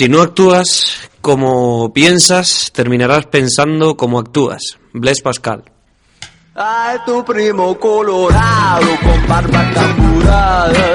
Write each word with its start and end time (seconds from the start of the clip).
Si 0.00 0.08
no 0.08 0.22
actúas 0.22 1.10
como 1.20 1.92
piensas, 1.92 2.70
terminarás 2.72 3.26
pensando 3.26 3.98
como 3.98 4.18
actúas. 4.18 4.78
Blaise 4.94 5.20
Pascal. 5.20 5.62
Ay, 6.54 6.96
tu 7.04 7.22
primo 7.22 7.78
colorado 7.78 8.86
con 9.02 9.28
barba 9.28 9.62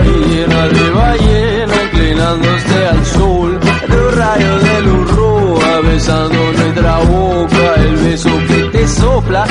y 0.03 0.33
llena 0.33 0.67
de 0.69 0.89
ballena 0.89 1.83
inclinándose 1.83 2.87
al 2.87 3.05
sol. 3.05 3.59
Los 3.89 4.15
rayos 4.15 4.63
de 4.63 4.81
luz 4.81 5.11
roja 5.11 5.79
besando 5.81 6.51
nuestra 6.53 6.97
boca, 7.01 7.75
el 7.75 7.95
beso 7.97 8.29
que 8.47 8.63
te 8.71 8.87
sopla. 8.87 9.45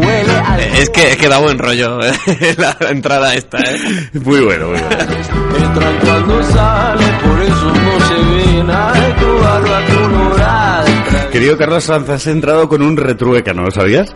Huele 0.00 0.32
a... 0.32 0.58
Es 0.78 0.90
que, 0.90 1.12
es 1.12 1.16
que 1.16 1.28
da 1.28 1.38
buen 1.38 1.58
rollo 1.58 2.00
eh, 2.02 2.12
la 2.58 2.76
entrada 2.90 3.34
esta, 3.34 3.58
¿eh? 3.58 3.76
Muy 4.14 4.40
bueno, 4.40 4.68
muy 4.68 4.80
bueno. 4.80 4.96
Entran 4.96 5.98
cuando 6.04 6.42
sale, 6.44 7.04
por 7.22 7.42
eso 7.42 7.72
no 7.74 8.00
se 8.06 8.14
ven. 8.14 8.70
Ay, 8.70 9.14
tu 9.18 9.38
barba 9.38 9.80
colorada. 9.86 11.28
Querido 11.32 11.56
Carlos 11.56 11.84
Sanz, 11.84 12.08
has 12.10 12.26
entrado 12.26 12.68
con 12.68 12.82
un 12.82 12.96
retruécano, 12.96 13.62
¿lo 13.64 13.70
sabías? 13.70 14.14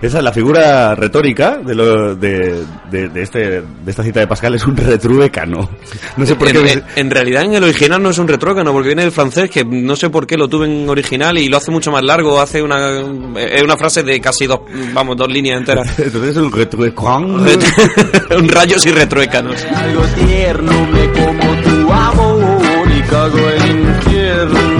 Esa 0.00 0.18
es 0.18 0.24
la 0.24 0.32
figura 0.32 0.94
retórica 0.94 1.58
de, 1.58 1.74
lo, 1.74 2.14
de, 2.14 2.64
de, 2.90 3.08
de 3.08 3.22
este, 3.22 3.38
de 3.60 3.64
esta 3.90 4.02
cita 4.04 4.20
de 4.20 4.26
Pascal, 4.28 4.54
es 4.54 4.64
un 4.66 4.76
retruécano. 4.76 5.68
No 6.16 6.24
sé 6.26 6.36
por 6.36 6.48
en, 6.48 6.64
qué... 6.64 6.72
en- 6.72 6.84
en 6.96 7.10
realidad 7.10 7.42
en 7.44 7.54
el 7.54 7.64
original 7.64 8.02
no 8.02 8.10
es 8.10 8.18
un 8.18 8.28
retrócano 8.28 8.72
porque 8.72 8.88
viene 8.88 9.02
del 9.02 9.12
francés 9.12 9.50
que 9.50 9.64
no 9.64 9.96
sé 9.96 10.08
por 10.10 10.26
qué 10.26 10.36
lo 10.36 10.46
tuve 10.48 10.66
en 10.66 10.88
original 10.88 11.36
y 11.38 11.48
lo 11.48 11.56
hace 11.56 11.70
mucho 11.70 11.90
más 11.90 12.02
largo 12.04 12.40
hace 12.40 12.62
una 12.62 13.00
es 13.36 13.62
una 13.62 13.76
frase 13.76 14.02
de 14.02 14.20
casi 14.20 14.46
dos 14.46 14.60
vamos 14.92 15.16
dos 15.16 15.28
líneas 15.28 15.58
enteras 15.58 15.98
Entonces 15.98 16.30
es 16.30 16.36
un 16.36 16.52
retruécano. 16.52 17.26
un 18.38 18.48
rayos 18.48 18.84
y 18.86 18.90
retruécanos 18.92 19.64
Algo 19.74 20.02
tierno, 20.26 20.86
me 20.92 21.12
como 21.12 21.54
tu 21.62 21.92
amor 21.92 22.88
y 22.96 23.02
cago 23.02 23.38
el 23.50 23.80
infierno. 23.80 24.77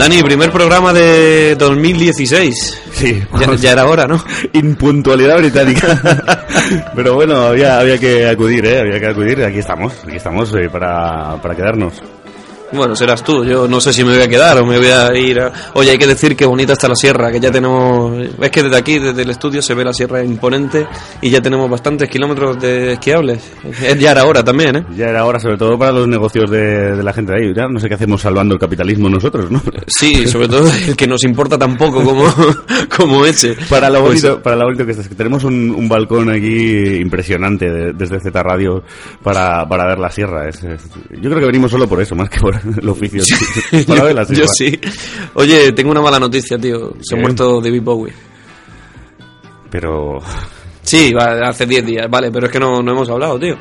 Dani 0.00 0.22
primer 0.22 0.50
programa 0.50 0.94
de 0.94 1.54
2016 1.56 2.82
Sí, 2.94 3.22
ya, 3.38 3.54
ya 3.54 3.72
era 3.72 3.84
hora 3.86 4.06
¿no? 4.06 4.24
impuntualidad 4.54 5.36
británica. 5.36 6.46
Pero 6.96 7.16
bueno, 7.16 7.36
había, 7.48 7.78
había 7.78 7.98
que 7.98 8.26
acudir, 8.26 8.64
¿eh? 8.64 8.80
Había 8.80 8.98
que 8.98 9.06
acudir. 9.08 9.44
Aquí 9.44 9.58
estamos, 9.58 9.92
aquí 10.06 10.16
estamos 10.16 10.54
eh, 10.54 10.70
para, 10.70 11.36
para 11.42 11.54
quedarnos. 11.54 12.02
Bueno, 12.72 12.94
serás 12.94 13.22
tú. 13.24 13.44
Yo 13.44 13.66
no 13.66 13.80
sé 13.80 13.92
si 13.92 14.04
me 14.04 14.12
voy 14.14 14.22
a 14.22 14.28
quedar 14.28 14.58
o 14.58 14.66
me 14.66 14.78
voy 14.78 14.88
a 14.88 15.12
ir. 15.16 15.40
a- 15.40 15.52
Oye, 15.74 15.90
hay 15.90 15.98
que 15.98 16.06
decir 16.06 16.36
que 16.36 16.44
bonita 16.46 16.72
está 16.74 16.86
la 16.88 16.94
sierra, 16.94 17.30
que 17.32 17.40
ya 17.40 17.50
tenemos. 17.50 18.12
Es 18.40 18.50
que 18.50 18.62
desde 18.62 18.76
aquí, 18.76 18.98
desde 18.98 19.22
el 19.22 19.30
estudio, 19.30 19.60
se 19.62 19.74
ve 19.74 19.84
la 19.84 19.92
sierra 19.92 20.22
imponente 20.22 20.86
y 21.20 21.30
ya 21.30 21.40
tenemos 21.42 21.68
bastantes 21.68 22.08
kilómetros 22.08 22.60
de 22.60 22.92
esquiables. 22.92 23.42
Es 23.82 23.98
ya 23.98 24.12
era 24.12 24.24
hora 24.24 24.44
también, 24.44 24.76
¿eh? 24.76 24.84
Ya 24.96 25.08
era 25.08 25.24
hora, 25.24 25.40
sobre 25.40 25.56
todo 25.56 25.78
para 25.78 25.92
los 25.92 26.06
negocios 26.08 26.50
de, 26.50 26.96
de 26.96 27.02
la 27.02 27.12
gente 27.12 27.32
de 27.32 27.38
ahí. 27.38 27.54
Ya 27.54 27.66
no 27.68 27.80
sé 27.80 27.88
qué 27.88 27.94
hacemos 27.94 28.20
salvando 28.20 28.54
el 28.54 28.60
capitalismo 28.60 29.08
nosotros, 29.08 29.50
¿no? 29.50 29.60
Sí, 29.86 30.26
sobre 30.28 30.48
todo 30.48 30.70
el 30.88 30.94
que 30.96 31.06
nos 31.06 31.24
importa 31.24 31.58
tampoco 31.58 32.04
como, 32.04 32.24
como 32.96 33.26
ese. 33.26 33.56
Para 33.68 33.90
lo 33.90 34.00
Pues, 34.04 34.22
bonito, 34.22 34.42
para 34.42 34.56
lo 34.56 34.64
bonito 34.66 34.84
que 34.86 34.92
estás, 34.92 35.08
que 35.08 35.14
tenemos 35.14 35.44
un, 35.44 35.70
un 35.76 35.88
balcón 35.88 36.30
aquí 36.30 36.96
impresionante 37.00 37.68
de- 37.70 37.92
desde 37.94 38.20
Z 38.20 38.42
Radio 38.42 38.82
para, 39.22 39.68
para 39.68 39.86
ver 39.86 39.98
la 39.98 40.10
sierra. 40.10 40.48
Es- 40.48 40.62
es- 40.62 40.88
yo 41.10 41.28
creo 41.30 41.40
que 41.40 41.46
venimos 41.46 41.70
solo 41.70 41.88
por 41.88 42.00
eso, 42.00 42.14
más 42.14 42.28
que 42.30 42.38
por 42.40 42.59
el 42.80 42.88
oficio. 42.88 43.22
para 43.86 44.12
la 44.12 44.26
yo, 44.28 44.46
sí. 44.48 44.78
Oye, 45.34 45.72
tengo 45.72 45.90
una 45.90 46.02
mala 46.02 46.18
noticia, 46.18 46.58
tío. 46.58 46.94
Se 47.00 47.14
ha 47.16 47.18
muerto 47.18 47.60
David 47.60 47.82
Bowie. 47.82 48.12
Pero 49.70 50.18
Sí, 50.82 51.12
va, 51.12 51.48
hace 51.48 51.66
10 51.66 51.86
días, 51.86 52.06
vale, 52.10 52.30
pero 52.32 52.46
es 52.46 52.52
que 52.52 52.58
no, 52.58 52.82
no 52.82 52.90
hemos 52.92 53.08
hablado, 53.08 53.38
tío. 53.38 53.56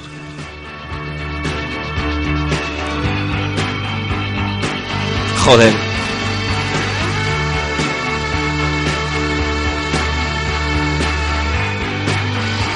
Joder. 5.46 5.74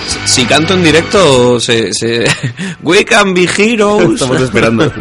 Si- 0.07 0.19
Si 0.41 0.45
canto 0.45 0.73
en 0.73 0.83
directo, 0.83 1.59
se, 1.59 1.93
se... 1.93 2.25
We 2.83 3.05
can 3.05 3.33
be 3.33 3.47
heroes. 3.57 4.13
estamos 4.13 4.41
esperando. 4.41 4.91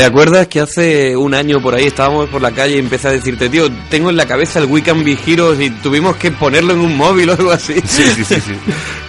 ¿Te 0.00 0.06
acuerdas 0.06 0.46
que 0.46 0.60
hace 0.60 1.14
un 1.14 1.34
año 1.34 1.60
por 1.60 1.74
ahí 1.74 1.84
estábamos 1.84 2.30
por 2.30 2.40
la 2.40 2.52
calle 2.52 2.76
y 2.76 2.78
empecé 2.78 3.08
a 3.08 3.10
decirte, 3.10 3.50
tío, 3.50 3.68
tengo 3.90 4.08
en 4.08 4.16
la 4.16 4.24
cabeza 4.24 4.58
el 4.58 4.64
We 4.64 4.80
Can 4.82 5.04
Be 5.04 5.18
Heroes 5.26 5.60
y 5.60 5.68
tuvimos 5.68 6.16
que 6.16 6.30
ponerlo 6.30 6.72
en 6.72 6.78
un 6.80 6.96
móvil 6.96 7.28
o 7.28 7.32
algo 7.34 7.50
así? 7.52 7.74
Sí, 7.84 8.04
sí, 8.16 8.24
sí. 8.24 8.36
sí. 8.36 8.52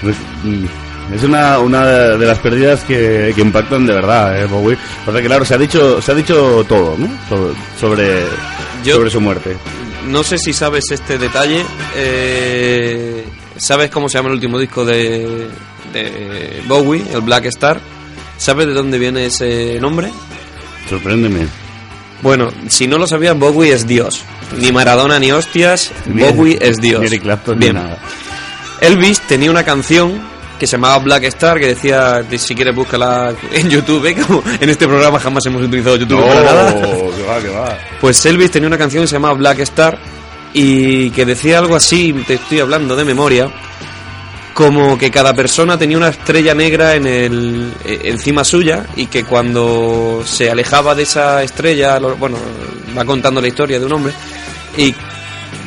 Pues, 0.01 0.15
mm, 0.43 0.65
es 1.15 1.23
una, 1.23 1.59
una 1.59 1.85
de 1.85 2.25
las 2.25 2.39
pérdidas 2.39 2.81
que, 2.83 3.31
que 3.33 3.39
impactan 3.39 3.85
de 3.85 3.93
verdad, 3.93 4.37
¿eh, 4.43 4.45
Bowie. 4.47 4.77
Porque 5.05 5.21
claro, 5.23 5.45
se 5.45 5.53
ha 5.53 5.57
dicho, 5.57 6.01
se 6.01 6.11
ha 6.11 6.15
dicho 6.15 6.65
todo, 6.67 6.97
¿no? 6.97 7.07
Sobre, 7.29 7.53
sobre, 7.79 8.23
Yo- 8.83 8.95
sobre 8.95 9.09
su 9.11 9.21
muerte. 9.21 9.55
No 10.09 10.25
sé 10.25 10.37
si 10.37 10.51
sabes 10.51 10.91
este 10.91 11.17
detalle. 11.17 11.63
eh, 11.95 13.23
¿Sabes 13.55 13.89
cómo 13.91 14.09
se 14.09 14.17
llama 14.17 14.27
el 14.27 14.35
último 14.35 14.59
disco 14.59 14.83
de, 14.83 15.47
de 15.93 16.61
Bowie, 16.67 17.01
el 17.13 17.21
Black 17.21 17.45
Star? 17.45 17.79
¿Sabes 18.37 18.67
de 18.67 18.73
dónde 18.73 18.99
viene 18.99 19.27
ese 19.27 19.79
nombre? 19.79 20.11
Sorpréndeme. 20.89 21.47
Bueno, 22.21 22.51
si 22.67 22.87
no 22.87 22.97
lo 22.97 23.07
sabías, 23.07 23.37
Bowie 23.37 23.73
es 23.73 23.87
Dios. 23.87 24.23
Ni 24.59 24.71
Maradona 24.71 25.17
ni 25.19 25.31
hostias, 25.31 25.91
Ni- 26.05 26.21
Bowie 26.23 26.57
es 26.61 26.77
Dios. 26.79 27.01
Ni 27.09 27.19
Clapton 27.19 27.57
Bien. 27.57 27.75
ni 27.75 27.81
nada. 27.81 27.97
Elvis 28.79 29.21
tenía 29.21 29.49
una 29.49 29.63
canción 29.63 30.29
que 30.59 30.67
se 30.67 30.73
llamaba 30.73 30.99
Black 30.99 31.23
Star, 31.23 31.59
que 31.59 31.67
decía, 31.67 32.21
de- 32.21 32.37
si 32.37 32.53
quieres 32.53 32.75
búscala 32.75 33.33
en 33.51 33.69
YouTube, 33.69 34.05
¿eh? 34.05 34.15
como 34.27 34.43
en 34.59 34.69
este 34.69 34.87
programa 34.87 35.19
jamás 35.19 35.43
hemos 35.47 35.63
utilizado 35.63 35.95
YouTube 35.95 36.21
para 36.21 36.43
nada. 36.43 36.73
que 36.75 37.23
va, 37.23 37.39
que 37.41 37.49
va. 37.49 37.77
Pues 37.99 38.23
Elvis 38.25 38.51
tenía 38.51 38.67
una 38.67 38.77
canción 38.77 39.03
que 39.03 39.07
se 39.07 39.13
llamaba 39.15 39.33
Black 39.33 39.59
Star 39.59 39.97
y 40.53 41.09
que 41.11 41.25
decía 41.25 41.57
algo 41.59 41.75
así, 41.75 42.13
te 42.27 42.35
estoy 42.35 42.59
hablando 42.59 42.95
de 42.95 43.05
memoria, 43.05 43.49
como 44.61 44.95
que 44.95 45.09
cada 45.09 45.33
persona 45.33 45.75
tenía 45.75 45.97
una 45.97 46.09
estrella 46.09 46.53
negra 46.53 46.93
en 46.93 47.07
el, 47.07 47.73
eh, 47.83 48.01
encima 48.03 48.43
suya 48.43 48.85
y 48.95 49.07
que 49.07 49.23
cuando 49.23 50.21
se 50.23 50.51
alejaba 50.51 50.93
de 50.93 51.01
esa 51.01 51.41
estrella, 51.41 51.97
bueno, 51.97 52.37
va 52.95 53.03
contando 53.03 53.41
la 53.41 53.47
historia 53.47 53.79
de 53.79 53.87
un 53.87 53.93
hombre, 53.93 54.13
y 54.77 54.93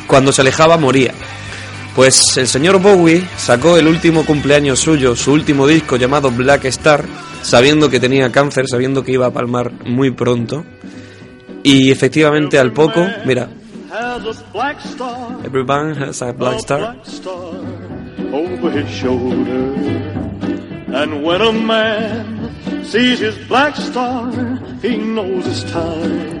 cuando 0.07 0.31
se 0.31 0.43
alejaba 0.43 0.77
moría. 0.77 1.13
Pues 1.93 2.37
el 2.37 2.47
señor 2.47 2.81
Bowie 2.81 3.21
sacó 3.35 3.75
el 3.75 3.87
último 3.87 4.25
cumpleaños 4.25 4.79
suyo, 4.79 5.13
su 5.13 5.33
último 5.33 5.67
disco 5.67 5.97
llamado 5.97 6.31
Black 6.31 6.63
Star, 6.63 7.03
sabiendo 7.41 7.89
que 7.89 7.99
tenía 7.99 8.31
cáncer, 8.31 8.65
sabiendo 8.69 9.03
que 9.03 9.11
iba 9.11 9.25
a 9.25 9.31
palmar 9.31 9.73
muy 9.85 10.11
pronto. 10.11 10.63
Y 11.63 11.91
efectivamente 11.91 12.57
al 12.57 12.71
poco, 12.71 13.05
mira, 13.25 13.49
star, 14.85 15.45
Everyone 15.45 15.97
has 15.97 16.21
a 16.21 16.31
black 16.31 16.59
star. 16.59 16.95
Over 18.35 18.71
his 18.71 18.89
shoulder. 18.89 19.73
And 20.93 21.23
when 21.23 21.41
a 21.41 21.51
man 21.51 22.49
sees 22.85 23.19
his 23.19 23.35
black 23.47 23.75
star, 23.77 24.31
he 24.81 24.97
knows 24.97 25.45
it's 25.47 25.63
time. 25.71 26.39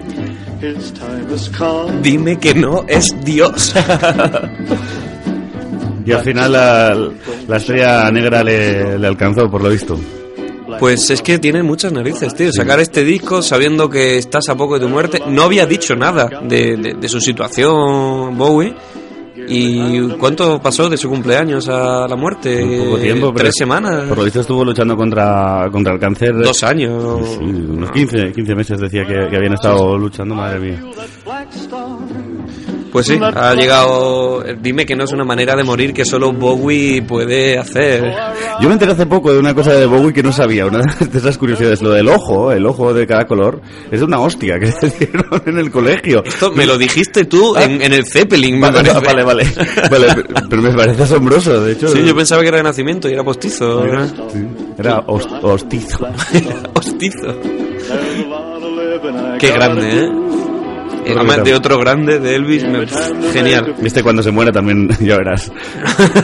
His 0.61 0.91
time 0.91 1.27
has 1.29 1.49
come. 1.49 2.01
Dime 2.01 2.37
que 2.39 2.53
no 2.53 2.85
es 2.87 3.07
Dios. 3.23 3.73
Y 6.05 6.11
al 6.11 6.21
final 6.23 6.51
la, 6.51 7.09
la 7.47 7.57
estrella 7.57 8.11
negra 8.11 8.43
le, 8.43 8.97
le 8.99 9.07
alcanzó, 9.07 9.49
por 9.49 9.61
lo 9.63 9.69
visto. 9.69 9.99
Pues 10.79 11.09
es 11.09 11.21
que 11.21 11.39
tiene 11.39 11.63
muchas 11.63 11.91
narices, 11.93 12.33
tío. 12.35 12.51
Sacar 12.51 12.79
este 12.79 13.03
disco 13.03 13.41
sabiendo 13.41 13.89
que 13.89 14.17
estás 14.17 14.49
a 14.49 14.55
poco 14.55 14.75
de 14.75 14.85
tu 14.85 14.89
muerte. 14.89 15.21
No 15.27 15.43
había 15.43 15.65
dicho 15.65 15.95
nada 15.95 16.29
de, 16.43 16.77
de- 16.77 16.93
de 16.95 17.09
su 17.09 17.19
situación, 17.19 18.37
Bowie. 18.37 18.75
¿Y 19.47 20.09
cuánto 20.17 20.61
pasó 20.61 20.89
de 20.89 20.97
su 20.97 21.09
cumpleaños 21.09 21.67
a 21.69 22.07
la 22.07 22.15
muerte? 22.15 22.63
Un 22.63 22.85
poco 22.85 22.97
tiempo, 22.99 23.33
pero 23.33 23.45
¿Tres 23.45 23.55
semanas? 23.57 24.05
Por 24.07 24.17
lo 24.17 24.23
visto 24.23 24.41
estuvo 24.41 24.65
luchando 24.65 24.95
contra, 24.95 25.69
contra 25.71 25.93
el 25.93 25.99
cáncer. 25.99 26.35
¿Dos 26.35 26.63
años? 26.63 27.27
Sí, 27.37 27.43
unos 27.43 27.91
15, 27.91 28.31
15 28.31 28.55
meses 28.55 28.79
decía 28.79 29.05
que, 29.05 29.27
que 29.29 29.35
habían 29.35 29.53
estado 29.53 29.97
luchando, 29.97 30.35
madre 30.35 30.59
mía. 30.59 30.83
Pues 32.95 33.07
sí, 33.07 33.19
ha 33.21 33.53
llegado. 33.55 34.41
Dime 34.61 34.85
que 34.85 34.95
no 34.95 35.03
es 35.03 35.11
una 35.11 35.25
manera 35.25 35.53
de 35.53 35.65
morir 35.65 35.93
que 35.93 36.05
solo 36.05 36.31
Bowie 36.31 37.01
puede 37.01 37.57
hacer. 37.57 38.09
Yo 38.61 38.69
me 38.69 38.73
enteré 38.75 38.93
hace 38.93 39.05
poco 39.05 39.33
de 39.33 39.39
una 39.39 39.53
cosa 39.53 39.73
de 39.73 39.85
Bowie 39.85 40.13
que 40.13 40.23
no 40.23 40.31
sabía, 40.31 40.65
una 40.65 40.79
de 41.11 41.17
esas 41.19 41.37
curiosidades, 41.37 41.81
lo 41.81 41.89
del 41.89 42.07
ojo, 42.07 42.53
el 42.53 42.65
ojo 42.65 42.93
de 42.93 43.05
cada 43.05 43.25
color, 43.27 43.59
es 43.91 44.01
una 44.01 44.19
hostia 44.21 44.57
que 44.59 44.67
se 44.71 44.89
dieron 44.91 45.25
en 45.45 45.57
el 45.57 45.71
colegio. 45.71 46.23
Esto 46.23 46.53
me 46.53 46.65
lo 46.65 46.77
dijiste 46.77 47.25
tú 47.25 47.57
en, 47.57 47.81
en 47.81 47.91
el 47.91 48.05
Zeppelin, 48.05 48.55
me 48.61 48.71
Vale, 48.71 48.89
parece. 48.93 49.05
vale, 49.05 49.23
vale, 49.23 49.43
vale, 49.91 50.23
pero 50.49 50.61
me 50.61 50.71
parece 50.71 51.03
asombroso, 51.03 51.59
de 51.61 51.73
hecho. 51.73 51.89
Sí, 51.89 52.01
yo 52.05 52.15
pensaba 52.15 52.43
que 52.43 52.47
era 52.47 52.57
de 52.57 52.63
nacimiento 52.63 53.09
y 53.09 53.11
era 53.13 53.25
postizo. 53.25 53.83
Era 53.83 54.07
Sí, 54.07 54.47
Era 54.77 54.99
hos- 55.07 55.27
hostizo. 55.41 56.07
Hostizo. 56.73 57.35
Qué 59.39 59.51
grande, 59.51 60.03
¿eh? 60.05 60.11
Qué 61.05 61.13
Además 61.13 61.43
de 61.43 61.53
otro 61.53 61.77
grande 61.79 62.19
de 62.19 62.35
Elvis, 62.35 62.63
me- 62.63 62.87
genial. 63.31 63.75
Este 63.83 64.01
cuando 64.03 64.23
se 64.23 64.31
muera 64.31 64.51
también, 64.51 64.89
ya 64.99 65.17
verás. 65.17 65.51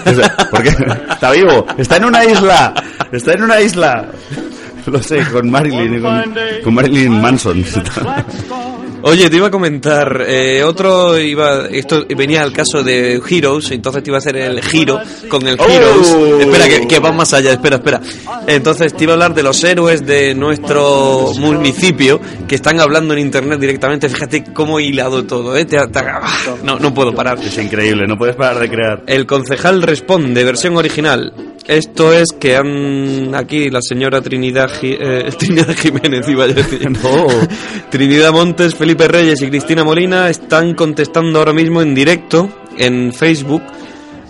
O 0.06 0.14
sea, 0.14 0.36
porque 0.50 0.70
está 1.10 1.32
vivo, 1.32 1.66
está 1.78 1.98
en 1.98 2.06
una 2.06 2.26
isla, 2.26 2.74
está 3.12 3.34
en 3.34 3.44
una 3.44 3.62
isla. 3.62 4.08
Lo 4.88 5.02
sé, 5.02 5.20
con 5.32 5.50
Marilyn, 5.52 6.02
con, 6.02 6.34
con 6.64 6.74
Marilyn 6.74 7.22
Manson. 7.22 7.64
Oye, 9.04 9.30
te 9.30 9.36
iba 9.38 9.48
a 9.48 9.52
comentar, 9.52 10.24
eh, 10.28 10.64
otro 10.64 11.18
iba, 11.20 11.68
esto 11.68 12.06
venía 12.16 12.42
al 12.44 12.54
caso 12.54 12.84
de 12.84 13.20
Heroes, 13.28 13.72
entonces 13.72 14.04
te 14.04 14.10
iba 14.10 14.18
a 14.18 14.20
hacer 14.20 14.38
el 14.38 14.62
giro 14.62 15.00
con 15.28 15.46
el 15.48 15.58
Oh. 15.60 15.66
Heroes. 15.68 16.08
Espera, 16.42 16.68
que, 16.68 16.88
que 16.88 17.00
va 17.00 17.12
más 17.12 17.34
allá, 17.34 17.52
espera, 17.52 17.78
espera. 17.78 18.00
Entonces 18.48 18.94
te 18.94 19.04
iba 19.04 19.14
a 19.14 19.16
hablar 19.16 19.34
de 19.34 19.44
los 19.44 19.64
héroes 19.64 20.06
de 20.06 20.36
nuestro 20.36 21.32
municipio 21.40 22.20
que 22.48 22.56
están 22.56 22.80
hablando 22.80 23.14
en 23.14 23.20
internet 23.22 23.60
directamente. 23.60 24.08
Fíjate 24.10 24.44
cómo 24.54 24.80
he 24.80 24.84
hilado 24.84 25.24
todo, 25.26 25.56
¿eh? 25.58 25.66
Te- 25.66 25.78
te- 25.88 26.00
ah, 26.00 26.22
no, 26.64 26.78
no 26.80 26.94
puedo 26.94 27.14
parar. 27.14 27.40
Es 27.44 27.58
increíble, 27.58 28.06
no 28.08 28.18
puedes 28.18 28.36
parar 28.36 28.60
de 28.60 28.70
crear. 28.70 29.04
El 29.08 29.26
concejal 29.26 29.82
responde, 29.82 30.44
versión 30.44 30.76
original. 30.78 31.34
Esto 31.72 32.12
es 32.12 32.34
que 32.38 32.58
han 32.58 33.34
aquí 33.34 33.70
la 33.70 33.82
señora 33.82 34.22
Trinidad, 34.22 34.70
eh, 34.82 35.30
Trinidad 35.40 35.74
Jiménez, 35.74 36.28
iba 36.28 36.44
a 36.44 36.48
decir. 36.48 36.82
No. 37.02 37.28
Trinidad 37.90 38.34
Montes, 38.34 38.76
Felipe 38.76 39.08
Reyes 39.08 39.42
y 39.42 39.48
Cristina 39.48 39.86
Molina 39.86 40.30
están 40.30 40.74
contestando 40.76 41.40
ahora 41.40 41.54
mismo 41.54 41.82
en 41.82 41.96
directo 41.96 42.50
en 42.78 43.14
Facebook, 43.14 43.62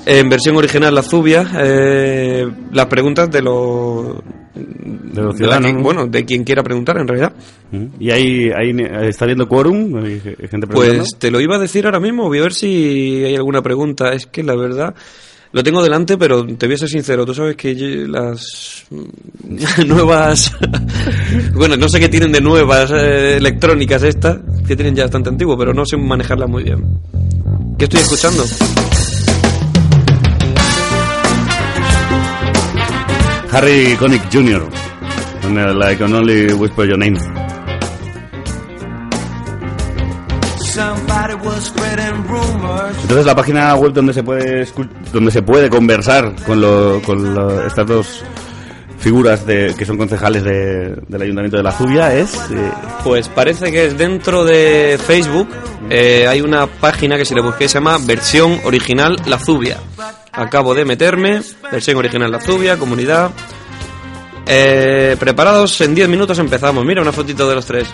en 0.05 0.29
versión 0.29 0.55
original 0.55 0.93
La 0.93 1.01
Zubia, 1.01 1.49
eh, 1.59 2.47
las 2.71 2.85
preguntas 2.85 3.31
de 3.31 3.41
los... 3.41 4.17
De 4.53 5.21
los 5.21 5.35
de 5.35 5.47
la 5.47 5.57
ciudadanos. 5.57 5.81
bueno, 5.81 6.05
de 6.05 6.23
quien 6.23 6.43
quiera 6.43 6.61
preguntar 6.61 6.97
en 6.99 7.07
realidad. 7.07 7.33
¿Y 7.99 8.11
ahí, 8.11 8.51
ahí 8.51 8.71
está 9.07 9.25
viendo 9.25 9.47
quórum? 9.47 9.95
¿Hay 9.95 10.19
gente 10.19 10.67
preguntando? 10.67 10.99
Pues 10.99 11.17
te 11.17 11.31
lo 11.31 11.41
iba 11.41 11.55
a 11.55 11.59
decir 11.59 11.85
ahora 11.85 11.99
mismo, 11.99 12.27
voy 12.27 12.37
a 12.37 12.43
ver 12.43 12.53
si 12.53 13.23
hay 13.25 13.35
alguna 13.35 13.63
pregunta. 13.63 14.13
Es 14.13 14.27
que 14.27 14.43
la 14.43 14.55
verdad 14.55 14.93
lo 15.53 15.63
tengo 15.63 15.83
delante, 15.83 16.17
pero 16.17 16.45
te 16.45 16.65
voy 16.65 16.75
a 16.75 16.77
ser 16.77 16.89
sincero. 16.89 17.25
Tú 17.25 17.33
sabes 17.33 17.55
que 17.55 17.73
las 18.07 18.85
nuevas, 19.85 20.51
bueno, 21.53 21.75
no 21.75 21.89
sé 21.89 21.99
qué 21.99 22.09
tienen 22.09 22.31
de 22.31 22.41
nuevas 22.41 22.91
eh, 22.91 23.37
electrónicas 23.37 24.03
estas, 24.03 24.39
que 24.67 24.75
tienen 24.75 24.95
ya 24.95 25.03
bastante 25.03 25.29
antiguo, 25.29 25.57
pero 25.57 25.73
no 25.73 25.85
sé 25.85 25.97
manejarlas 25.97 26.49
muy 26.49 26.63
bien. 26.63 26.99
¿Qué 27.77 27.85
estoy 27.85 28.01
escuchando? 28.01 28.43
Harry 33.51 33.95
Connick 33.97 34.31
Jr. 34.31 34.69
El 35.43 35.91
I 35.91 35.97
Can 35.97 36.13
Only 36.13 36.53
Whisper 36.53 36.87
Your 36.87 36.97
Name. 36.97 37.40
Entonces 43.01 43.25
la 43.25 43.35
página 43.35 43.75
web 43.75 43.93
donde 43.93 44.13
se 44.13 44.23
puede 44.23 44.67
donde 45.11 45.31
se 45.31 45.41
puede 45.41 45.69
conversar 45.69 46.33
con, 46.45 46.61
lo- 46.61 47.01
con 47.05 47.33
lo- 47.33 47.65
estas 47.65 47.85
dos 47.87 48.23
figuras 48.99 49.45
de, 49.47 49.73
que 49.77 49.83
son 49.85 49.97
concejales 49.97 50.43
de- 50.43 50.95
del 51.07 51.21
Ayuntamiento 51.21 51.57
de 51.57 51.63
la 51.63 51.71
Zubia 51.71 52.13
es 52.15 52.35
eh, 52.51 52.71
Pues 53.03 53.27
parece 53.29 53.71
que 53.71 53.85
es 53.87 53.97
dentro 53.97 54.43
de 54.45 54.99
Facebook. 55.03 55.49
eh, 55.89 56.27
hay 56.27 56.41
una 56.41 56.67
página 56.67 57.17
que 57.17 57.25
si 57.25 57.33
le 57.35 57.41
busqué 57.41 57.67
se 57.67 57.75
llama 57.79 57.97
Versión 58.05 58.59
Original 58.63 59.15
La 59.25 59.39
Zubia. 59.39 59.77
Acabo 60.31 60.73
de 60.75 60.85
meterme. 60.85 61.41
Versión 61.71 61.97
Original 61.97 62.31
La 62.31 62.39
Zubia, 62.39 62.77
comunidad. 62.77 63.31
Eh, 64.45 65.15
preparados, 65.19 65.79
en 65.81 65.93
10 65.95 66.07
minutos 66.07 66.37
empezamos. 66.39 66.85
Mira 66.85 67.01
una 67.01 67.11
fotito 67.11 67.47
de 67.49 67.55
los 67.55 67.65
tres. 67.65 67.87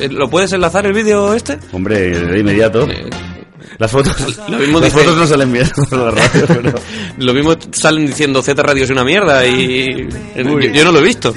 Eh, 0.00 0.08
¿Lo 0.08 0.28
puedes 0.30 0.52
enlazar 0.52 0.86
el 0.86 0.92
vídeo 0.92 1.34
este? 1.34 1.58
hombre 1.72 1.98
de 2.10 2.38
inmediato. 2.38 2.88
Eh, 2.88 3.10
Las 3.78 3.90
fotos, 3.90 4.38
Lo 4.48 4.58
mismo 4.58 4.80
las 4.80 4.92
dice- 4.92 5.04
fotos 5.04 5.16
no 5.18 5.26
salen 5.26 5.52
bien 5.52 5.68
la 5.90 6.10
radio, 6.10 6.44
pero 6.48 6.72
lo 7.18 7.34
mismo 7.34 7.54
salen 7.72 8.06
diciendo 8.06 8.42
Z 8.42 8.62
Radio 8.62 8.84
es 8.84 8.90
una 8.90 9.04
mierda 9.04 9.46
y 9.46 10.08
yo, 10.36 10.60
yo 10.60 10.84
no 10.84 10.92
lo 10.92 10.98
he 11.00 11.02
visto. 11.02 11.34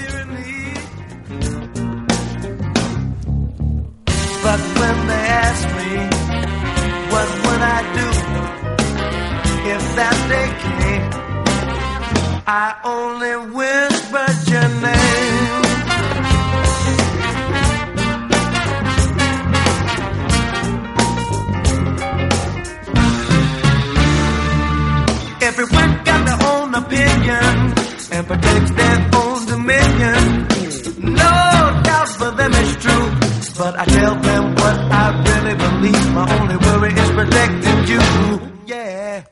But 4.43 4.59
when 4.79 5.07
they 5.07 5.27
ask 5.27 5.67
me, 5.77 6.09
what 7.11 7.27
would 7.45 7.61
I 7.61 7.81
only 12.83 13.35
whispered 13.55 14.30
opinion 26.75 27.73
and 28.11 28.27
protects 28.27 28.71
their 28.71 29.09
own 29.15 29.45
dominion. 29.45 30.47
No 31.01 31.81
doubt 31.83 32.09
for 32.17 32.31
them 32.31 32.51
it's 32.53 32.75
true, 32.83 33.07
but 33.57 33.73
I 33.79 33.85
tell 33.85 34.15
them 34.15 34.55
what 34.55 34.77
I 34.91 35.05
really 35.27 35.55
believe. 35.55 36.13
My 36.13 36.25
only 36.39 36.57
worry 36.57 36.93
is 36.93 37.11
protecting 37.11 37.79
you. 37.91 38.01
Yeah. 38.67 39.23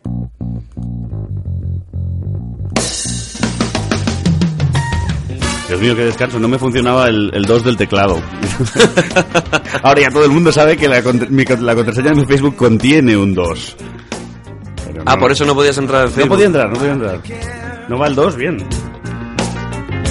Dios 5.70 5.82
mío, 5.82 5.96
qué 5.96 6.04
descanso. 6.06 6.40
No 6.40 6.48
me 6.48 6.58
funcionaba 6.58 7.08
el, 7.10 7.30
el 7.32 7.46
2 7.46 7.64
del 7.64 7.78
teclado. 7.78 8.20
Ahora 9.84 10.02
ya 10.02 10.10
todo 10.10 10.26
el 10.26 10.32
mundo 10.32 10.52
sabe 10.52 10.76
que 10.78 10.88
la, 10.88 11.02
la 11.02 11.76
contraseña 11.76 12.10
de 12.10 12.16
mi 12.16 12.26
Facebook 12.26 12.56
contiene 12.56 13.16
un 13.16 13.36
2. 13.36 13.76
Pero 15.00 15.12
Ah, 15.12 15.16
no- 15.16 15.22
por 15.22 15.32
eso 15.32 15.46
no 15.46 15.56
podías 15.56 15.78
entrar 15.78 16.02
al 16.02 16.08
No 16.10 16.14
Facebook. 16.14 16.30
podía 16.30 16.46
entrar, 16.48 16.70
no 16.70 16.76
podía 16.78 16.92
entrar. 16.94 17.20
No 17.88 17.98
va 17.98 18.08
el 18.08 18.16
2, 18.16 18.36
bien. 18.36 18.58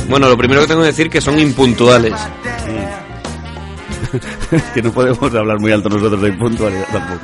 Bueno, 0.09 0.29
lo 0.29 0.37
primero 0.39 0.63
que 0.63 0.67
tengo 0.69 0.81
que 0.81 0.87
decir 0.87 1.11
que 1.11 1.21
son 1.21 1.39
impuntuales. 1.39 2.15
que 4.75 4.81
no 4.83 4.91
podemos 4.91 5.35
hablar 5.35 5.61
muy 5.61 5.71
alto 5.71 5.91
nosotros 5.91 6.23
de 6.23 6.33
puntualidad 6.33 6.87
tampoco. 6.91 7.21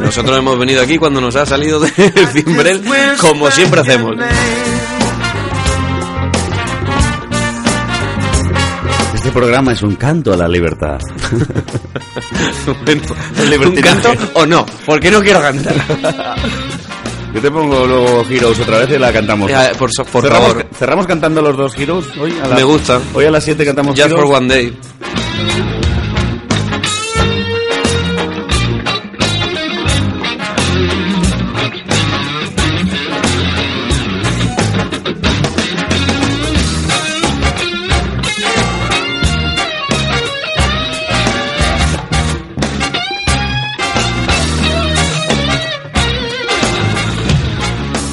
Nosotros 0.00 0.38
hemos 0.38 0.58
venido 0.58 0.80
aquí 0.82 0.96
cuando 0.96 1.20
nos 1.20 1.36
ha 1.36 1.44
salido 1.44 1.78
del 1.80 1.92
cimbrel, 2.32 2.82
como 3.20 3.50
siempre 3.50 3.82
hacemos. 3.82 4.16
Este 9.14 9.30
programa 9.30 9.72
es 9.72 9.82
un 9.82 9.94
canto 9.96 10.32
a 10.32 10.36
la 10.36 10.48
libertad. 10.48 10.98
Bueno, 12.84 13.68
¿Un 13.68 13.76
canto 13.76 14.10
o 14.34 14.46
no? 14.46 14.64
¿Por 14.86 15.00
qué 15.00 15.10
no 15.10 15.20
quiero 15.20 15.40
cantar? 15.40 15.74
Yo 17.34 17.40
te 17.40 17.50
pongo 17.50 17.86
luego 17.86 18.24
Heroes 18.28 18.60
otra 18.60 18.78
vez 18.80 18.90
y 18.90 18.98
la 18.98 19.12
cantamos. 19.12 19.50
Ya, 19.50 19.72
por, 19.78 19.90
so- 19.90 20.04
por 20.04 20.22
cerramos, 20.22 20.48
favor, 20.48 20.66
cerramos 20.78 21.06
cantando 21.06 21.40
los 21.42 21.56
dos 21.56 21.78
Heroes 21.78 22.06
hoy. 22.20 22.34
A 22.42 22.48
la- 22.48 22.56
me 22.56 22.62
gusta. 22.62 23.00
Hoy 23.14 23.24
a 23.24 23.30
las 23.30 23.42
7 23.44 23.64
cantamos 23.64 23.92
Just 23.98 24.10
Heroes. 24.12 24.24
for 24.26 24.36
one 24.36 24.48
day. 24.54 25.81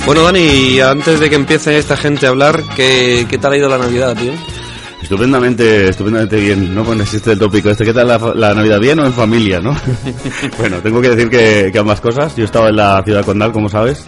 Bueno, 0.09 0.23
Dani, 0.23 0.79
antes 0.79 1.19
de 1.19 1.29
que 1.29 1.35
empiece 1.35 1.77
esta 1.77 1.95
gente 1.95 2.25
a 2.25 2.29
hablar, 2.29 2.63
¿qué, 2.75 3.27
qué 3.29 3.37
tal 3.37 3.53
ha 3.53 3.57
ido 3.57 3.69
la 3.69 3.77
Navidad, 3.77 4.17
tío? 4.17 4.31
Estupendamente, 5.03 5.87
estupendamente 5.87 6.37
bien, 6.37 6.73
¿no? 6.73 6.83
Bueno, 6.83 7.03
existe 7.03 7.33
el 7.33 7.37
tópico 7.37 7.69
este, 7.69 7.85
¿qué 7.85 7.93
tal 7.93 8.07
la, 8.07 8.17
la 8.17 8.55
Navidad? 8.55 8.79
¿Bien 8.79 8.99
o 8.99 9.05
en 9.05 9.13
familia, 9.13 9.59
no? 9.59 9.77
bueno, 10.57 10.77
tengo 10.77 10.99
que 10.99 11.11
decir 11.11 11.29
que, 11.29 11.69
que 11.71 11.77
ambas 11.77 12.01
cosas. 12.01 12.35
Yo 12.35 12.43
estaba 12.43 12.69
en 12.69 12.77
la 12.77 13.03
ciudad 13.03 13.23
condal, 13.23 13.51
como 13.51 13.69
sabes. 13.69 14.03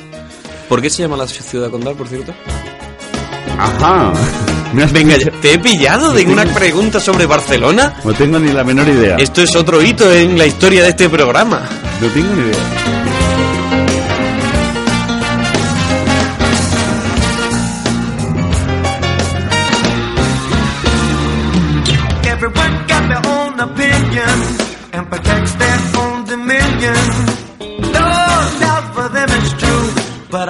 ¿Por 0.67 0.81
qué 0.81 0.89
se 0.89 1.03
llama 1.03 1.17
la 1.17 1.27
ciudad 1.27 1.69
condal, 1.69 1.93
por 1.93 2.07
cierto? 2.07 2.33
Ajá. 3.59 4.11
Me 4.73 4.81
has 4.81 4.91
Venga, 4.91 5.17
¿te 5.39 5.53
he 5.53 5.59
pillado 5.59 6.13
de 6.13 6.25
una 6.25 6.45
pregunta 6.45 6.99
sobre 6.99 7.27
Barcelona? 7.27 7.93
No 8.03 8.11
tengo 8.13 8.39
ni 8.39 8.51
la 8.51 8.63
menor 8.63 8.87
idea. 8.87 9.17
Esto 9.17 9.43
es 9.43 9.55
otro 9.55 9.79
hito 9.79 10.11
en 10.11 10.35
la 10.35 10.47
historia 10.47 10.81
de 10.81 10.89
este 10.89 11.09
programa. 11.09 11.61
No 12.01 12.07
tengo 12.07 12.33
ni 12.33 12.41
idea. 12.41 13.10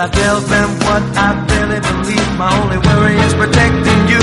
I 0.02 0.08
tell 0.10 0.40
them 0.42 0.70
what 0.88 1.04
I 1.16 1.30
really 1.52 1.80
believe. 1.80 2.28
My 2.36 2.50
only 2.60 2.78
worry 2.88 3.16
is 3.22 3.34
protecting 3.36 4.02
you. 4.10 4.22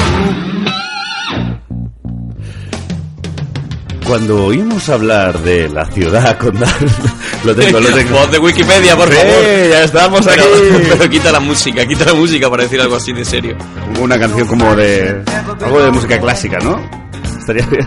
Cuando 4.04 4.46
oímos 4.46 4.88
hablar 4.88 5.38
de 5.38 5.68
la 5.68 5.84
ciudad 5.86 6.36
condal, 6.36 6.68
lo 7.44 7.54
tengo, 7.54 7.78
lo 7.78 7.88
tengo. 7.94 8.10
Voz 8.18 8.32
de 8.32 8.38
Wikipedia, 8.40 8.96
por 8.96 9.08
favor. 9.08 9.44
ya 9.70 9.84
estamos 9.84 10.26
Pero, 10.26 10.42
aquí. 10.42 10.88
pero 10.98 11.10
quita 11.10 11.30
la 11.30 11.38
música, 11.40 11.86
quita 11.86 12.06
la 12.06 12.14
música 12.14 12.50
para 12.50 12.64
decir 12.64 12.80
algo 12.80 12.96
así 12.96 13.12
de 13.12 13.24
serio. 13.24 13.56
Una 14.00 14.18
canción 14.18 14.48
como 14.48 14.74
de. 14.74 15.22
algo 15.64 15.80
de 15.80 15.90
música 15.92 16.18
clásica, 16.18 16.58
¿no? 16.58 16.80
Estaría 17.38 17.64
bien. 17.66 17.86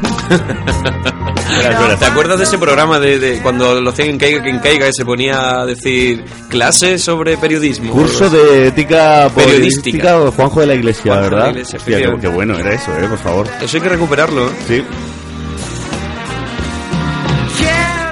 ¿Te 1.99 2.05
acuerdas 2.05 2.37
de 2.39 2.43
ese 2.45 2.57
programa 2.57 2.99
de, 2.99 3.19
de 3.19 3.39
cuando 3.41 3.79
lo 3.81 3.89
hacían 3.91 4.09
en 4.09 4.17
Caiga 4.17 4.41
quien 4.41 4.59
caiga 4.59 4.87
y 4.87 4.93
se 4.93 5.03
ponía 5.05 5.61
a 5.61 5.65
decir 5.65 6.23
clases 6.49 7.03
sobre 7.03 7.37
periodismo? 7.37 7.91
Curso 7.93 8.29
de 8.29 8.67
ética 8.67 9.29
Periodística. 9.35 9.35
periodística 9.35 10.19
o 10.19 10.31
Juanjo 10.31 10.61
de 10.61 10.67
la 10.67 10.75
Iglesia, 10.75 11.03
Juanjo 11.13 11.23
de 11.23 11.29
la 11.29 11.35
¿verdad? 11.37 11.49
Iglesia, 11.51 11.77
Hostia, 11.79 12.15
qué, 12.21 12.27
bueno 12.27 12.57
era 12.57 12.73
eso, 12.73 12.91
¿eh? 12.97 13.07
Por 13.07 13.17
favor. 13.19 13.47
Eso 13.61 13.77
hay 13.77 13.83
que 13.83 13.89
recuperarlo. 13.89 14.47
¿eh? 14.47 14.51
Sí. 14.67 14.83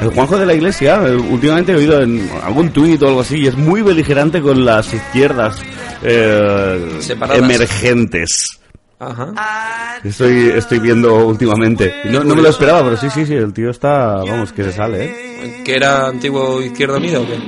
El 0.01 0.09
Juanjo 0.11 0.37
de 0.37 0.45
la 0.45 0.53
Iglesia, 0.53 1.01
eh, 1.05 1.15
últimamente 1.15 1.73
he 1.73 1.75
oído 1.75 2.01
en 2.01 2.29
algún 2.43 2.69
tuit 2.71 3.01
o 3.03 3.07
algo 3.07 3.19
así, 3.21 3.37
y 3.39 3.47
es 3.47 3.57
muy 3.57 3.81
beligerante 3.81 4.41
con 4.41 4.63
las 4.63 4.93
izquierdas 4.93 5.57
eh, 6.03 6.97
Separadas. 7.01 7.43
emergentes. 7.43 8.58
Ajá. 8.99 9.99
Estoy, 10.03 10.49
estoy 10.55 10.79
viendo 10.79 11.25
últimamente. 11.25 12.01
Y 12.03 12.09
No, 12.09 12.21
no 12.23 12.35
me 12.35 12.41
lo 12.41 12.49
esperaba, 12.49 12.83
pero 12.83 12.97
sí, 12.97 13.09
sí, 13.09 13.25
sí, 13.25 13.33
el 13.33 13.53
tío 13.53 13.69
está, 13.69 14.15
vamos, 14.17 14.51
que 14.51 14.63
se 14.65 14.73
sale, 14.73 15.05
¿eh? 15.05 15.61
¿Que 15.63 15.75
era 15.75 16.07
antiguo 16.07 16.61
Izquierda 16.61 16.97
Unida 16.97 17.21
o 17.21 17.25
qué? 17.25 17.39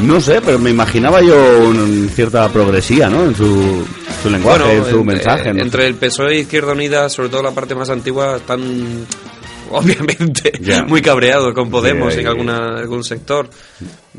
No 0.00 0.20
sé, 0.20 0.40
pero 0.44 0.58
me 0.58 0.70
imaginaba 0.70 1.22
yo 1.22 1.68
una 1.68 2.08
cierta 2.10 2.48
progresía, 2.48 3.08
¿no? 3.08 3.24
En 3.24 3.36
su, 3.36 3.86
su 4.20 4.30
lenguaje, 4.30 4.78
en 4.78 4.82
su 4.82 4.98
entre, 4.98 5.04
mensaje. 5.04 5.54
¿no? 5.54 5.62
entre 5.62 5.86
el 5.86 5.94
PSOE 5.94 6.32
e 6.34 6.40
Izquierda 6.40 6.72
Unida, 6.72 7.08
sobre 7.08 7.28
todo 7.28 7.42
la 7.44 7.52
parte 7.52 7.76
más 7.76 7.88
antigua, 7.88 8.36
están 8.38 8.60
obviamente 9.70 10.52
muy 10.88 11.02
cabreados 11.02 11.54
con 11.54 11.70
Podemos 11.70 12.16
en 12.16 12.26
alguna, 12.26 12.78
algún 12.78 13.04
sector. 13.04 13.48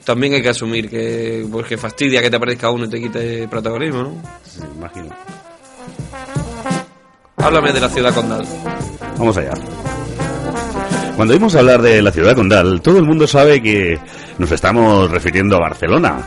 También 0.06 0.36
hay 0.36 0.42
que 0.42 0.50
asumir 0.50 0.90
que, 0.90 1.46
pues, 1.52 1.68
que 1.68 1.78
fastidia 1.78 2.22
que 2.22 2.30
te 2.30 2.38
aparezca 2.38 2.70
uno 2.70 2.86
y 2.86 2.90
te 2.90 3.02
quite 3.02 3.48
protagonismo, 3.50 4.04
¿no? 4.04 4.22
Sí, 4.46 4.62
imagino. 4.78 5.10
Háblame 7.38 7.72
de 7.72 7.80
la 7.80 7.90
ciudad 7.90 8.14
condal. 8.14 8.46
Vamos 9.18 9.38
allá. 9.38 9.54
Cuando 11.16 11.34
oímos 11.34 11.56
hablar 11.56 11.82
de 11.82 12.02
la 12.02 12.12
ciudad 12.12 12.36
condal, 12.36 12.82
todo 12.82 12.98
el 12.98 13.06
mundo 13.06 13.28
sabe 13.28 13.62
que 13.62 14.00
nos 14.38 14.52
estamos 14.52 15.10
refiriendo 15.10 15.56
a 15.56 15.62
Barcelona, 15.62 16.18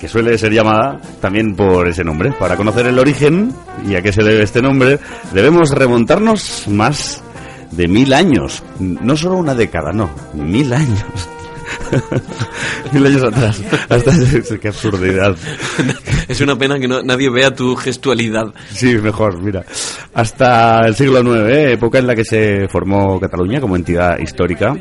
que 0.00 0.08
suele 0.08 0.38
ser 0.38 0.52
llamada 0.52 1.00
también 1.20 1.54
por 1.54 1.88
ese 1.88 2.04
nombre. 2.04 2.32
Para 2.32 2.56
conocer 2.56 2.86
el 2.86 2.98
origen 2.98 3.52
y 3.86 3.96
a 3.96 4.02
qué 4.02 4.12
se 4.12 4.22
debe 4.22 4.42
este 4.44 4.62
nombre, 4.62 4.98
debemos 5.32 5.70
remontarnos 5.70 6.66
más 6.68 7.22
de 7.70 7.88
mil 7.88 8.12
años. 8.12 8.62
No 8.78 9.16
solo 9.16 9.36
una 9.36 9.54
década, 9.54 9.92
no, 9.92 10.10
mil 10.34 10.72
años. 10.72 11.28
mil 12.92 13.06
años 13.06 13.22
atrás. 13.22 13.60
Hasta 13.88 14.58
qué 14.60 14.68
absurdidad. 14.68 15.36
Es 16.28 16.40
una 16.40 16.56
pena 16.56 16.78
que 16.78 16.88
no- 16.88 17.02
nadie 17.02 17.30
vea 17.30 17.54
tu 17.54 17.76
gestualidad. 17.76 18.46
Sí, 18.72 18.96
mejor, 18.96 19.40
mira. 19.40 19.64
Hasta 20.12 20.80
el 20.86 20.94
siglo 20.96 21.20
IX, 21.20 21.48
¿eh? 21.54 21.72
época 21.72 21.98
en 21.98 22.06
la 22.08 22.14
que 22.16 22.24
se 22.24 22.66
formó 22.68 23.20
Cataluña 23.20 23.60
como 23.60 23.76
entidad 23.76 24.18
histórica. 24.18 24.74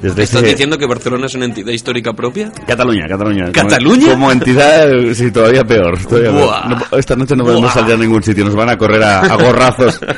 Desde 0.00 0.22
¿Estás 0.22 0.40
ese- 0.42 0.52
diciendo 0.52 0.78
que 0.78 0.86
Barcelona 0.86 1.26
es 1.26 1.34
una 1.34 1.44
entidad 1.44 1.72
histórica 1.72 2.14
propia? 2.14 2.50
Cataluña, 2.66 3.06
Cataluña. 3.06 3.52
Como- 3.52 3.68
¿Cataluña? 3.68 4.10
Como, 4.12 4.32
entidad, 4.32 4.90
eh, 4.90 5.14
sí, 5.14 5.30
todavía 5.30 5.62
peor. 5.64 5.98
todavía 6.06 6.30
peor. 6.32 6.66
No- 6.90 6.98
esta 6.98 7.14
noche 7.16 7.36
no 7.36 7.44
podemos 7.44 7.64
Buah. 7.72 7.74
salir 7.82 7.94
a 7.94 7.98
ningún 7.98 8.22
sitio, 8.22 8.44
nos 8.46 8.54
van 8.56 8.70
a 8.70 8.78
correr 8.78 9.02
a, 9.02 9.20
a 9.20 9.36
gorrazos. 9.36 10.00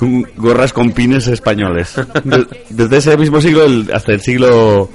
con 0.00 0.22
gorras 0.36 0.72
con 0.72 0.92
pines 0.92 1.26
españoles. 1.26 1.94
De- 2.24 2.46
desde 2.70 2.96
ese 2.96 3.16
mismo 3.18 3.38
siglo 3.42 3.64
el- 3.66 3.90
hasta 3.92 4.12
el 4.12 4.22
siglo 4.22 4.88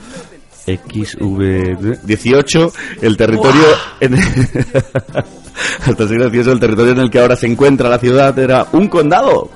XV 0.65 1.99
18 2.03 2.73
el 3.03 3.15
territorio 3.15 3.61
en 3.99 4.15
hasta 5.85 6.03
el 6.03 6.09
siglo 6.09 6.29
XVIII 6.29 6.51
el 6.53 6.59
territorio 6.59 6.91
en 6.93 6.99
el 7.01 7.11
que 7.11 7.19
ahora 7.19 7.35
se 7.35 7.45
encuentra 7.45 7.87
la 7.87 7.99
ciudad 7.99 8.37
era 8.39 8.65
un 8.71 8.87
condado. 8.87 9.51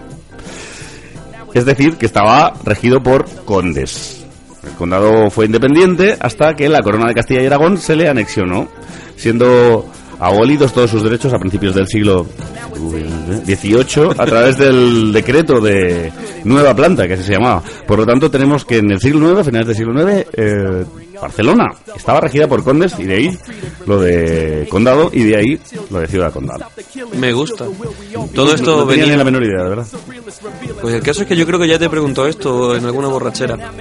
Es 1.55 1.65
decir, 1.65 1.95
que 1.97 2.05
estaba 2.05 2.53
regido 2.63 3.01
por 3.01 3.25
condes. 3.43 4.23
El 4.63 4.73
condado 4.73 5.31
fue 5.31 5.47
independiente 5.47 6.15
hasta 6.19 6.55
que 6.55 6.69
la 6.69 6.81
corona 6.83 7.07
de 7.07 7.15
Castilla 7.15 7.41
y 7.41 7.47
Aragón 7.47 7.79
se 7.79 7.95
le 7.95 8.07
anexionó, 8.07 8.67
siendo 9.15 9.89
abolidos 10.19 10.73
todos 10.73 10.91
sus 10.91 11.03
derechos 11.03 11.33
a 11.33 11.39
principios 11.39 11.75
del 11.75 11.87
siglo 11.87 12.25
XVIII 13.45 14.11
a 14.17 14.25
través 14.25 14.57
del 14.57 15.11
decreto 15.11 15.59
de 15.61 16.11
nueva 16.43 16.75
planta, 16.75 17.07
que 17.07 17.13
así 17.13 17.23
se 17.23 17.33
llamaba. 17.33 17.63
Por 17.87 17.99
lo 17.99 18.05
tanto, 18.05 18.29
tenemos 18.29 18.65
que 18.65 18.77
en 18.77 18.91
el 18.91 18.99
siglo 18.99 19.31
IX, 19.31 19.39
a 19.39 19.43
finales 19.43 19.67
del 19.67 19.75
siglo 19.77 20.01
IX, 20.01 20.27
eh, 20.33 20.85
Barcelona 21.21 21.65
estaba 21.95 22.21
regida 22.21 22.47
por 22.47 22.63
condes 22.63 22.97
y 22.97 23.03
de 23.03 23.15
ahí 23.15 23.37
lo 23.85 23.99
de 23.99 24.67
condado 24.69 25.09
y 25.11 25.23
de 25.23 25.35
ahí 25.35 25.59
lo 25.89 25.99
de 25.99 26.07
ciudad 26.07 26.31
condal. 26.31 26.65
Me 27.17 27.33
gusta. 27.33 27.65
Todo 28.33 28.53
esto 28.53 28.77
no 28.77 28.87
tenía 28.87 29.03
venía... 29.03 29.11
ni 29.13 29.17
la 29.17 29.23
menor 29.23 29.43
idea, 29.43 29.63
de 29.63 29.69
verdad. 29.69 29.87
Pues 30.81 30.95
el 30.95 31.01
caso 31.01 31.21
es 31.23 31.27
que 31.27 31.35
yo 31.35 31.45
creo 31.45 31.59
que 31.59 31.67
ya 31.67 31.77
te 31.77 31.89
preguntó 31.89 32.25
esto 32.25 32.75
en 32.75 32.85
alguna 32.85 33.09
borrachera. 33.09 33.73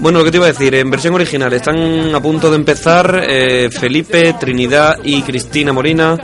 Bueno, 0.00 0.20
lo 0.20 0.24
que 0.24 0.30
te 0.30 0.36
iba 0.36 0.46
a 0.46 0.52
decir, 0.52 0.72
en 0.76 0.90
versión 0.90 1.14
original 1.14 1.52
están 1.52 2.14
a 2.14 2.22
punto 2.22 2.50
de 2.50 2.56
empezar 2.56 3.24
eh, 3.28 3.68
Felipe, 3.68 4.32
Trinidad 4.38 4.98
y 5.02 5.22
Cristina 5.22 5.72
Morina 5.72 6.16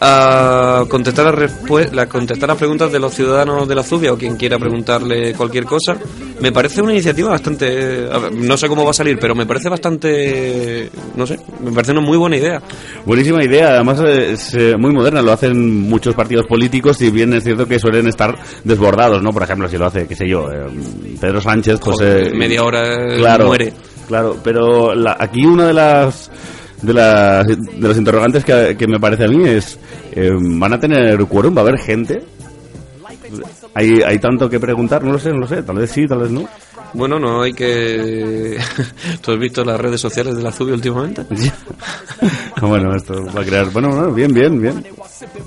a 0.00 0.84
contestar, 0.88 1.50
contestar 2.08 2.48
las 2.48 2.58
preguntas 2.58 2.90
de 2.90 2.98
los 2.98 3.12
ciudadanos 3.12 3.68
de 3.68 3.74
la 3.74 3.82
Zubia 3.82 4.14
o 4.14 4.16
quien 4.16 4.36
quiera 4.36 4.58
preguntarle 4.58 5.34
cualquier 5.34 5.64
cosa. 5.66 5.94
Me 6.42 6.50
parece 6.52 6.82
una 6.82 6.92
iniciativa 6.92 7.30
bastante... 7.30 7.64
ver, 7.66 8.32
no 8.34 8.56
sé 8.56 8.66
cómo 8.68 8.84
va 8.84 8.90
a 8.90 8.94
salir, 8.94 9.16
pero 9.18 9.34
me 9.34 9.46
parece 9.46 9.68
bastante... 9.68 10.90
No 11.14 11.24
sé, 11.26 11.38
me 11.62 11.70
parece 11.70 11.92
una 11.92 12.00
muy 12.00 12.16
buena 12.18 12.36
idea. 12.36 12.60
Buenísima 13.06 13.44
idea, 13.44 13.68
además 13.74 14.00
eh, 14.04 14.32
es 14.32 14.52
eh, 14.54 14.76
muy 14.76 14.92
moderna, 14.92 15.22
lo 15.22 15.30
hacen 15.32 15.82
muchos 15.88 16.14
partidos 16.16 16.46
políticos 16.46 17.00
y 17.00 17.10
bien 17.10 17.32
es 17.32 17.44
cierto 17.44 17.66
que 17.66 17.78
suelen 17.78 18.08
estar 18.08 18.36
desbordados, 18.64 19.22
¿no? 19.22 19.30
Por 19.32 19.44
ejemplo, 19.44 19.68
si 19.68 19.78
lo 19.78 19.86
hace, 19.86 20.06
qué 20.08 20.16
sé 20.16 20.28
yo, 20.28 20.50
eh, 20.50 20.66
Pedro 21.20 21.40
Sánchez, 21.40 21.78
pues... 21.82 21.96
Joder, 21.98 22.34
media 22.34 22.64
hora 22.64 23.16
claro, 23.16 23.46
muere. 23.46 23.72
Claro, 24.08 24.36
pero 24.42 24.94
la- 24.96 25.16
aquí 25.18 25.46
una 25.46 25.66
de 25.68 25.74
las 25.74 26.30
de 26.82 26.92
las 26.92 27.46
de 27.46 27.56
los 27.88 27.96
interrogantes 27.96 28.44
que, 28.44 28.76
que 28.76 28.88
me 28.88 28.98
parece 28.98 29.24
a 29.24 29.28
mí 29.28 29.48
es 29.48 29.78
eh, 30.10 30.32
¿van 30.36 30.72
a 30.72 30.80
tener 30.80 31.16
quórum? 31.26 31.56
¿Va 31.56 31.60
a 31.60 31.64
haber 31.64 31.78
gente? 31.78 32.24
¿Hay, 33.74 34.02
¿Hay 34.02 34.18
tanto 34.18 34.48
que 34.48 34.60
preguntar? 34.60 35.02
No 35.02 35.12
lo 35.12 35.18
sé, 35.18 35.30
no 35.30 35.38
lo 35.38 35.46
sé, 35.46 35.62
tal 35.62 35.76
vez 35.76 35.90
sí, 35.90 36.06
tal 36.06 36.18
vez 36.18 36.30
no. 36.30 36.48
Bueno, 36.94 37.18
no 37.18 37.42
hay 37.42 37.54
que... 37.54 38.58
¿Tú 39.22 39.32
has 39.32 39.38
visto 39.38 39.64
las 39.64 39.80
redes 39.80 40.00
sociales 40.00 40.36
de 40.36 40.42
la 40.42 40.52
Zubia 40.52 40.74
últimamente? 40.74 41.24
bueno, 42.60 42.94
esto 42.94 43.14
va 43.34 43.40
a 43.40 43.44
crear. 43.44 43.70
Bueno, 43.70 43.88
bueno, 43.88 44.12
bien, 44.12 44.32
bien, 44.32 44.60
bien. 44.60 44.84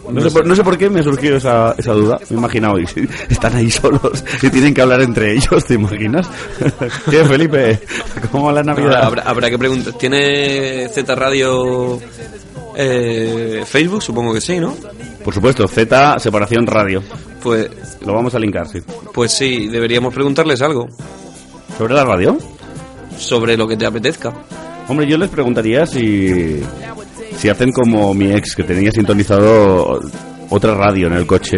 No 0.10 0.22
sé, 0.22 0.32
por, 0.32 0.48
no 0.48 0.55
sé 0.55 0.63
por 0.63 0.77
qué 0.77 0.89
me 0.89 1.03
surgió 1.03 1.36
esa, 1.36 1.75
esa 1.77 1.94
duda. 1.94 2.17
Me 2.29 2.36
he 2.36 2.39
imaginado, 2.39 2.79
y 2.79 2.88
si 2.88 3.08
están 3.29 3.55
ahí 3.55 3.70
solos 3.70 4.24
y 4.41 4.50
tienen 4.50 4.74
que 4.74 4.82
hablar 4.82 5.01
entre 5.01 5.34
ellos, 5.34 5.63
¿te 5.65 5.75
imaginas? 5.75 6.27
¿Qué, 7.12 7.24
Felipe? 7.25 7.79
¿Cómo 8.32 8.46
va 8.46 8.53
la 8.53 8.63
Navidad? 8.63 9.03
Habrá, 9.03 9.24
habrá 9.24 9.50
que 9.50 9.60
preguntar. 9.60 9.94
¿Tiene 9.94 10.88
Z 10.89 11.13
Radio 11.13 12.00
eh, 12.75 13.63
Facebook? 13.67 14.01
Supongo 14.01 14.34
que 14.34 14.41
sí, 14.41 14.60
¿no? 14.60 14.75
Por 15.24 15.34
supuesto, 15.34 15.67
Z, 15.67 16.17
separación 16.20 16.65
radio. 16.65 17.03
Pues, 17.45 17.69
Lo 18.03 18.15
vamos 18.15 18.33
a 18.33 18.39
linkar, 18.39 18.67
sí. 18.67 18.79
pues 19.13 19.31
sí, 19.31 19.67
deberíamos 19.67 20.11
preguntarles 20.11 20.63
algo 20.63 20.87
¿Sobre 21.77 21.93
la 21.93 22.03
radio? 22.03 22.35
sobre 23.19 23.55
lo 23.55 23.67
que 23.67 23.77
te 23.77 23.85
apetezca. 23.85 24.33
Hombre, 24.87 25.07
yo 25.07 25.15
les 25.19 25.29
preguntaría 25.29 25.85
si, 25.85 26.59
si 27.37 27.49
hacen 27.49 27.71
como 27.71 28.15
mi 28.15 28.31
ex, 28.31 28.55
que 28.55 28.63
tenía 28.63 28.91
sintonizado 28.91 30.01
otra 30.49 30.73
radio 30.73 31.05
en 31.05 31.13
el 31.13 31.27
coche. 31.27 31.57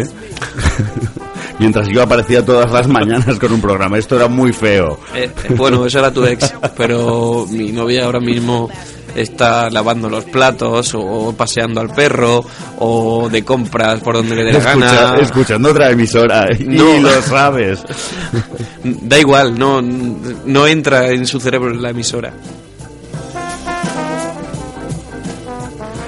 Mientras 1.60 1.88
yo 1.88 2.04
aparecía 2.04 2.46
todas 2.46 2.70
las 2.72 2.88
mañanas 2.90 3.40
con 3.40 3.54
un 3.54 3.62
programa. 3.62 3.98
Esto 3.98 4.18
era 4.18 4.28
muy 4.28 4.52
feo. 4.52 5.00
Eh, 5.16 5.32
eh, 5.46 5.54
bueno, 5.56 5.86
eso 5.86 6.00
era 6.00 6.12
tu 6.12 6.26
ex, 6.26 6.54
pero 6.76 7.48
mi 7.50 7.72
novia 7.72 8.06
ahora 8.06 8.20
mismo 8.20 8.70
está 9.18 9.70
lavando 9.70 10.10
los 10.10 10.26
platos 10.26 10.94
o 10.96 11.34
paseando 11.38 11.82
al 11.82 11.90
perro 11.90 12.44
o 12.80 13.28
de 13.30 13.44
compras 13.44 14.00
por 14.02 14.16
donde 14.16 14.36
le 14.36 14.44
dé 14.46 14.54
la 14.54 14.60
Escucha- 14.60 14.96
gana. 15.10 15.20
escuchando 15.22 15.70
otra 15.72 15.90
emisora 15.92 16.48
y 16.58 16.64
No. 16.68 16.98
lo 17.00 17.22
sabes. 17.22 17.84
Da 18.84 19.20
igual, 19.20 19.58
no, 19.58 19.82
no 19.82 20.68
entra 20.68 21.10
en 21.12 21.26
su 21.26 21.40
cerebro 21.40 21.74
la 21.74 21.90
emisora. 21.90 22.32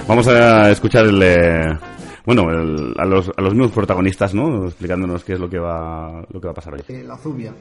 Vamos 0.08 0.28
a 0.28 0.72
escuchar 0.72 1.06
el, 1.06 1.22
eh, 1.22 1.78
bueno, 2.26 2.50
el- 2.50 2.94
a, 2.98 3.06
los, 3.06 3.30
a 3.36 3.42
los 3.42 3.54
mismos 3.54 3.72
protagonistas, 3.72 4.34
¿no? 4.34 4.66
Explicándonos 4.66 5.24
qué 5.24 5.34
es 5.34 5.40
lo 5.40 5.50
que 5.50 5.60
va, 5.60 6.24
lo 6.32 6.40
que 6.42 6.48
va 6.48 6.52
a 6.52 6.56
pasar 6.56 6.74
hoy. 6.74 6.82
Eh, 6.88 7.04
La 7.08 7.18
Zubia. 7.18 7.54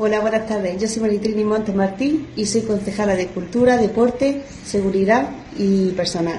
Hola, 0.00 0.20
buenas 0.20 0.46
tardes. 0.46 0.80
Yo 0.80 0.86
soy 0.86 1.02
Maritrini 1.02 1.42
Montes 1.42 1.74
Martín 1.74 2.28
y 2.36 2.46
soy 2.46 2.60
concejala 2.62 3.16
de 3.16 3.26
Cultura, 3.26 3.76
Deporte, 3.76 4.44
Seguridad 4.64 5.28
y 5.58 5.90
Personal. 5.90 6.38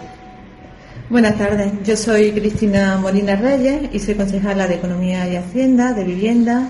Buenas 1.10 1.38
tardes, 1.38 1.74
yo 1.84 1.98
soy 1.98 2.32
Cristina 2.32 2.98
Molina 3.02 3.36
Reyes 3.36 3.90
y 3.92 4.00
soy 4.00 4.16
concejala 4.16 4.66
de 4.66 4.76
Economía 4.76 5.28
y 5.28 5.36
Hacienda, 5.36 5.92
de 5.92 6.06
Vivienda 6.06 6.70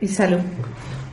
y 0.00 0.08
Salud. 0.08 0.40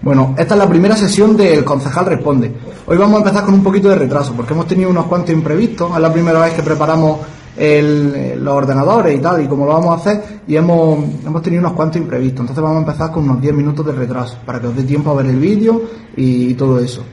Bueno, 0.01 0.33
esta 0.39 0.55
es 0.55 0.59
la 0.59 0.67
primera 0.67 0.95
sesión 0.95 1.37
del 1.37 1.63
Concejal 1.63 2.07
Responde. 2.07 2.51
Hoy 2.87 2.97
vamos 2.97 3.17
a 3.17 3.17
empezar 3.19 3.45
con 3.45 3.53
un 3.53 3.63
poquito 3.63 3.89
de 3.89 3.97
retraso 3.97 4.33
porque 4.35 4.53
hemos 4.53 4.67
tenido 4.67 4.89
unos 4.89 5.05
cuantos 5.05 5.35
imprevistos. 5.35 5.93
Es 5.93 6.01
la 6.01 6.11
primera 6.11 6.39
vez 6.39 6.55
que 6.55 6.63
preparamos 6.63 7.19
el- 7.57 8.43
los 8.43 8.53
ordenadores 8.53 9.17
y 9.17 9.21
tal, 9.21 9.41
y 9.43 9.47
como 9.47 9.65
lo 9.65 9.73
vamos 9.73 9.91
a 9.91 9.95
hacer, 9.95 10.23
y 10.47 10.55
hemos, 10.55 10.99
hemos 11.25 11.41
tenido 11.41 11.61
unos 11.61 11.73
cuantos 11.73 11.97
imprevistos. 12.01 12.41
Entonces 12.41 12.61
vamos 12.63 12.77
a 12.77 12.85
empezar 12.91 13.11
con 13.11 13.23
unos 13.23 13.41
10 13.41 13.53
minutos 13.53 13.85
de 13.85 13.91
retraso 13.93 14.37
para 14.45 14.59
que 14.59 14.67
os 14.67 14.75
dé 14.75 14.83
tiempo 14.83 15.11
a 15.11 15.15
ver 15.15 15.27
el 15.27 15.39
vídeo 15.39 15.81
y, 16.15 16.53
todo 16.55 16.79
eso. 16.79 17.03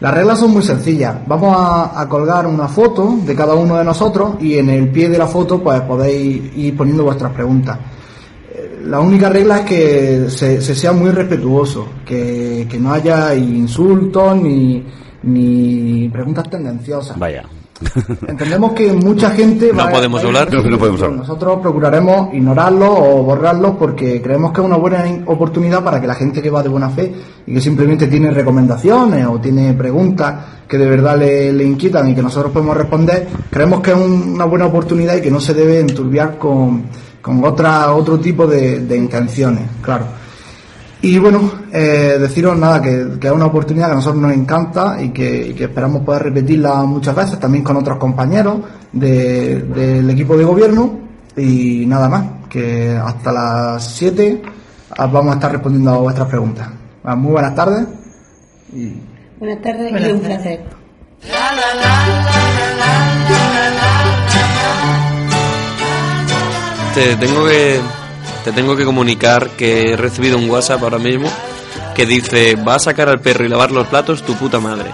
Las 0.00 0.14
reglas 0.14 0.38
son 0.38 0.52
muy 0.52 0.62
sencillas. 0.62 1.16
Vamos 1.26 1.54
a, 1.58 2.00
a 2.00 2.08
colgar 2.08 2.46
una 2.46 2.68
foto 2.68 3.18
de 3.26 3.34
cada 3.34 3.54
uno 3.54 3.76
de 3.76 3.84
nosotros 3.84 4.34
y 4.40 4.56
en 4.56 4.70
el 4.70 4.88
pie 4.88 5.08
de 5.10 5.18
la 5.18 5.26
foto 5.26 5.62
pues 5.62 5.80
podéis 5.82 6.56
ir 6.56 6.74
poniendo 6.76 7.04
vuestras 7.04 7.32
preguntas. 7.32 7.78
La 8.86 8.98
única 8.98 9.28
regla 9.28 9.58
es 9.58 9.64
que 9.66 10.30
se, 10.30 10.62
se 10.62 10.74
sea 10.74 10.92
muy 10.92 11.10
respetuoso, 11.10 11.86
que, 12.06 12.66
que 12.68 12.78
no 12.80 12.92
haya 12.94 13.34
insultos 13.34 14.36
ni, 14.36 14.82
ni 15.24 16.08
preguntas 16.08 16.48
tendenciosas. 16.48 17.18
Vaya. 17.18 17.44
Entendemos 18.28 18.72
que 18.72 18.92
mucha 18.92 19.30
gente 19.30 19.72
No 19.72 19.88
podemos 19.90 20.20
va 20.20 20.24
a 20.24 20.26
hablar. 20.28 20.52
No, 20.52 20.62
que 20.62 20.70
no 20.70 20.78
podemos 20.78 21.02
hablar. 21.02 21.18
Nosotros 21.20 21.58
procuraremos 21.62 22.34
ignorarlos 22.34 22.88
o 22.90 23.22
borrarlos 23.22 23.76
porque 23.78 24.20
creemos 24.20 24.52
que 24.52 24.60
es 24.60 24.66
una 24.66 24.76
buena 24.76 25.04
oportunidad 25.26 25.82
para 25.82 26.00
que 26.00 26.06
la 26.06 26.14
gente 26.14 26.42
que 26.42 26.50
va 26.50 26.62
de 26.62 26.68
buena 26.68 26.90
fe 26.90 27.12
y 27.46 27.54
que 27.54 27.60
simplemente 27.60 28.06
tiene 28.06 28.30
recomendaciones 28.30 29.26
o 29.26 29.40
tiene 29.40 29.72
preguntas 29.74 30.34
que 30.68 30.78
de 30.78 30.86
verdad 30.86 31.18
le, 31.18 31.52
le 31.52 31.64
inquietan 31.64 32.08
y 32.10 32.14
que 32.14 32.22
nosotros 32.22 32.52
podemos 32.52 32.76
responder, 32.76 33.26
creemos 33.50 33.80
que 33.80 33.90
es 33.90 33.96
un- 33.96 34.34
una 34.34 34.44
buena 34.44 34.66
oportunidad 34.66 35.16
y 35.16 35.20
que 35.20 35.30
no 35.30 35.40
se 35.40 35.54
debe 35.54 35.80
enturbiar 35.80 36.38
con, 36.38 36.82
con 37.20 37.42
otra, 37.44 37.92
otro 37.92 38.18
tipo 38.20 38.46
de, 38.46 38.80
de 38.80 38.96
intenciones, 38.96 39.62
claro. 39.82 40.04
Y 41.02 41.18
bueno, 41.18 41.50
eh, 41.72 42.18
deciros 42.20 42.58
nada, 42.58 42.82
que, 42.82 43.18
que 43.18 43.26
es 43.28 43.32
una 43.32 43.46
oportunidad 43.46 43.86
que 43.86 43.92
a 43.92 43.96
nosotros 43.96 44.20
nos 44.22 44.32
encanta 44.32 45.02
y 45.02 45.08
que, 45.10 45.48
y 45.48 45.54
que 45.54 45.64
esperamos 45.64 46.02
poder 46.02 46.24
repetirla 46.24 46.74
muchas 46.82 47.14
veces, 47.16 47.40
también 47.40 47.64
con 47.64 47.76
otros 47.78 47.96
compañeros 47.98 48.58
de- 48.92 49.62
del 49.62 50.10
equipo 50.10 50.36
de 50.36 50.44
gobierno. 50.44 50.98
Y 51.36 51.86
nada 51.86 52.08
más, 52.08 52.24
que 52.50 52.96
hasta 53.02 53.32
las 53.32 53.84
7 53.96 54.42
vamos 54.98 55.30
a 55.30 55.34
estar 55.34 55.52
respondiendo 55.52 55.90
a 55.92 55.98
vuestras 55.98 56.28
preguntas. 56.28 56.68
Ah, 57.02 57.14
Muy 57.16 57.32
buenas 57.32 57.54
tardes. 57.54 57.86
Buenas 59.38 59.62
tardes 59.62 59.90
Buenas 59.90 60.08
y 60.08 60.12
un 60.12 60.20
placer. 60.20 60.60
Te 66.94 67.16
tengo 67.16 67.46
que 67.46 67.80
te 68.44 68.52
tengo 68.52 68.76
que 68.76 68.84
comunicar 68.84 69.50
que 69.50 69.92
he 69.92 69.96
recibido 69.96 70.38
un 70.38 70.48
WhatsApp 70.48 70.82
ahora 70.82 70.98
mismo 70.98 71.28
que 71.94 72.06
dice 72.06 72.56
va 72.56 72.76
a 72.76 72.78
sacar 72.78 73.08
al 73.08 73.20
perro 73.20 73.44
y 73.44 73.48
lavar 73.48 73.72
los 73.72 73.86
platos 73.86 74.22
tu 74.22 74.34
puta 74.34 74.60
madre. 74.60 74.90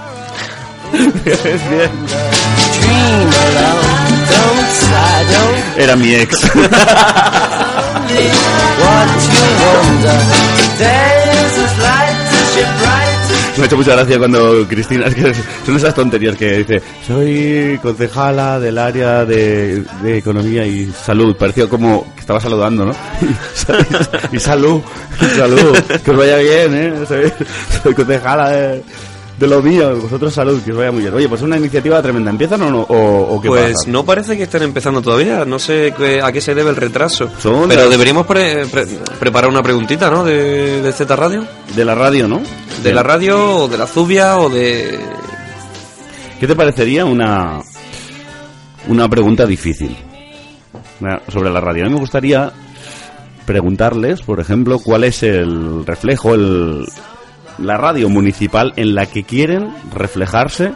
Era 5.77 5.97
mi 5.97 6.15
ex. 6.15 6.41
Me 13.57 13.63
ha 13.63 13.67
hecho 13.67 13.77
mucha 13.77 13.93
gracia 13.93 14.19
cuando 14.19 14.67
Cristina, 14.69 15.07
es 15.07 15.15
que 15.15 15.35
son 15.65 15.77
esas 15.77 15.95
tonterías 15.95 16.37
que 16.37 16.59
dice, 16.59 16.83
soy 17.07 17.79
concejala 17.83 18.61
del 18.61 18.77
área 18.77 19.25
de, 19.25 19.83
economía 20.05 20.67
y 20.67 20.93
salud. 20.93 21.35
Pareció 21.37 21.69
como 21.69 22.05
que 22.15 22.21
estaba 22.21 22.41
saludando, 22.41 22.87
¿no? 22.87 22.93
Y, 24.33 24.39
salud, 24.39 24.83
salud, 25.37 25.79
que 26.05 26.11
os 26.11 26.17
vaya 26.17 26.37
bien, 26.37 26.75
¿eh? 26.75 26.93
Soy, 27.09 27.33
soy 27.83 27.95
concejala 27.95 28.51
de, 28.51 28.83
de 29.39 29.47
lo 29.47 29.61
mío, 29.63 29.97
vosotros 30.01 30.33
salud, 30.33 30.63
que 30.63 30.71
os 30.73 30.79
vaya 30.79 30.91
muy 30.93 31.03
bien. 31.03 31.13
Oye, 31.15 31.29
pues 31.29 31.43
es 31.43 31.45
una 31.47 31.59
iniciativa 31.59 32.01
tremenda. 32.01 32.31
¿Empiezan 32.31 32.63
o 32.63 32.71
no? 32.71 32.81
¿O, 32.83 33.35
o 33.37 33.41
qué 33.41 33.49
Pues 33.49 33.73
pasa? 33.75 33.91
no 33.91 34.05
parece 34.05 34.37
que 34.37 34.45
estén 34.45 34.63
empezando 34.63 35.03
todavía, 35.03 35.45
no 35.45 35.59
sé 35.59 35.93
qué- 35.97 36.23
a 36.23 36.33
qué 36.33 36.41
se 36.41 36.55
debe 36.55 36.71
el 36.71 36.77
retraso. 36.77 37.29
Son 37.39 37.69
Pero 37.69 37.83
las- 37.83 37.91
deberíamos 37.91 38.27
pre- 38.27 38.65
pre- 38.67 38.87
preparar 39.19 39.51
una 39.51 39.63
preguntita, 39.63 40.11
¿no? 40.11 40.25
De, 40.25 40.81
de 40.81 40.93
Z 40.93 41.15
Radio. 41.17 41.45
De 41.75 41.85
la 41.85 41.95
radio, 41.95 42.27
¿no? 42.29 42.41
De 42.83 42.95
la 42.95 43.03
radio 43.03 43.65
o 43.65 43.69
de 43.69 43.77
la 43.79 43.87
Zubia 43.87 44.39
o 44.39 44.49
de... 44.49 44.99
¿Qué 46.41 46.47
te 46.47 46.55
parecería 46.57 47.05
una 47.05 47.61
una 48.89 49.09
pregunta 49.09 49.45
difícil 49.47 49.97
sobre 51.29 51.51
la 51.51 51.61
radio? 51.61 51.85
A 51.85 51.89
mí 51.89 51.93
me 51.95 52.01
gustaría 52.01 52.53
preguntarles, 53.45 54.23
por 54.23 54.41
ejemplo, 54.41 54.79
cuál 54.79 55.05
es 55.05 55.23
el 55.23 55.85
reflejo, 55.87 56.35
el, 56.35 56.87
la 57.59 57.77
radio 57.77 58.09
municipal 58.09 58.73
en 58.77 58.95
la 58.95 59.07
que 59.07 59.25
quieren 59.25 59.75
reflejarse 59.93 60.73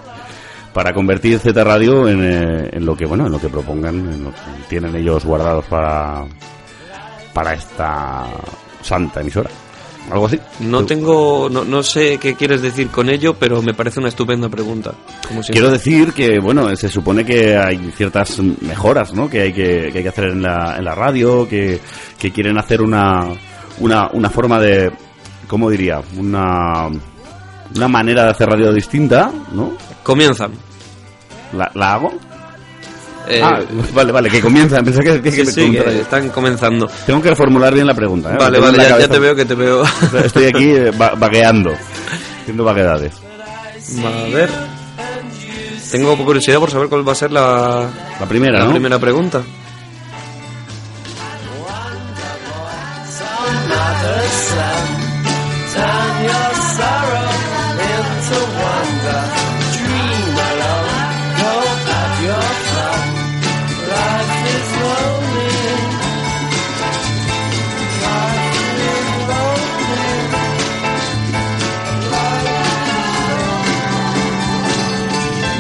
para 0.73 0.93
convertir 0.93 1.39
Z 1.39 1.65
Radio 1.65 2.09
en, 2.09 2.25
eh, 2.25 2.71
en 2.73 2.87
lo 2.87 2.97
que 2.97 3.07
bueno, 3.07 3.27
en 3.27 3.33
lo 3.33 3.41
que 3.41 3.49
propongan, 3.49 3.97
en 3.97 4.25
lo 4.25 4.31
que 4.31 4.37
tienen 4.69 4.95
ellos 4.97 5.25
guardados 5.25 5.65
para 5.67 6.25
para 7.33 7.55
esta 7.55 8.27
santa 8.83 9.21
emisora. 9.21 9.51
Algo 10.11 10.27
así. 10.27 10.41
No 10.61 10.85
tengo, 10.85 11.49
no, 11.51 11.65
no 11.65 11.83
sé 11.83 12.19
qué 12.19 12.35
quieres 12.35 12.63
decir 12.63 12.89
con 12.89 13.09
ello, 13.09 13.35
pero 13.35 13.63
me 13.63 13.75
parece 13.75 14.01
una 14.01 14.09
estupenda 14.09 14.49
pregunta. 14.49 14.93
Como. 15.29 15.43
Quiero 15.43 15.71
decir 15.71 16.13
que, 16.13 16.41
bueno, 16.41 16.75
se 16.75 16.89
supone 16.89 17.25
que 17.25 17.57
hay 17.57 17.93
ciertas 17.95 18.41
mejoras, 18.61 19.15
¿no? 19.15 19.29
Que 19.29 19.43
hay 19.43 19.53
que, 19.53 19.91
que, 19.93 19.99
hay 19.99 20.03
que 20.03 20.09
hacer 20.09 20.25
en 20.25 20.43
la, 20.43 20.77
en 20.79 20.85
la 20.85 20.95
radio, 20.95 21.47
que, 21.49 21.79
que 22.19 22.33
quieren 22.33 22.59
hacer 22.59 22.81
una, 22.81 23.29
una, 23.79 24.11
una 24.13 24.31
forma 24.31 24.59
de, 24.59 24.91
¿cómo 25.51 25.69
diría? 25.69 26.01
Una, 26.17 26.87
una 27.75 27.89
manera 27.89 28.23
de 28.25 28.31
hacer 28.31 28.49
radio 28.49 28.73
distinta, 28.73 29.31
¿no? 29.53 29.73
Comienzan. 30.05 30.53
¿La, 31.53 31.69
la 31.75 31.95
hago? 31.95 32.13
Eh, 33.29 33.41
ah, 33.45 33.59
vale, 33.93 34.13
vale, 34.13 34.31
que 34.31 34.41
comienzan. 34.41 34.85
Pensé 34.85 35.01
que 35.03 35.15
sí, 35.17 35.37
que 35.37 35.45
me 35.45 35.51
sí, 35.53 35.71
que 35.73 35.77
yo. 35.77 35.83
están 35.91 36.29
comenzando. 36.31 36.89
Tengo 37.05 37.21
que 37.21 37.35
formular 37.35 37.75
bien 37.75 37.87
la 37.89 37.95
pregunta, 37.95 38.33
¿eh? 38.33 38.37
Vale, 38.39 38.61
vale, 38.61 38.79
ya, 38.79 39.09
te 39.09 39.19
veo 39.19 39.35
que 39.35 39.45
te 39.45 39.55
veo. 39.57 39.83
Estoy 40.25 40.45
aquí 40.47 40.71
eh, 40.71 40.91
va- 40.93 41.15
vagueando, 41.17 41.73
haciendo 42.43 42.63
vaguedades. 42.65 43.13
A 44.05 44.35
ver. 44.35 44.49
Tengo 45.91 46.17
curiosidad 46.19 46.59
por 46.61 46.71
saber 46.71 46.89
cuál 46.89 47.07
va 47.07 47.13
a 47.13 47.17
ser 47.17 47.33
la, 47.33 47.89
La 48.21 48.27
primera, 48.27 48.61
la 48.61 48.65
¿no? 48.67 48.71
primera 48.71 48.99
pregunta. 49.01 49.43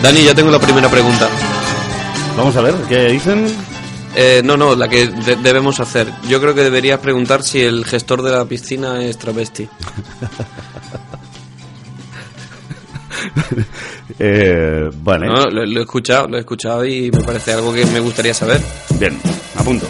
Dani, 0.03 0.25
ya 0.25 0.35
tengo 0.35 0.51
la 0.51 0.59
primera 0.59 0.89
pregunta. 0.89 1.29
Vamos 2.37 2.57
a 2.57 2.63
ver, 2.63 2.75
¿qué 2.89 3.09
dicen? 3.09 3.47
Eh, 4.17 4.41
no, 4.45 4.57
no, 4.57 4.75
la 4.75 4.89
que 4.89 5.07
de- 5.09 5.37
debemos 5.37 5.79
hacer. 5.81 6.09
Yo 6.29 6.41
creo 6.41 6.55
que 6.55 6.63
deberías 6.63 6.99
preguntar 7.01 7.43
si 7.43 7.61
el 7.61 7.85
gestor 7.85 8.23
de 8.23 8.31
la 8.33 8.45
piscina 8.45 9.05
es 9.05 9.19
travesti. 9.19 9.69
Eh, 14.23 14.91
vale. 15.03 15.27
No, 15.27 15.47
lo, 15.47 15.65
lo 15.65 15.81
he 15.81 15.83
escuchado, 15.83 16.29
lo 16.29 16.37
he 16.37 16.41
escuchado 16.41 16.85
y 16.85 17.11
me 17.11 17.21
parece 17.23 17.53
algo 17.55 17.73
que 17.73 17.87
me 17.87 18.01
gustaría 18.01 18.35
saber. 18.35 18.61
Bien, 18.99 19.19
apunto. 19.57 19.87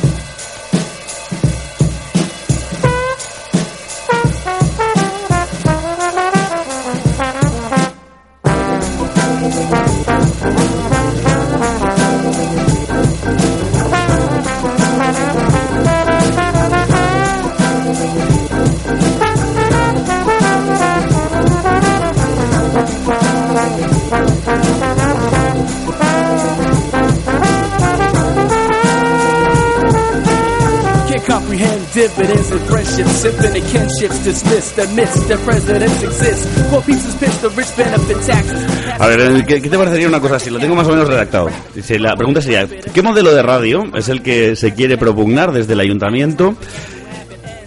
A 38.99 39.07
ver, 39.07 39.21
eh, 39.21 39.45
¿qué, 39.47 39.61
qué 39.61 39.69
te 39.69 39.77
parecería 39.79 40.09
una 40.09 40.21
cosa 40.21 40.37
así? 40.37 40.51
Lo 40.51 40.59
tengo 40.59 40.75
más 40.75 40.87
o 40.87 40.91
menos 40.91 41.09
redactado. 41.09 41.51
La 41.99 42.17
pregunta 42.17 42.41
sería, 42.41 42.67
¿qué 42.67 43.03
modelo 43.03 43.35
de 43.35 43.43
radio 43.43 43.85
es 43.95 44.09
el 44.09 44.23
que 44.23 44.57
se 44.57 44.73
quiere 44.75 44.97
propugnar 44.97 45.53
desde 45.53 45.73
el 45.75 45.81
ayuntamiento 45.81 46.55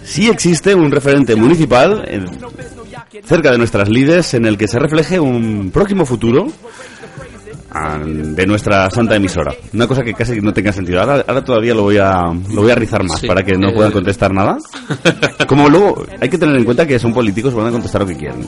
si 0.04 0.28
existe 0.28 0.74
un 0.74 0.90
referente 0.90 1.34
municipal 1.36 2.04
en- 2.08 2.28
cerca 3.26 3.50
de 3.52 3.58
nuestras 3.58 3.88
lides 3.88 4.34
en 4.34 4.44
el 4.46 4.58
que 4.58 4.68
se 4.68 4.78
refleje 4.78 5.18
un 5.20 5.70
próximo 5.72 6.04
futuro 6.04 6.48
de 7.74 8.46
nuestra 8.46 8.88
santa 8.90 9.16
emisora? 9.16 9.52
Una 9.72 9.86
cosa 9.86 10.02
que 10.02 10.14
casi 10.14 10.40
no 10.40 10.52
tenga 10.52 10.72
sentido. 10.72 11.00
Ahora, 11.00 11.24
ahora 11.26 11.44
todavía 11.44 11.74
lo 11.74 11.82
voy 11.82 11.98
a 11.98 12.32
lo 12.52 12.62
voy 12.62 12.70
a 12.70 12.74
rizar 12.74 13.02
más 13.02 13.20
Sí, 13.20 13.26
para 13.26 13.42
que 13.42 13.56
no 13.56 13.72
puedan 13.72 13.92
contestar 13.92 14.32
nada. 14.32 14.58
Como 15.48 15.68
luego 15.68 16.06
hay 16.20 16.28
que 16.28 16.38
tener 16.38 16.56
en 16.56 16.64
cuenta 16.64 16.86
que 16.86 16.98
son 16.98 17.12
políticos, 17.12 17.54
van 17.54 17.66
a 17.66 17.70
contestar 17.70 18.02
lo 18.02 18.06
que 18.06 18.16
quieren. 18.16 18.46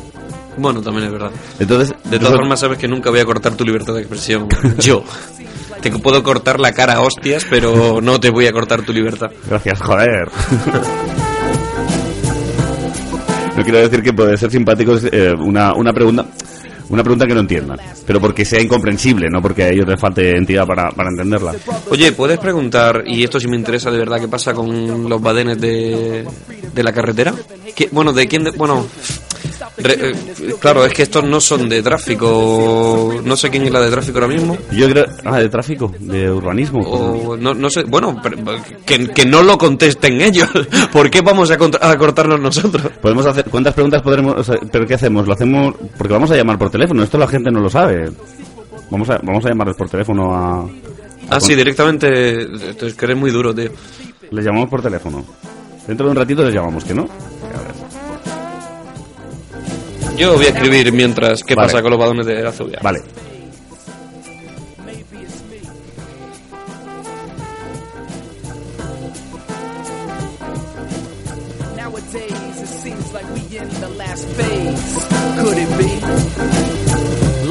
Bueno, 0.56 0.80
también 0.80 1.06
es 1.06 1.12
verdad. 1.12 1.30
Entonces, 1.58 1.94
De 2.04 2.18
todas 2.18 2.36
formas, 2.36 2.60
sabes 2.60 2.78
que 2.78 2.88
nunca 2.88 3.10
voy 3.10 3.20
a 3.20 3.24
cortar 3.24 3.54
tu 3.54 3.64
libertad 3.64 3.94
de 3.94 4.00
expresión. 4.00 4.48
Yo. 4.78 5.02
Te 5.82 5.90
puedo 5.90 6.22
cortar 6.22 6.58
la 6.58 6.72
cara 6.72 6.94
a 6.94 7.00
hostias, 7.00 7.46
pero 7.50 8.00
no 8.00 8.18
te 8.18 8.30
voy 8.30 8.46
a 8.46 8.52
cortar 8.52 8.82
tu 8.82 8.92
libertad. 8.92 9.30
Gracias, 9.48 9.80
joder. 9.80 10.30
No 13.56 13.62
quiero 13.62 13.78
decir 13.78 14.02
que 14.02 14.12
puede 14.12 14.36
ser 14.36 14.50
simpático 14.50 14.98
eh, 15.10 15.32
una, 15.32 15.72
una 15.72 15.90
pregunta 15.90 16.26
una 16.88 17.02
pregunta 17.02 17.26
que 17.26 17.34
no 17.34 17.40
entiendan, 17.40 17.78
pero 18.06 18.20
porque 18.20 18.44
sea 18.44 18.60
incomprensible, 18.60 19.28
no 19.30 19.40
porque 19.42 19.64
a 19.64 19.68
ellos 19.70 19.86
les 19.88 19.98
falte 20.00 20.36
entidad 20.36 20.66
para, 20.66 20.90
para 20.90 21.10
entenderla. 21.10 21.54
Oye, 21.90 22.12
¿puedes 22.12 22.38
preguntar, 22.38 23.02
y 23.06 23.24
esto 23.24 23.40
sí 23.40 23.48
me 23.48 23.56
interesa 23.56 23.90
de 23.90 23.98
verdad, 23.98 24.20
qué 24.20 24.28
pasa 24.28 24.52
con 24.54 25.08
los 25.08 25.20
badenes 25.20 25.60
de, 25.60 26.24
de 26.74 26.82
la 26.82 26.92
carretera? 26.92 27.34
¿Qué- 27.74 27.88
bueno, 27.92 28.12
¿de 28.12 28.26
quién? 28.28 28.44
bueno, 28.56 28.86
re- 29.78 30.10
eh, 30.10 30.14
claro, 30.60 30.84
es 30.84 30.92
que 30.92 31.02
estos 31.02 31.24
no 31.24 31.40
son 31.40 31.68
de 31.68 31.82
tráfico. 31.82 33.14
No 33.24 33.36
sé 33.36 33.50
quién 33.50 33.64
es 33.64 33.70
la 33.72 33.80
de 33.80 33.90
tráfico 33.90 34.18
ahora 34.18 34.28
mismo. 34.32 34.56
Yo 34.72 34.88
creo... 34.88 35.06
Ah, 35.24 35.38
de 35.38 35.48
tráfico, 35.48 35.92
de 35.98 36.30
urbanismo. 36.30 36.80
O 36.80 37.36
no, 37.36 37.54
no 37.54 37.70
sé, 37.70 37.84
bueno, 37.84 38.20
pero- 38.22 38.36
que, 38.84 39.08
que 39.08 39.24
no 39.26 39.42
lo 39.42 39.56
contesten 39.58 40.20
ellos. 40.20 40.48
¿Por 40.92 41.10
qué 41.10 41.20
vamos 41.20 41.50
a, 41.50 41.58
contra- 41.58 41.88
a 41.90 41.96
cortarnos 41.98 42.40
nosotros? 42.40 42.90
Podemos 43.00 43.26
hacer... 43.26 43.44
¿Cuántas 43.50 43.74
preguntas 43.74 44.02
podremos...? 44.02 44.34
o 44.36 44.44
sea, 44.44 44.56
¿Pero 44.70 44.86
qué 44.86 44.94
hacemos? 44.94 45.26
¿Lo 45.26 45.32
hacemos...? 45.34 45.74
Porque 45.96 46.12
vamos 46.12 46.30
a 46.30 46.36
llamar 46.36 46.58
por 46.58 46.70
teléfono, 46.70 47.02
esto 47.02 47.18
la 47.18 47.28
gente 47.28 47.50
no 47.50 47.60
lo 47.60 47.70
sabe. 47.70 48.10
Vamos 48.90 49.08
a, 49.10 49.18
vamos 49.22 49.44
a 49.44 49.48
llamarles 49.48 49.76
por 49.76 49.88
teléfono 49.88 50.34
a... 50.34 50.66
Ah, 51.30 51.40
sí, 51.40 51.54
directamente. 51.56 52.42
Es 52.86 52.94
que 52.94 53.04
eres 53.04 53.16
muy 53.16 53.30
duro, 53.32 53.52
tío. 53.54 53.70
Les 54.30 54.44
llamamos 54.44 54.68
por 54.70 54.80
teléfono. 54.82 55.24
Dentro 55.86 56.06
de 56.06 56.10
un 56.12 56.16
ratito 56.16 56.44
les 56.44 56.54
llamamos, 56.54 56.84
¿que 56.84 56.94
no? 56.94 57.02
A 57.02 57.62
ver. 57.62 57.85
Yo 60.16 60.34
voy 60.34 60.46
a 60.46 60.48
escribir 60.48 60.92
mientras 60.92 61.42
qué 61.42 61.54
Vale. 61.54 61.68
pasa 61.68 61.82
con 61.82 61.90
los 61.90 62.00
badones 62.00 62.26
de 62.26 62.42
la. 62.42 62.52
Vale. 62.82 63.00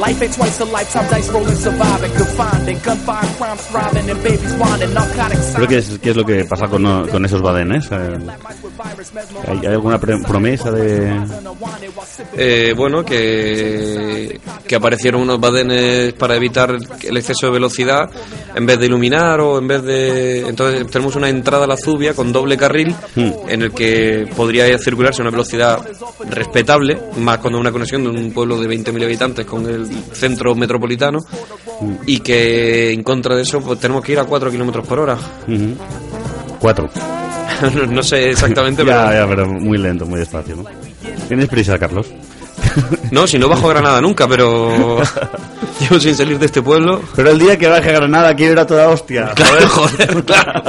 Life 0.06 0.22
ain't 0.24 0.34
twice 0.36 0.60
a 0.60 0.64
lifetime, 0.66 1.08
dice 1.16 1.32
rolling, 1.32 1.56
surviving, 1.56 2.12
confined 2.12 2.68
in 2.68 2.78
gunfire, 2.84 3.28
crimes 3.38 3.62
thriving, 3.70 4.10
and 4.10 4.22
babies 4.22 4.52
winding, 4.58 4.94
narcotics. 4.94 5.52
Creo 5.56 5.68
que 5.68 5.78
es, 5.78 5.98
qué 6.00 6.10
es 6.10 6.16
lo 6.16 6.24
que 6.24 6.44
pasa 6.44 6.68
con, 6.68 7.08
con 7.08 7.24
esos 7.24 7.42
badenes. 7.42 7.88
Eh, 7.90 8.18
¿hay, 9.48 9.58
hay 9.58 9.66
alguna 9.66 9.98
pre- 9.98 10.18
promesa 10.20 10.70
de...? 10.70 11.12
Eh, 12.36 12.72
bueno, 12.76 13.04
que, 13.04 14.40
que 14.66 14.74
aparecieron 14.76 15.22
unos 15.22 15.40
badenes 15.40 16.12
para 16.14 16.36
evitar 16.36 16.76
el 17.02 17.16
exceso 17.16 17.46
de 17.46 17.52
velocidad 17.52 18.08
en 18.54 18.64
vez 18.66 18.78
de 18.78 18.86
iluminar 18.86 19.40
o 19.40 19.58
en 19.58 19.66
vez 19.66 19.82
de... 19.82 20.48
Entonces 20.48 20.86
tenemos 20.88 21.16
una 21.16 21.28
entrada 21.28 21.64
a 21.64 21.68
la 21.68 21.76
Zubia 21.76 22.14
con 22.14 22.32
doble 22.32 22.56
carril 22.56 22.94
Hmm. 23.16 23.30
en 23.48 23.62
el 23.62 23.72
que 23.72 24.28
podría 24.36 24.66
circularse 24.78 25.22
a 25.22 25.24
una 25.24 25.30
velocidad 25.30 25.78
respetable, 26.28 26.98
más 27.18 27.38
cuando 27.38 27.58
una 27.58 27.72
conexión 27.72 28.02
de 28.04 28.10
un 28.10 28.30
pueblo 28.32 28.58
de 28.60 28.68
20.000 28.68 29.04
habitantes 29.04 29.46
con 29.46 29.66
el 29.66 29.88
centro 30.12 30.54
metropolitano 30.54 31.20
y 32.06 32.20
que 32.20 32.92
en 32.92 33.02
contra 33.02 33.34
de 33.34 33.42
eso 33.42 33.60
pues 33.60 33.78
tenemos 33.78 34.02
que 34.04 34.12
ir 34.12 34.18
a 34.18 34.24
4 34.24 34.50
kilómetros 34.50 34.86
por 34.86 34.98
hora. 35.00 35.16
Cuatro. 36.58 36.88
no, 37.74 37.86
no 37.86 38.02
sé 38.02 38.30
exactamente, 38.30 38.84
Ya, 38.86 39.06
pero... 39.06 39.12
ya, 39.12 39.28
pero 39.28 39.46
muy 39.46 39.78
lento, 39.78 40.06
muy 40.06 40.18
despacio, 40.20 40.56
¿no? 40.56 40.64
¿Tienes 41.28 41.48
prisa, 41.48 41.78
Carlos? 41.78 42.06
No, 43.10 43.26
si 43.26 43.38
no 43.38 43.48
bajo 43.48 43.68
Granada 43.68 44.00
nunca, 44.00 44.28
pero 44.28 45.00
llevo 45.80 46.00
sin 46.00 46.14
salir 46.14 46.38
de 46.38 46.46
este 46.46 46.62
pueblo. 46.62 47.00
Pero 47.14 47.30
el 47.30 47.38
día 47.38 47.56
que 47.56 47.68
baje 47.68 47.90
a 47.90 47.92
Granada 47.92 48.34
quiero 48.34 48.52
ir 48.52 48.58
a 48.58 48.66
toda 48.66 48.88
hostia. 48.88 49.32
Claro, 49.34 49.68
joder, 49.68 50.24
claro. 50.24 50.62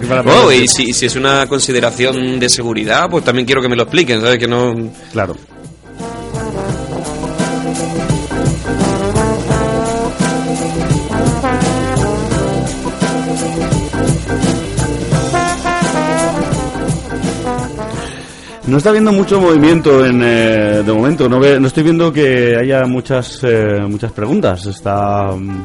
Que 0.00 0.06
para 0.06 0.22
Oh, 0.22 0.50
y 0.52 0.68
si, 0.68 0.92
si 0.92 1.06
es 1.06 1.16
una 1.16 1.46
consideración 1.46 2.38
de 2.38 2.48
seguridad, 2.48 3.08
pues 3.10 3.24
también 3.24 3.44
quiero 3.46 3.60
que 3.60 3.68
me 3.68 3.76
lo 3.76 3.82
expliquen, 3.82 4.20
¿sabes? 4.20 4.38
Que 4.38 4.48
no... 4.48 4.74
Claro. 5.12 5.36
No 18.66 18.76
está 18.76 18.90
habiendo 18.90 19.10
mucho 19.12 19.40
movimiento 19.40 20.06
en, 20.06 20.20
eh, 20.22 20.82
de 20.86 20.92
momento. 20.92 21.28
No, 21.28 21.40
ve- 21.40 21.58
no 21.58 21.66
estoy 21.66 21.82
viendo 21.82 22.12
que 22.12 22.56
haya 22.56 22.84
muchas 22.86 23.40
eh, 23.42 23.80
muchas 23.88 24.12
preguntas. 24.12 24.64
Está 24.66 25.32
mm, 25.32 25.64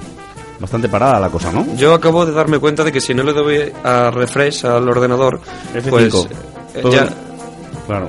bastante 0.59 0.89
parada 0.89 1.19
la 1.19 1.29
cosa, 1.29 1.51
¿no? 1.51 1.65
Yo 1.75 1.93
acabo 1.93 2.25
de 2.25 2.31
darme 2.31 2.57
cuenta 2.57 2.83
de 2.83 2.91
que 2.91 2.99
si 2.99 3.13
no 3.13 3.21
le 3.23 3.33
doy 3.33 3.71
a 3.83 4.09
refresh 4.09 4.65
al 4.65 4.89
ordenador, 4.89 5.39
F5. 5.75 5.89
pues 5.91 6.27
eh, 6.75 6.83
ya 6.91 7.07
Claro. 7.85 8.07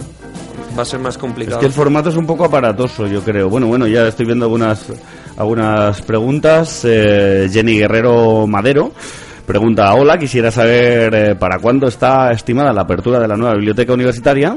va 0.76 0.82
a 0.82 0.86
ser 0.86 1.00
más 1.00 1.14
Es 1.14 1.18
complicado. 1.20 1.60
que 1.60 1.66
el 1.66 1.72
formato 1.72 2.08
es 2.08 2.16
un 2.16 2.26
poco 2.26 2.46
aparatoso, 2.46 3.06
yo 3.06 3.20
creo. 3.22 3.50
Bueno, 3.50 3.66
bueno, 3.66 3.86
ya 3.86 4.08
estoy 4.08 4.24
viendo 4.24 4.46
algunas, 4.46 4.86
algunas 5.36 6.00
preguntas. 6.00 6.80
Eh, 6.84 7.48
Jenny 7.52 7.78
Guerrero 7.78 8.46
Madero 8.46 8.92
pregunta, 9.46 9.94
hola, 9.94 10.18
quisiera 10.18 10.50
saber 10.50 11.14
eh, 11.14 11.34
para 11.34 11.58
cuándo 11.58 11.88
está 11.88 12.32
estimada 12.32 12.70
la 12.72 12.82
apertura 12.82 13.18
de 13.20 13.28
la 13.28 13.36
nueva 13.36 13.54
biblioteca 13.54 13.92
universitaria. 13.94 14.56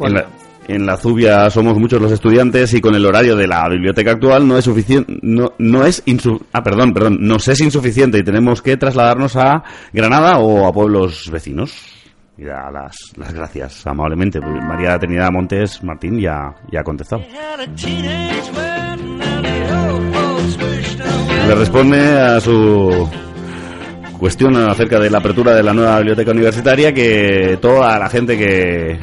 En 0.00 0.14
la, 0.14 0.26
en 0.68 0.86
la 0.86 0.96
Zubia 0.96 1.50
somos 1.50 1.76
muchos 1.78 2.00
los 2.00 2.12
estudiantes 2.12 2.72
y 2.74 2.80
con 2.80 2.94
el 2.94 3.04
horario 3.04 3.36
de 3.36 3.46
la 3.46 3.68
biblioteca 3.68 4.12
actual 4.12 4.46
no 4.46 4.56
es 4.56 4.64
suficiente, 4.64 5.18
no, 5.22 5.52
no 5.58 5.84
es 5.84 6.04
insu- 6.06 6.40
ah, 6.52 6.62
perdón, 6.62 6.92
perdón, 6.94 7.18
nos 7.20 7.48
es 7.48 7.60
insuficiente 7.60 8.18
y 8.18 8.22
tenemos 8.22 8.62
que 8.62 8.76
trasladarnos 8.76 9.36
a 9.36 9.64
Granada 9.92 10.38
o 10.38 10.66
a 10.66 10.72
pueblos 10.72 11.28
vecinos. 11.32 11.74
Y 12.38 12.44
da 12.44 12.70
las, 12.72 12.96
las 13.16 13.32
gracias 13.34 13.86
amablemente. 13.86 14.40
María 14.40 14.98
Trinidad 14.98 15.30
Montes 15.30 15.82
Martín 15.84 16.18
ya, 16.18 16.54
ya 16.72 16.80
ha 16.80 16.84
contestado. 16.84 17.22
Le 21.46 21.54
responde 21.54 22.20
a 22.20 22.40
su 22.40 23.08
cuestión 24.18 24.56
acerca 24.56 24.98
de 25.00 25.10
la 25.10 25.18
apertura 25.18 25.54
de 25.54 25.62
la 25.62 25.72
nueva 25.74 25.96
biblioteca 25.98 26.30
universitaria 26.30 26.92
que 26.94 27.58
toda 27.60 27.98
la 27.98 28.08
gente 28.08 28.38
que 28.38 28.98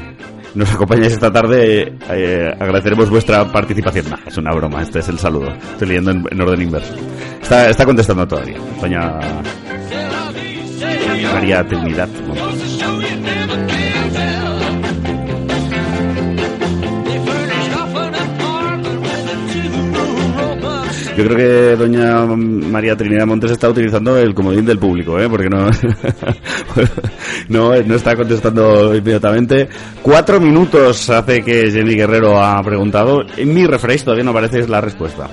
nos 0.56 0.72
acompañáis 0.72 1.14
esta 1.14 1.32
tarde 1.32 1.94
eh, 2.10 2.56
agradeceremos 2.60 3.10
vuestra 3.10 3.46
participación. 3.52 4.10
Nah, 4.10 4.18
es 4.26 4.38
una 4.38 4.52
broma, 4.52 4.82
este 4.82 5.00
es 5.00 5.10
el 5.10 5.20
saludo. 5.20 5.50
Estoy 5.72 5.88
leyendo 5.88 6.12
en, 6.12 6.26
en 6.30 6.42
orden 6.42 6.62
inverso. 6.62 6.94
Está, 7.42 7.70
está 7.70 7.86
contestando 7.86 8.28
todavía. 8.28 8.58
Doña 8.82 9.20
María 11.34 11.66
Trinidad. 11.68 12.10
Montes. 12.28 12.69
Yo 21.20 21.26
creo 21.26 21.36
que 21.36 21.76
doña 21.76 22.26
María 22.26 22.96
Trinidad 22.96 23.28
Montes 23.28 23.52
está 23.52 23.68
utilizando 23.68 24.18
el 24.18 24.34
comodín 24.34 24.66
del 24.66 24.80
público, 24.80 25.20
¿eh? 25.20 25.28
porque 25.28 25.50
no, 27.50 27.50
no, 27.50 27.74
está 27.74 28.16
contestando 28.16 28.96
inmediatamente. 28.96 29.68
Cuatro 30.02 30.40
minutos 30.40 31.10
hace 31.10 31.44
que 31.44 31.72
Jenny 31.72 31.96
Guerrero 31.96 32.42
ha 32.42 32.64
preguntado. 32.64 33.18
En 33.36 33.54
mi 33.54 33.66
refresh 33.66 34.06
todavía 34.06 34.24
no 34.24 34.32
aparece 34.32 34.66
la 34.66 34.80
respuesta. 34.80 35.28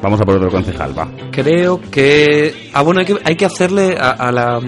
Vamos 0.00 0.22
a 0.22 0.24
por 0.24 0.36
otro 0.36 0.48
concejal, 0.48 0.98
va. 0.98 1.06
Creo 1.32 1.82
que... 1.90 2.70
Ah, 2.72 2.80
bueno, 2.80 3.00
hay 3.00 3.06
que, 3.06 3.16
hay 3.22 3.36
que 3.36 3.44
hacerle 3.44 3.94
a, 4.00 4.12
a 4.12 4.32
la... 4.32 4.58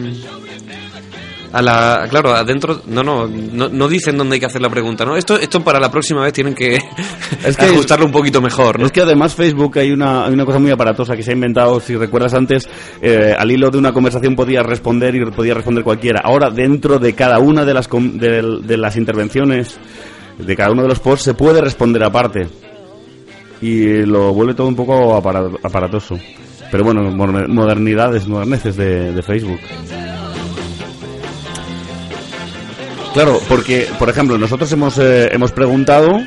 a 1.53 1.63
la, 1.63 2.07
claro, 2.09 2.33
adentro, 2.35 2.81
no, 2.87 3.03
no, 3.03 3.27
no, 3.27 3.69
no 3.69 3.89
dicen 3.89 4.17
dónde 4.17 4.35
hay 4.35 4.41
que 4.41 4.47
hacer 4.47 4.63
la 4.63 4.69
pregunta, 4.71 5.05
¿no? 5.05 5.17
Esto, 5.17 5.37
esto 5.39 5.63
para 5.65 5.81
la 5.81 5.91
próxima 5.91 6.23
vez 6.23 6.33
tienen 6.33 6.55
que, 6.55 6.77
Es 7.45 7.57
que- 7.57 7.65
ajustarlo 7.67 8.07
un 8.07 8.13
poquito 8.13 8.41
mejor, 8.41 8.79
¿no? 8.79 8.87
Es 8.87 8.93
que 8.93 9.01
además 9.03 9.35
Facebook 9.35 9.79
hay 9.79 9.91
una, 9.91 10.27
hay 10.27 10.33
una 10.33 10.45
cosa 10.45 10.59
muy 10.59 10.71
aparatosa 10.71 11.17
que 11.17 11.23
se 11.23 11.31
ha 11.33 11.35
inventado, 11.35 11.81
si 11.81 11.97
recuerdas 11.97 12.35
antes, 12.35 12.69
eh, 13.03 13.35
al 13.37 13.51
hilo 13.51 13.71
de 13.71 13.79
una 13.79 13.93
conversación 13.93 14.37
podías 14.37 14.65
responder 14.65 15.15
y 15.15 15.25
podía 15.31 15.55
responder 15.55 15.83
cualquiera. 15.85 16.21
Ahora, 16.23 16.51
dentro 16.51 16.99
de 16.99 17.15
cada 17.15 17.39
una 17.41 17.65
de 17.65 17.75
las, 17.75 17.89
de, 17.91 18.59
de 18.63 18.77
las 18.77 18.97
intervenciones, 18.97 19.79
de 20.39 20.57
cada 20.57 20.71
uno 20.71 20.83
de 20.83 20.89
los 20.89 21.01
posts, 21.01 21.25
se 21.25 21.35
puede 21.35 21.61
responder 21.61 22.05
aparte. 22.05 22.49
Y 23.63 24.07
lo 24.07 24.33
vuelve 24.33 24.55
todo 24.55 24.69
un 24.69 24.77
poco 24.77 25.15
apara- 25.17 25.51
aparatoso. 25.63 26.17
Pero 26.71 26.85
bueno, 26.85 27.03
moder- 27.11 27.49
modernidades, 27.49 28.27
moderneces 28.27 28.77
de, 28.77 29.13
de 29.13 29.23
Facebook. 29.23 29.59
Claro, 33.15 33.41
porque, 33.49 33.89
por 33.99 34.09
ejemplo, 34.09 34.39
nosotros 34.39 34.71
hemos, 34.73 34.97
eh, 34.99 35.29
hemos 35.33 35.53
preguntado 35.53 36.21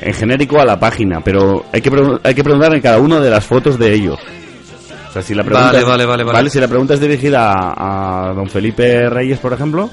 en 0.00 0.14
genérico 0.14 0.60
a 0.60 0.64
la 0.64 0.78
página, 0.78 1.20
pero 1.22 1.64
hay 1.72 1.80
que, 1.82 1.90
hay 2.22 2.34
que 2.34 2.42
preguntar 2.44 2.74
en 2.74 2.80
cada 2.80 2.98
una 2.98 3.20
de 3.20 3.30
las 3.30 3.44
fotos 3.44 3.78
de 3.78 3.92
ellos. 3.94 4.18
O 5.08 5.12
sea, 5.12 5.22
si 5.22 5.34
la 5.34 5.42
pregunta, 5.44 5.72
Vale, 5.72 5.82
vale, 5.84 6.04
vale, 6.04 6.24
vale. 6.24 6.50
Si 6.50 6.60
la 6.60 6.68
pregunta 6.68 6.92
es 6.92 7.00
dirigida 7.00 7.50
a, 7.52 8.28
a 8.30 8.34
don 8.34 8.48
Felipe 8.50 9.08
Reyes, 9.08 9.38
por 9.38 9.52
ejemplo. 9.54 9.88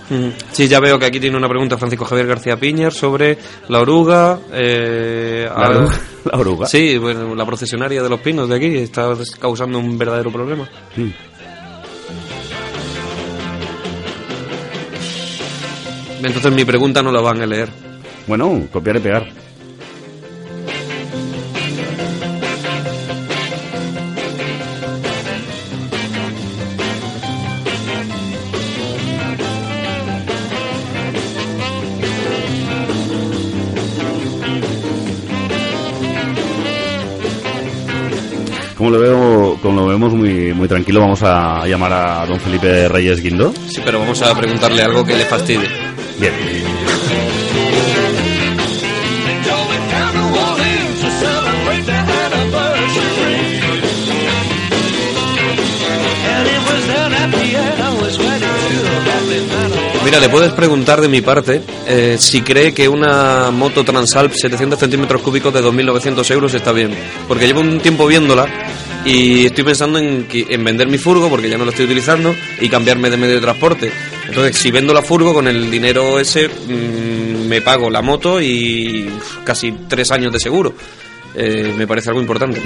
Sí, 0.51 0.67
ya 0.67 0.81
veo 0.81 0.99
que 0.99 1.05
aquí 1.05 1.19
tiene 1.21 1.37
una 1.37 1.47
pregunta 1.47 1.77
Francisco 1.77 2.03
Javier 2.03 2.27
García 2.27 2.57
Piñer 2.57 2.91
sobre 2.91 3.37
la 3.69 3.79
oruga. 3.79 4.37
Eh, 4.51 5.47
la, 5.49 5.65
a- 5.65 5.69
oruga, 5.69 5.93
la 6.25 6.37
oruga. 6.37 6.65
Sí, 6.67 6.97
bueno, 6.97 7.35
la 7.35 7.45
procesionaria 7.45 8.03
de 8.03 8.09
los 8.09 8.19
pinos 8.19 8.49
de 8.49 8.55
aquí 8.57 8.75
está 8.77 9.13
causando 9.39 9.79
un 9.79 9.97
verdadero 9.97 10.29
problema. 10.29 10.67
Mm. 10.97 11.07
Entonces 16.23 16.53
mi 16.53 16.63
pregunta 16.63 17.03
no 17.03 17.11
la 17.11 17.21
van 17.21 17.41
a 17.41 17.45
leer. 17.45 17.69
Bueno, 18.27 18.67
copiar 18.71 18.95
y 18.95 18.99
pegar. 18.99 19.27
Como 38.77 38.89
lo 38.89 38.99
veo, 38.99 39.57
como 39.61 39.81
lo 39.81 39.87
vemos 39.87 40.13
muy, 40.13 40.53
muy 40.53 40.67
tranquilo, 40.67 40.99
vamos 40.99 41.21
a 41.23 41.65
llamar 41.67 41.93
a 41.93 42.25
don 42.25 42.39
Felipe 42.39 42.89
Reyes 42.89 43.21
Guindo. 43.21 43.53
Sí, 43.69 43.81
pero 43.83 43.99
vamos 43.99 44.21
a 44.21 44.35
preguntarle 44.35 44.81
algo 44.81 45.05
que 45.05 45.15
le 45.15 45.23
fastidie. 45.23 45.92
Mira, 60.05 60.19
le 60.19 60.29
puedes 60.29 60.51
preguntar 60.51 61.01
de 61.01 61.07
mi 61.07 61.21
parte 61.21 61.61
eh, 61.87 62.17
si 62.19 62.41
cree 62.41 62.73
que 62.73 62.87
una 62.87 63.51
moto 63.51 63.83
Transalp 63.83 64.33
700 64.33 64.77
centímetros 64.79 65.21
cúbicos 65.21 65.53
de 65.53 65.61
2.900 65.61 66.31
euros 66.31 66.53
está 66.53 66.71
bien. 66.71 66.91
Porque 67.27 67.47
llevo 67.47 67.61
un 67.61 67.79
tiempo 67.79 68.05
viéndola 68.05 68.47
y 69.05 69.45
estoy 69.45 69.63
pensando 69.63 69.99
en, 69.99 70.27
en 70.31 70.63
vender 70.63 70.87
mi 70.87 70.97
furgo 70.97 71.29
porque 71.29 71.49
ya 71.49 71.57
no 71.57 71.65
lo 71.65 71.71
estoy 71.71 71.85
utilizando 71.85 72.35
y 72.61 72.69
cambiarme 72.69 73.09
de 73.09 73.17
medio 73.17 73.35
de 73.35 73.41
transporte. 73.41 73.91
Entonces, 74.27 74.57
si 74.57 74.71
vendo 74.71 74.93
la 74.93 75.01
furgo 75.01 75.33
con 75.33 75.47
el 75.47 75.69
dinero 75.69 76.19
ese, 76.19 76.47
mm, 76.47 77.47
me 77.47 77.61
pago 77.61 77.89
la 77.89 78.01
moto 78.01 78.41
y 78.41 79.07
uf, 79.07 79.37
casi 79.43 79.71
tres 79.87 80.11
años 80.11 80.31
de 80.31 80.39
seguro. 80.39 80.73
Eh, 81.35 81.73
me 81.77 81.87
parece 81.87 82.09
algo 82.09 82.21
importante. 82.21 82.61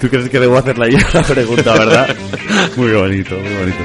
¿Tú 0.00 0.08
crees 0.08 0.28
que 0.30 0.38
debo 0.38 0.56
hacerla 0.56 0.88
yo 0.88 0.98
la 1.14 1.22
pregunta, 1.22 1.72
verdad? 1.72 2.16
muy 2.76 2.92
bonito, 2.92 3.34
muy 3.36 3.54
bonito. 3.54 3.78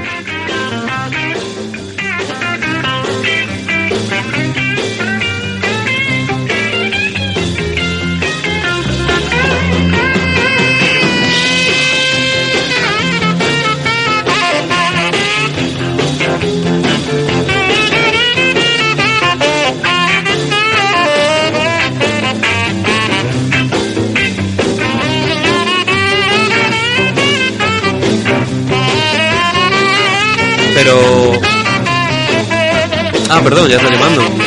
Ah, 33.36 33.40
perdón, 33.42 33.68
ya 33.68 33.78
está 33.78 33.90
llamando. 33.90 34.43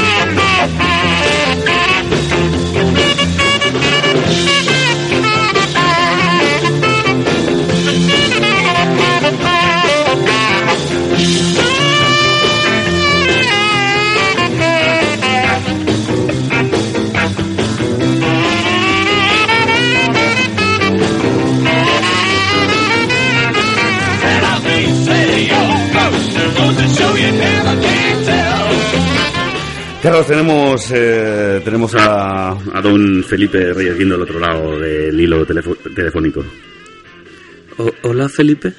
Carlos, 30.18 30.28
tenemos, 30.28 30.92
eh, 30.96 31.62
tenemos 31.64 31.94
a, 31.96 32.50
a 32.50 32.82
don 32.82 33.24
Felipe 33.24 33.72
Reyes 33.72 34.00
Guindo 34.00 34.16
al 34.16 34.24
otro 34.24 34.40
lado 34.40 34.80
del 34.80 35.20
hilo 35.20 35.46
telefo- 35.46 35.76
telefónico. 35.94 36.44
O- 37.78 37.94
Hola, 38.02 38.28
Felipe. 38.28 38.74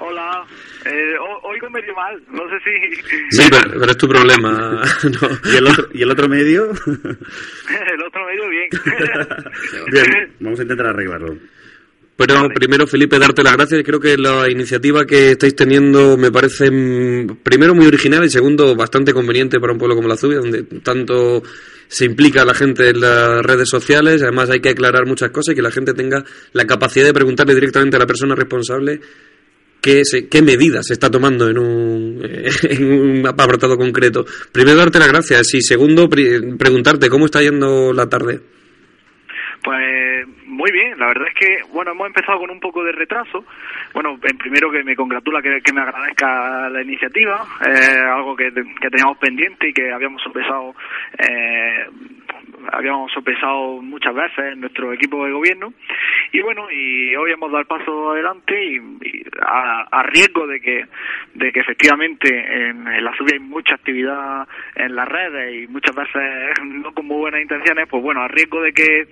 Hola, 0.00 0.44
eh, 0.84 1.14
o- 1.20 1.48
oigo 1.48 1.70
medio 1.70 1.94
mal, 1.94 2.20
no 2.32 2.42
sé 2.48 2.56
si 2.64 3.36
Sí, 3.36 3.48
pero, 3.50 3.70
pero 3.78 3.90
es 3.92 3.96
tu 3.96 4.08
problema. 4.08 4.82
no. 5.04 5.52
¿Y 5.52 5.56
el 5.58 5.66
otro, 5.68 5.88
y 5.92 6.02
el 6.02 6.10
otro 6.10 6.28
medio? 6.28 6.64
el 6.86 8.02
otro 8.04 8.26
medio 8.26 8.48
bien. 8.48 8.68
Bien, 9.92 10.32
vamos 10.40 10.58
a 10.58 10.62
intentar 10.62 10.86
arreglarlo. 10.88 11.36
Pero 12.26 12.48
primero, 12.54 12.86
Felipe, 12.86 13.18
darte 13.18 13.42
las 13.42 13.54
gracias. 13.56 13.82
Creo 13.84 13.98
que 14.00 14.16
la 14.16 14.48
iniciativa 14.50 15.04
que 15.04 15.32
estáis 15.32 15.56
teniendo 15.56 16.16
me 16.16 16.30
parece, 16.30 16.70
mm, 16.70 17.38
primero, 17.42 17.74
muy 17.74 17.86
original 17.86 18.24
y 18.24 18.30
segundo, 18.30 18.74
bastante 18.76 19.12
conveniente 19.12 19.58
para 19.58 19.72
un 19.72 19.78
pueblo 19.78 19.96
como 19.96 20.08
la 20.08 20.16
Zubia, 20.16 20.38
donde 20.38 20.62
tanto 20.82 21.42
se 21.88 22.04
implica 22.04 22.44
la 22.44 22.54
gente 22.54 22.90
en 22.90 23.00
las 23.00 23.42
redes 23.44 23.68
sociales. 23.68 24.22
Además, 24.22 24.50
hay 24.50 24.60
que 24.60 24.70
aclarar 24.70 25.06
muchas 25.06 25.30
cosas 25.30 25.52
y 25.52 25.56
que 25.56 25.62
la 25.62 25.70
gente 25.70 25.94
tenga 25.94 26.24
la 26.52 26.66
capacidad 26.66 27.04
de 27.06 27.12
preguntarle 27.12 27.54
directamente 27.54 27.96
a 27.96 27.98
la 28.00 28.06
persona 28.06 28.34
responsable 28.34 29.00
qué, 29.80 30.04
se- 30.04 30.28
qué 30.28 30.42
medidas 30.42 30.86
se 30.86 30.92
está 30.94 31.10
tomando 31.10 31.48
en 31.50 31.58
un, 31.58 32.20
en 32.62 32.84
un 32.92 33.26
apartado 33.26 33.76
concreto. 33.76 34.24
Primero, 34.52 34.76
darte 34.78 34.98
las 34.98 35.08
gracias 35.08 35.52
y 35.54 35.60
segundo, 35.60 36.08
pri- 36.08 36.56
preguntarte 36.56 37.08
cómo 37.08 37.26
está 37.26 37.42
yendo 37.42 37.92
la 37.92 38.08
tarde. 38.08 38.40
Pues 39.62 40.26
muy 40.46 40.72
bien, 40.72 40.98
la 40.98 41.06
verdad 41.06 41.28
es 41.28 41.34
que, 41.34 41.58
bueno, 41.72 41.92
hemos 41.92 42.08
empezado 42.08 42.40
con 42.40 42.50
un 42.50 42.58
poco 42.58 42.82
de 42.82 42.92
retraso. 42.92 43.44
Bueno, 43.94 44.18
en 44.22 44.36
primero 44.36 44.70
que 44.72 44.82
me 44.82 44.96
congratula 44.96 45.40
que, 45.40 45.72
me 45.72 45.80
agradezca 45.82 46.68
la 46.68 46.82
iniciativa, 46.82 47.44
eh, 47.64 47.98
algo 47.98 48.34
que, 48.34 48.52
que 48.52 48.90
teníamos 48.90 49.18
pendiente 49.18 49.68
y 49.68 49.72
que 49.72 49.92
habíamos 49.92 50.20
sopesado, 50.22 50.74
eh, 51.16 51.86
habíamos 52.70 53.10
sopesado 53.12 53.80
muchas 53.82 54.14
veces 54.14 54.52
en 54.52 54.60
nuestro 54.60 54.92
equipo 54.92 55.24
de 55.24 55.32
gobierno. 55.32 55.72
Y 56.32 56.40
bueno, 56.40 56.70
y 56.70 57.14
hoy 57.16 57.32
hemos 57.32 57.50
dado 57.50 57.60
el 57.60 57.66
paso 57.66 58.12
adelante 58.12 58.54
y, 58.64 59.22
a, 59.40 60.02
riesgo 60.04 60.46
de 60.46 60.60
que, 60.60 60.86
de 61.34 61.52
que 61.52 61.60
efectivamente 61.60 62.28
en, 62.28 62.86
en 62.86 63.04
la 63.04 63.16
subida 63.16 63.34
hay 63.34 63.40
mucha 63.40 63.74
actividad 63.74 64.46
en 64.74 64.94
las 64.94 65.08
redes 65.08 65.62
y 65.62 65.66
muchas 65.68 65.94
veces 65.94 66.52
no 66.64 66.92
con 66.92 67.06
muy 67.06 67.18
buenas 67.18 67.42
intenciones, 67.42 67.88
pues 67.88 68.02
bueno, 68.02 68.22
a 68.22 68.28
riesgo 68.28 68.60
de 68.62 68.72
que, 68.72 69.08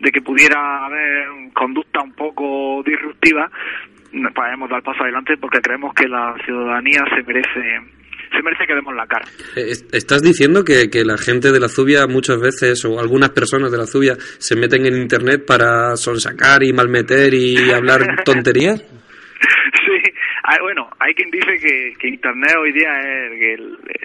de 0.00 0.10
que 0.10 0.20
pudiera 0.20 0.86
haber 0.86 1.28
conducta 1.54 2.02
un 2.02 2.12
poco 2.12 2.82
disruptiva, 2.84 3.50
pues 4.12 4.52
hemos 4.52 4.68
dado 4.68 4.78
el 4.78 4.84
paso 4.84 5.02
adelante 5.02 5.36
porque 5.36 5.60
creemos 5.60 5.94
que 5.94 6.08
la 6.08 6.34
ciudadanía 6.44 7.04
se 7.14 7.22
merece, 7.22 7.80
se 8.32 8.42
merece 8.42 8.64
que 8.66 8.74
demos 8.74 8.94
la 8.94 9.06
cara. 9.06 9.24
Eh, 9.56 9.70
est- 9.70 9.94
¿Estás 9.94 10.22
diciendo 10.22 10.64
que, 10.64 10.88
que 10.90 11.04
la 11.04 11.18
gente 11.18 11.52
de 11.52 11.60
la 11.60 11.68
Zubia 11.68 12.06
muchas 12.06 12.40
veces, 12.40 12.84
o 12.84 12.98
algunas 12.98 13.30
personas 13.30 13.70
de 13.70 13.78
la 13.78 13.86
Zubia, 13.86 14.16
se 14.38 14.56
meten 14.56 14.86
en 14.86 14.96
Internet 14.96 15.44
para 15.46 15.96
sonsacar 15.96 16.62
y 16.62 16.72
malmeter 16.72 17.34
y 17.34 17.70
hablar 17.70 18.00
tonterías? 18.24 18.82
Ah, 20.44 20.56
bueno, 20.60 20.88
hay 20.98 21.14
quien 21.14 21.30
dice 21.30 21.58
que, 21.98 22.08
Internet 22.08 22.56
hoy 22.58 22.72
día 22.72 22.98
es 22.98 23.58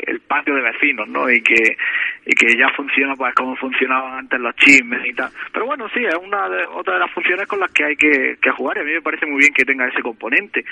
el, 0.08 0.22
patio 0.28 0.56
de 0.56 0.62
vecinos, 0.62 1.08
¿no? 1.08 1.30
Y 1.32 1.42
que 1.42 1.78
y 2.26 2.36
que 2.36 2.58
ya 2.58 2.68
funciona 2.76 3.16
pues 3.16 3.34
como 3.34 3.56
funcionaban 3.56 4.20
antes 4.20 4.40
los 4.40 4.54
chismes 4.58 5.06
y 5.06 5.14
tal. 5.14 5.32
Pero 5.54 5.66
bueno, 5.66 5.88
sí, 5.94 6.04
es 6.04 6.16
una 6.16 6.50
de, 6.50 6.66
otra 6.66 6.96
de 6.96 7.00
las 7.00 7.12
funciones 7.12 7.48
con 7.48 7.62
las 7.62 7.72
que 7.72 7.86
hay 7.86 7.96
que, 7.96 8.38
jugar 8.52 8.78
y 8.78 8.82
a 8.82 8.84
mí 8.84 8.94
me 8.94 9.02
parece 9.02 9.26
muy 9.26 9.40
bien 9.40 9.54
que 9.54 9.64
tenga 9.64 9.88
ese 9.88 10.02
componente. 10.02 10.66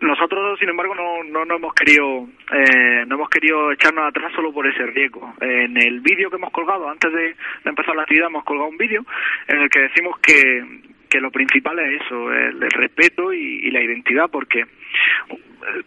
Nosotros, 0.00 0.58
sin 0.58 0.68
embargo, 0.68 0.94
no, 0.94 1.24
no, 1.24 1.44
no 1.46 1.56
hemos 1.56 1.74
querido 1.74 2.28
eh, 2.52 3.04
no 3.06 3.14
hemos 3.16 3.30
querido 3.30 3.72
echarnos 3.72 4.06
atrás 4.06 4.32
solo 4.34 4.52
por 4.52 4.66
ese 4.66 4.86
riesgo. 4.86 5.34
En 5.40 5.76
el 5.76 6.00
vídeo 6.00 6.28
que 6.28 6.36
hemos 6.36 6.52
colgado, 6.52 6.88
antes 6.88 7.12
de, 7.12 7.34
empezar 7.64 7.96
la 7.96 8.02
actividad, 8.02 8.28
hemos 8.28 8.44
colgado 8.44 8.68
un 8.68 8.76
vídeo 8.76 9.04
en 9.48 9.62
el 9.62 9.70
que 9.70 9.80
decimos 9.80 10.18
que, 10.20 10.64
que 11.08 11.20
lo 11.20 11.30
principal 11.30 11.78
es 11.78 12.02
eso, 12.02 12.32
el, 12.32 12.60
respeto 12.70 13.32
y, 13.32 13.70
la 13.70 13.82
identidad, 13.82 14.30
porque 14.30 14.64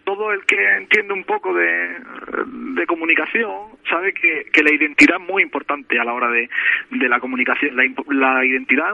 todo 0.03 0.31
el 0.31 0.45
que 0.45 0.55
entiende 0.77 1.13
un 1.13 1.23
poco 1.23 1.53
de, 1.53 2.85
comunicación 2.87 3.49
sabe 3.89 4.13
que, 4.13 4.63
la 4.63 4.71
identidad 4.73 5.17
es 5.19 5.27
muy 5.27 5.43
importante 5.43 5.99
a 5.99 6.03
la 6.03 6.13
hora 6.13 6.29
de, 6.29 6.49
la 6.91 7.19
comunicación. 7.19 7.75
La, 7.75 7.83
la 8.07 8.45
identidad 8.45 8.93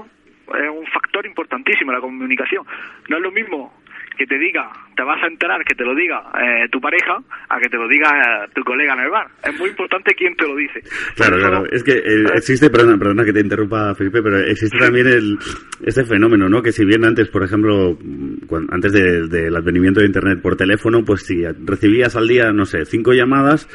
es 0.55 0.69
un 0.69 0.85
factor 0.87 1.25
importantísimo 1.25 1.91
en 1.91 1.95
la 1.95 2.01
comunicación. 2.01 2.65
No 3.09 3.17
es 3.17 3.23
lo 3.23 3.31
mismo 3.31 3.80
que 4.17 4.25
te 4.25 4.37
diga, 4.37 4.69
te 4.95 5.03
vas 5.03 5.21
a 5.23 5.27
enterar 5.27 5.63
que 5.65 5.73
te 5.75 5.83
lo 5.83 5.95
diga 5.95 6.21
eh, 6.39 6.67
tu 6.71 6.79
pareja, 6.79 7.17
a 7.49 7.59
que 7.59 7.69
te 7.69 7.77
lo 7.77 7.87
diga 7.87 8.09
eh, 8.09 8.49
tu 8.53 8.61
colega 8.63 8.93
en 8.93 8.99
el 9.01 9.09
bar. 9.09 9.27
Es 9.43 9.57
muy 9.59 9.69
importante 9.69 10.13
quién 10.15 10.35
te 10.35 10.47
lo 10.47 10.55
dice. 10.55 10.81
Claro, 11.15 11.37
claro. 11.37 11.63
Es 11.71 11.83
que 11.83 11.93
eh, 11.93 12.25
existe, 12.35 12.69
perdona, 12.69 12.97
perdona 12.97 13.23
que 13.25 13.33
te 13.33 13.39
interrumpa, 13.39 13.95
Felipe, 13.95 14.21
pero 14.21 14.37
existe 14.39 14.77
también 14.77 15.07
el, 15.07 15.37
este 15.83 16.03
fenómeno, 16.05 16.47
¿no? 16.49 16.61
Que 16.61 16.71
si 16.71 16.85
bien 16.85 17.03
antes, 17.05 17.29
por 17.29 17.43
ejemplo, 17.43 17.97
mm, 17.99 18.45
cuan- 18.47 18.67
antes 18.71 18.91
de- 18.93 19.27
del 19.27 19.55
advenimiento 19.55 19.99
de 20.01 20.05
Internet 20.07 20.39
por 20.41 20.55
teléfono, 20.55 21.03
pues 21.03 21.23
si 21.25 21.43
recibías 21.65 22.15
al 22.15 22.27
día, 22.27 22.51
no 22.51 22.65
sé, 22.65 22.85
cinco 22.85 23.13
llamadas 23.13 23.67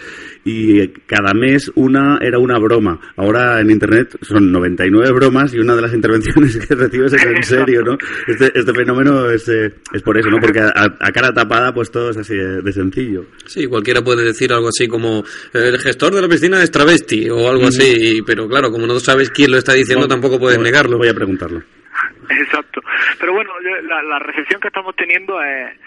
y 0.44 0.88
cada 1.06 1.34
mes 1.34 1.72
una 1.74 2.18
era 2.20 2.38
una 2.38 2.58
broma. 2.58 3.00
Ahora 3.16 3.60
en 3.60 3.70
Internet 3.70 4.16
son 4.22 4.52
99 4.52 5.10
bromas 5.12 5.52
y 5.54 5.58
una 5.58 5.74
de 5.74 5.82
las 5.82 5.94
intervenciones 5.94 6.56
que 6.66 6.74
recibes 6.74 7.12
es 7.14 7.24
en 7.26 7.42
serio, 7.42 7.82
¿no? 7.82 7.96
Este, 8.26 8.46
este 8.58 8.72
fenómeno 8.72 9.28
es, 9.30 9.48
eh, 9.48 9.72
es 9.92 10.02
por 10.02 10.16
eso, 10.18 10.30
¿no? 10.30 10.35
Porque 10.40 10.60
a, 10.60 10.96
a 11.00 11.12
cara 11.12 11.32
tapada, 11.32 11.72
pues 11.72 11.90
todo 11.90 12.10
es 12.10 12.16
así 12.16 12.34
de, 12.34 12.62
de 12.62 12.72
sencillo. 12.72 13.26
Sí, 13.46 13.66
cualquiera 13.66 14.02
puede 14.02 14.24
decir 14.24 14.52
algo 14.52 14.68
así 14.68 14.86
como 14.88 15.20
"Eh, 15.52 15.68
el 15.68 15.78
gestor 15.78 16.14
de 16.14 16.22
la 16.22 16.28
piscina 16.28 16.62
es 16.62 16.70
travesti 16.70 17.28
o 17.30 17.48
algo 17.48 17.66
así, 17.68 18.22
pero 18.26 18.48
claro, 18.48 18.70
como 18.70 18.86
no 18.86 18.98
sabes 19.00 19.30
quién 19.30 19.50
lo 19.50 19.58
está 19.58 19.72
diciendo, 19.74 20.06
tampoco 20.08 20.38
puedes 20.38 20.58
negarlo. 20.58 20.98
Voy 20.98 21.08
a 21.08 21.14
preguntarlo. 21.14 21.62
Exacto. 22.28 22.80
Pero 23.18 23.32
bueno, 23.32 23.50
la, 23.82 24.02
la 24.02 24.18
recepción 24.18 24.60
que 24.60 24.68
estamos 24.68 24.94
teniendo 24.96 25.42
es, 25.42 25.78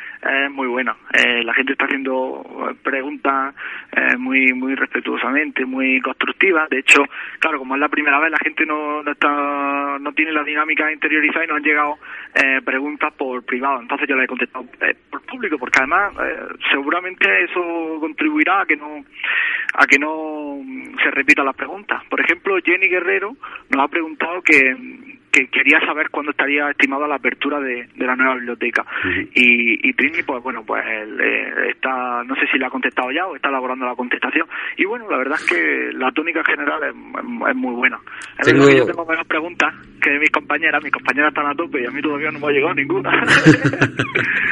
muy 0.51 0.67
buena. 0.67 0.95
Eh, 1.13 1.43
la 1.43 1.53
gente 1.53 1.73
está 1.73 1.85
haciendo 1.85 2.43
eh, 2.69 2.75
preguntas 2.83 3.55
eh, 3.91 4.17
muy 4.17 4.51
muy 4.53 4.75
respetuosamente, 4.75 5.65
muy 5.65 6.01
constructivas. 6.01 6.69
De 6.69 6.79
hecho, 6.79 7.03
claro, 7.39 7.59
como 7.59 7.75
es 7.75 7.81
la 7.81 7.87
primera 7.87 8.19
vez, 8.19 8.31
la 8.31 8.37
gente 8.37 8.65
no, 8.65 9.01
no 9.01 9.11
está 9.11 9.97
no 9.99 10.11
tiene 10.13 10.31
la 10.31 10.43
dinámica 10.43 10.91
interiorizada 10.91 11.45
y 11.45 11.47
nos 11.47 11.57
han 11.57 11.63
llegado 11.63 11.97
eh, 12.35 12.61
preguntas 12.63 13.13
por 13.13 13.43
privado. 13.43 13.81
Entonces 13.81 14.07
yo 14.07 14.15
le 14.15 14.25
he 14.25 14.27
contestado 14.27 14.65
eh, 14.81 14.95
por 15.09 15.21
público, 15.21 15.57
porque 15.57 15.79
además 15.79 16.13
eh, 16.21 16.39
seguramente 16.71 17.43
eso 17.43 17.97
contribuirá 17.99 18.61
a 18.61 18.65
que 18.65 18.75
no 18.75 19.03
a 19.73 19.85
que 19.85 19.99
no 19.99 20.59
se 21.01 21.11
repitan 21.11 21.45
las 21.45 21.55
preguntas. 21.55 22.03
Por 22.09 22.19
ejemplo, 22.19 22.57
Jenny 22.63 22.87
Guerrero 22.87 23.35
nos 23.69 23.83
ha 23.83 23.87
preguntado 23.87 24.41
que 24.41 24.75
que 25.31 25.47
quería 25.47 25.79
saber 25.85 26.09
cuándo 26.09 26.31
estaría 26.31 26.69
estimada 26.71 27.07
la 27.07 27.15
apertura 27.15 27.59
de, 27.59 27.87
de 27.95 28.05
la 28.05 28.15
nueva 28.15 28.35
biblioteca. 28.35 28.85
y, 29.35 29.87
y 29.89 29.93
Trini, 29.93 30.23
pues 30.23 30.41
bueno, 30.43 30.63
pues 30.65 30.83
él, 30.85 31.19
eh, 31.21 31.69
está, 31.71 32.23
no 32.23 32.35
sé 32.35 32.41
si 32.51 32.57
la 32.57 32.67
ha 32.67 32.71
contestado 32.71 33.11
ya 33.11 33.25
o 33.27 33.35
está 33.35 33.49
elaborando 33.49 33.85
la 33.85 33.95
contestación. 33.95 34.47
Y 34.77 34.85
bueno, 34.85 35.05
la 35.09 35.17
verdad 35.17 35.37
es 35.39 35.45
que 35.45 35.89
la 35.93 36.11
tónica 36.11 36.43
general 36.43 36.81
es, 36.83 36.89
es- 36.95 37.49
es 37.49 37.55
muy 37.55 37.75
buena. 37.75 37.99
Es 38.39 38.45
Tengo- 38.47 38.67
que 38.67 38.77
yo 38.77 38.85
tengo 38.85 39.05
menos 39.05 39.27
preguntas 39.27 39.73
que 40.01 40.17
mis 40.19 40.29
compañeras, 40.31 40.83
mis 40.83 40.91
compañeras 40.93 41.29
están 41.29 41.47
a 41.47 41.55
tope 41.55 41.81
y 41.81 41.85
a 41.85 41.91
mí 41.91 42.01
todavía 42.01 42.31
no 42.31 42.39
me 42.39 42.47
ha 42.47 42.51
llegado 42.51 42.73
ninguna. 42.73 43.11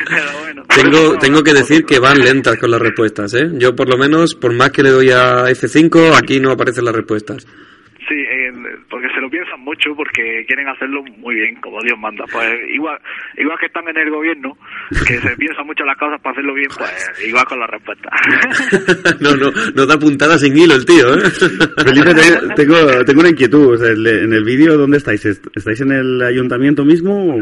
Pero 0.10 0.40
bueno. 0.42 0.64
Tengo, 0.68 1.18
tengo 1.18 1.44
que 1.44 1.54
decir 1.54 1.86
que 1.86 2.00
van 2.00 2.20
lentas 2.20 2.58
con 2.58 2.72
las 2.72 2.82
respuestas, 2.82 3.34
¿eh? 3.34 3.50
Yo 3.54 3.76
por 3.76 3.90
lo 3.90 3.98
menos, 3.98 4.36
por 4.36 4.54
más 4.54 4.72
que 4.72 4.84
le 4.84 4.90
doy 4.92 5.10
a 5.12 5.46
F5, 5.50 6.18
aquí 6.22 6.40
no 6.40 6.52
aparecen 6.52 6.86
las 6.86 6.96
respuestas. 6.96 7.46
Sí, 8.08 8.16
eh, 8.16 8.52
porque 8.90 9.08
se 9.14 9.20
lo 9.20 9.30
piensan 9.30 9.60
mucho, 9.62 9.94
porque 9.96 10.46
quieren 10.48 10.68
hacerlo 10.70 11.04
muy 11.18 11.36
bien, 11.36 11.56
como 11.62 11.82
Dios 11.84 12.00
manda. 12.00 12.24
Pues 12.32 12.48
igual, 12.74 12.98
igual 13.38 13.58
que 13.60 13.66
están 13.66 13.88
en 13.90 13.98
el 13.98 14.10
gobierno, 14.10 14.58
que 15.06 15.20
se 15.20 15.36
piensan 15.36 15.66
mucho 15.66 15.84
las 15.84 15.98
cosas 15.98 16.22
para 16.22 16.32
hacerlo 16.32 16.54
bien, 16.54 16.70
pues 16.78 17.12
igual 17.28 17.44
con 17.46 17.60
la 17.60 17.68
respuesta. 17.68 18.10
no, 19.20 19.36
no, 19.36 19.52
no 19.76 19.86
da 19.86 20.00
puntada 20.00 20.38
sin 20.38 20.58
hilo 20.58 20.76
el 20.76 20.86
tío, 20.86 21.16
¿eh? 21.16 21.30
Felipe, 21.84 22.14
te- 22.16 22.54
tengo, 22.56 23.04
tengo 23.06 23.20
una 23.20 23.30
inquietud. 23.30 23.74
O 23.74 23.78
sea, 23.78 23.90
en 23.92 24.32
el 24.34 24.44
vídeo, 24.46 24.78
¿dónde 24.78 24.98
estáis? 24.98 25.26
¿Est- 25.26 25.48
¿Estáis 25.56 25.82
en 25.82 25.92
el 25.92 26.22
ayuntamiento 26.22 26.86
mismo? 26.86 27.38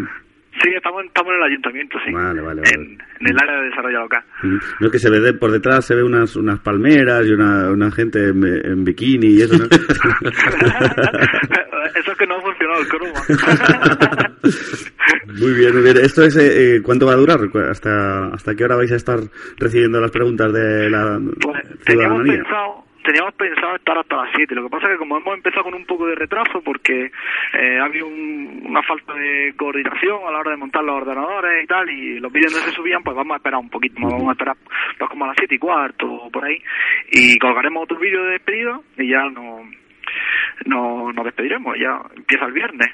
Sí, 0.61 0.69
estamos, 0.75 1.03
estamos 1.05 1.31
en 1.33 1.37
el 1.37 1.43
ayuntamiento, 1.51 1.97
sí. 2.05 2.11
Vale, 2.13 2.41
vale, 2.41 2.61
vale. 2.61 2.71
En, 2.73 2.81
en 3.19 3.27
el 3.29 3.37
área 3.39 3.59
de 3.61 3.69
desarrollo 3.69 3.99
local. 3.99 4.23
Mm. 4.43 4.57
No, 4.79 4.91
que 4.91 4.99
se 4.99 5.09
ve 5.09 5.19
de- 5.19 5.33
por 5.33 5.51
detrás, 5.51 5.85
se 5.85 5.95
ve 5.95 6.03
unas, 6.03 6.35
unas 6.35 6.59
palmeras 6.59 7.25
y 7.27 7.31
una, 7.31 7.69
una 7.71 7.91
gente 7.91 8.29
en, 8.29 8.43
en 8.43 8.83
bikini 8.83 9.27
y 9.27 9.41
eso, 9.41 9.57
¿no? 9.57 9.65
Eso 11.95 12.11
es 12.11 12.17
que 12.17 12.27
no 12.27 12.35
ha 12.35 12.41
funcionado 12.41 12.81
el 12.81 12.87
croma. 12.87 13.19
muy 15.39 15.53
bien, 15.53 15.73
muy 15.73 15.83
bien. 15.83 15.97
¿Esto 15.97 16.23
es, 16.23 16.35
eh, 16.37 16.75
eh, 16.77 16.81
cuánto 16.81 17.05
va 17.05 17.13
a 17.13 17.17
durar? 17.17 17.39
¿Hasta, 17.69 18.27
¿Hasta 18.27 18.55
qué 18.55 18.63
hora 18.65 18.75
vais 18.75 18.91
a 18.91 18.95
estar 18.95 19.19
recibiendo 19.57 19.99
las 20.01 20.11
preguntas 20.11 20.51
de 20.53 20.89
la 20.89 21.19
Pues 21.41 21.61
teníamos 21.85 22.23
ciudadanía? 22.23 22.43
pensado, 22.43 22.85
teníamos 23.05 23.33
pensado 23.35 23.75
estar 23.75 23.97
hasta 23.97 24.15
las 24.17 24.29
7. 24.35 24.53
Lo 24.55 24.63
que 24.63 24.69
pasa 24.69 24.87
es 24.87 24.93
que 24.93 24.97
como 24.99 25.17
hemos 25.17 25.33
empezado 25.35 25.63
con 25.63 25.73
un 25.73 25.85
poco 25.85 26.05
de 26.07 26.15
retraso 26.15 26.61
porque 26.61 27.11
eh, 27.53 27.79
ha 27.79 27.85
un- 28.05 28.63
una 28.65 28.83
falta 28.83 29.13
de 29.13 29.53
coordinación 29.55 30.19
a 30.27 30.31
la 30.31 30.39
hora 30.39 30.51
de 30.51 30.57
montar 30.57 30.83
los 30.83 30.95
ordenadores 31.01 31.63
y 31.63 31.67
tal 31.67 31.89
y 31.89 32.19
los 32.19 32.31
vídeos 32.31 32.53
no 32.53 32.59
se 32.59 32.71
subían, 32.71 33.03
pues 33.03 33.15
vamos 33.15 33.35
a 33.35 33.37
esperar 33.37 33.59
un 33.59 33.69
poquito. 33.69 33.95
Vamos 34.01 34.27
a 34.29 34.31
esperar 34.33 34.55
pues, 34.97 35.09
como 35.09 35.25
a 35.25 35.27
las 35.29 35.37
7 35.37 35.55
y 35.55 35.59
cuarto 35.59 36.11
o 36.11 36.29
por 36.29 36.43
ahí 36.45 36.61
y 37.11 37.37
colgaremos 37.39 37.83
otro 37.83 37.97
vídeo 37.97 38.23
de 38.25 38.31
despedida 38.33 38.79
y 38.97 39.07
ya 39.09 39.23
no 39.29 39.61
no 40.65 41.11
nos 41.13 41.25
despediremos, 41.25 41.75
ya 41.79 41.99
empieza 42.15 42.45
el 42.45 42.53
viernes. 42.53 42.87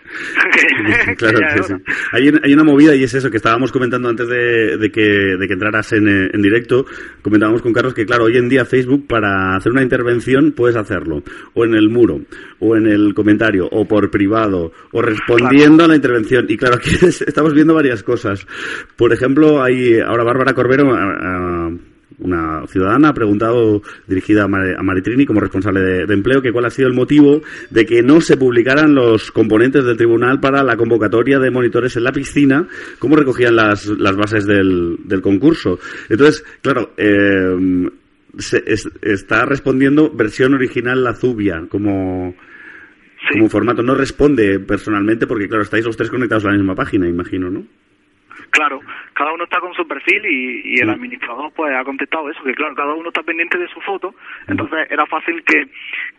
Claro 1.18 1.40
que 1.56 1.64
sí. 1.64 1.74
Hay, 2.12 2.30
un- 2.30 2.40
hay 2.44 2.54
una 2.54 2.64
movida 2.64 2.96
y 2.96 3.04
es 3.04 3.14
eso 3.14 3.30
que 3.30 3.38
estábamos 3.38 3.72
comentando 3.72 4.10
antes 4.10 4.28
de, 4.28 4.78
de 4.78 4.92
que, 4.92 5.02
de 5.38 5.48
que 5.48 5.54
entraras 5.54 5.92
en, 5.94 6.08
eh, 6.08 6.30
en 6.34 6.42
directo. 6.42 6.86
Comentábamos 7.22 7.62
con 7.62 7.74
Carlos 7.74 7.94
que, 7.94 8.06
claro, 8.06 8.26
hoy 8.26 8.38
en 8.38 8.50
día 8.50 8.66
Facebook 8.66 9.08
para 9.08 9.56
hacer 9.56 9.72
una 9.72 9.84
intervención 9.84 10.52
puedes 10.54 10.76
hacerlo 10.76 11.24
o 11.54 11.66
en 11.66 11.76
el 11.76 11.90
muro, 11.90 12.22
o 12.60 12.76
en 12.76 12.88
el 12.88 13.14
comentario, 13.14 13.68
o 13.72 13.86
por 13.88 14.10
privado, 14.12 14.72
o 14.92 15.02
respondiendo 15.02 15.84
a 15.84 15.88
la 15.88 15.96
intervención. 15.96 16.46
Y 16.50 16.58
claro, 16.58 16.76
aquí 16.76 16.92
es- 17.02 17.22
estamos 17.28 17.54
viendo 17.54 17.74
varias 17.74 18.04
cosas. 18.04 18.46
Por 18.96 19.14
ejemplo, 19.14 19.62
hay 19.64 20.00
ahora 20.00 20.24
Bárbara 20.24 20.54
Corbero. 20.54 20.92
ah, 20.94 21.70
una 22.20 22.66
ciudadana 22.68 23.10
ha 23.10 23.14
preguntado, 23.14 23.82
dirigida 24.08 24.44
a, 24.44 24.48
Mar- 24.48 24.76
a 24.78 24.84
Maritrini 24.84 25.26
como 25.26 25.40
responsable 25.40 25.80
de, 25.82 26.06
de 26.06 26.14
empleo, 26.14 26.42
que 26.42 26.52
cuál 26.52 26.66
ha 26.66 26.70
sido 26.70 26.88
el 26.88 26.94
motivo 26.94 27.42
de 27.70 27.86
que 27.86 28.04
no 28.04 28.22
se 28.22 28.38
publicaran 28.38 28.94
los 28.94 29.32
componentes 29.32 29.84
del 29.86 29.98
tribunal 29.98 30.40
para 30.40 30.64
la 30.64 30.78
convocatoria 30.78 31.40
de 31.40 31.50
monitores 31.52 31.96
en 31.98 32.04
la 32.04 32.12
piscina, 32.12 32.68
cómo 33.00 33.16
recogían 33.16 33.56
las, 33.56 33.86
las 33.88 34.16
bases 34.16 34.46
del, 34.46 34.98
del 35.06 35.22
concurso. 35.22 35.80
Entonces, 36.10 36.44
claro, 36.62 36.94
eh, 36.98 37.90
se- 38.38 38.64
es- 38.66 38.90
está 39.02 39.46
respondiendo 39.46 40.12
versión 40.12 40.54
original 40.54 41.04
la 41.04 41.16
Zubia 41.16 41.66
como, 41.70 42.36
como 43.34 43.50
formato. 43.50 43.82
No 43.84 43.96
responde 43.96 44.60
personalmente 44.60 45.28
porque, 45.28 45.48
claro, 45.48 45.64
estáis 45.64 45.86
los 45.86 45.98
tres 45.98 46.10
conectados 46.10 46.46
a 46.46 46.50
la 46.52 46.58
misma 46.58 46.76
página, 46.76 47.08
imagino, 47.10 47.50
¿no? 47.50 47.66
Claro, 48.52 48.80
cada 49.14 49.32
uno 49.34 49.46
está 49.46 49.60
con 49.60 49.74
su 49.74 49.88
perfil 49.88 50.26
y, 50.26 50.76
y 50.76 50.80
el 50.82 50.90
administrador 50.90 51.52
pues 51.56 51.74
ha 51.74 51.84
contestado 51.86 52.30
eso, 52.30 52.44
que 52.44 52.54
claro, 52.54 52.76
cada 52.76 52.94
uno 52.94 53.08
está 53.08 53.24
pendiente 53.24 53.58
de 53.58 53.68
su 53.70 53.80
foto, 53.82 54.14
entonces 54.48 54.80
era 54.90 55.06
fácil 55.06 55.42
que, 55.46 55.66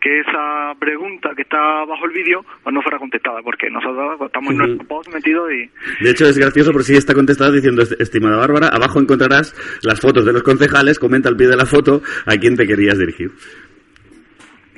que 0.01 0.19
esa 0.19 0.73
pregunta 0.79 1.29
que 1.35 1.43
está 1.43 1.85
bajo 1.85 2.05
el 2.05 2.11
vídeo 2.11 2.43
pues 2.63 2.73
no 2.73 2.81
fuera 2.81 2.97
contestada, 2.97 3.41
porque 3.43 3.69
nosotros 3.69 4.19
estamos 4.25 4.51
en 4.51 4.57
nuestro 4.57 4.87
post 4.87 5.13
metidos 5.13 5.51
y 5.53 5.69
De 6.03 6.09
hecho, 6.11 6.25
es 6.25 6.37
gracioso 6.37 6.71
porque 6.71 6.85
sí 6.87 6.95
está 6.95 7.13
contestada 7.13 7.51
diciendo, 7.51 7.83
"Est- 7.83 8.01
estimada 8.01 8.37
Bárbara, 8.37 8.67
abajo 8.69 8.99
encontrarás 8.99 9.53
las 9.83 10.01
fotos 10.01 10.25
de 10.25 10.33
los 10.33 10.43
concejales, 10.43 10.97
comenta 10.99 11.29
al 11.29 11.37
pie 11.37 11.47
de 11.47 11.55
la 11.55 11.65
foto 11.67 12.01
a 12.25 12.35
quién 12.37 12.55
te 12.57 12.65
querías 12.65 12.97
dirigir. 12.97 13.29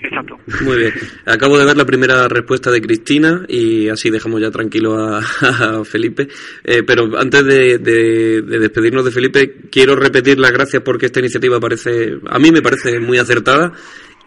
Exacto. 0.06 0.38
Muy 0.64 0.78
bien. 0.78 0.94
Acabo 1.26 1.58
de 1.58 1.66
ver 1.66 1.76
la 1.78 1.86
primera 1.86 2.28
respuesta 2.28 2.72
de 2.72 2.82
Cristina 2.82 3.46
y 3.48 3.90
así 3.90 4.10
dejamos 4.10 4.42
ya 4.42 4.52
tranquilo 4.52 4.98
a, 4.98 5.20
a 5.42 5.84
Felipe. 5.86 6.28
Eh, 6.64 6.84
pero 6.86 7.18
antes 7.18 7.46
de, 7.46 7.78
de- 7.80 8.42
de 8.42 8.60
despedirnos 8.60 9.06
de 9.06 9.12
Felipe, 9.12 9.56
quiero 9.72 9.96
repetir 9.96 10.40
las 10.40 10.52
gracias 10.52 10.82
porque 10.84 11.08
esta 11.08 11.20
iniciativa 11.20 11.60
parece, 11.60 12.18
a 12.28 12.40
mí 12.40 12.52
me 12.52 12.62
parece 12.62 13.00
muy 13.00 13.18
acertada. 13.18 13.74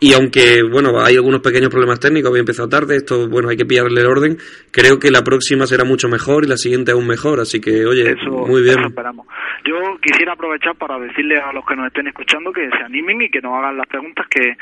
Y 0.01 0.13
aunque, 0.13 0.63
bueno, 0.63 1.01
hay 1.01 1.17
algunos 1.17 1.41
pequeños 1.41 1.71
problemas 1.71 1.99
técnicos, 1.99 2.29
había 2.31 2.39
empezado 2.39 2.69
tarde, 2.69 2.95
esto, 2.95 3.29
bueno, 3.29 3.49
hay 3.49 3.57
que 3.57 3.67
pillarle 3.67 4.01
el 4.01 4.07
orden. 4.07 4.39
Creo 4.71 5.01
que 5.01 5.11
la 5.11 5.25
próxima 5.25 5.67
será 5.67 5.83
mucho 5.83 6.09
mejor 6.09 6.45
y 6.45 6.49
la 6.49 6.57
siguiente 6.57 6.93
aún 6.93 7.05
mejor, 7.09 7.41
así 7.41 7.61
que, 7.61 7.85
oye, 7.85 8.13
Eso, 8.13 8.31
muy 8.47 8.63
bien. 8.63 8.79
eso 8.79 8.89
esperamos. 8.91 9.27
Yo 9.69 9.99
quisiera 10.01 10.33
aprovechar 10.33 10.75
para 10.77 10.99
decirle 10.99 11.39
a 11.39 11.53
los 11.53 11.65
que 11.67 11.77
nos 11.77 11.87
estén 11.87 12.07
escuchando 12.09 12.53
que 12.53 12.69
se 12.71 12.83
animen 12.83 13.23
y 13.23 13.29
que 13.31 13.41
nos 13.41 13.55
hagan 13.59 13.77
las 13.77 13.87
preguntas 13.87 14.27
que, 14.29 14.57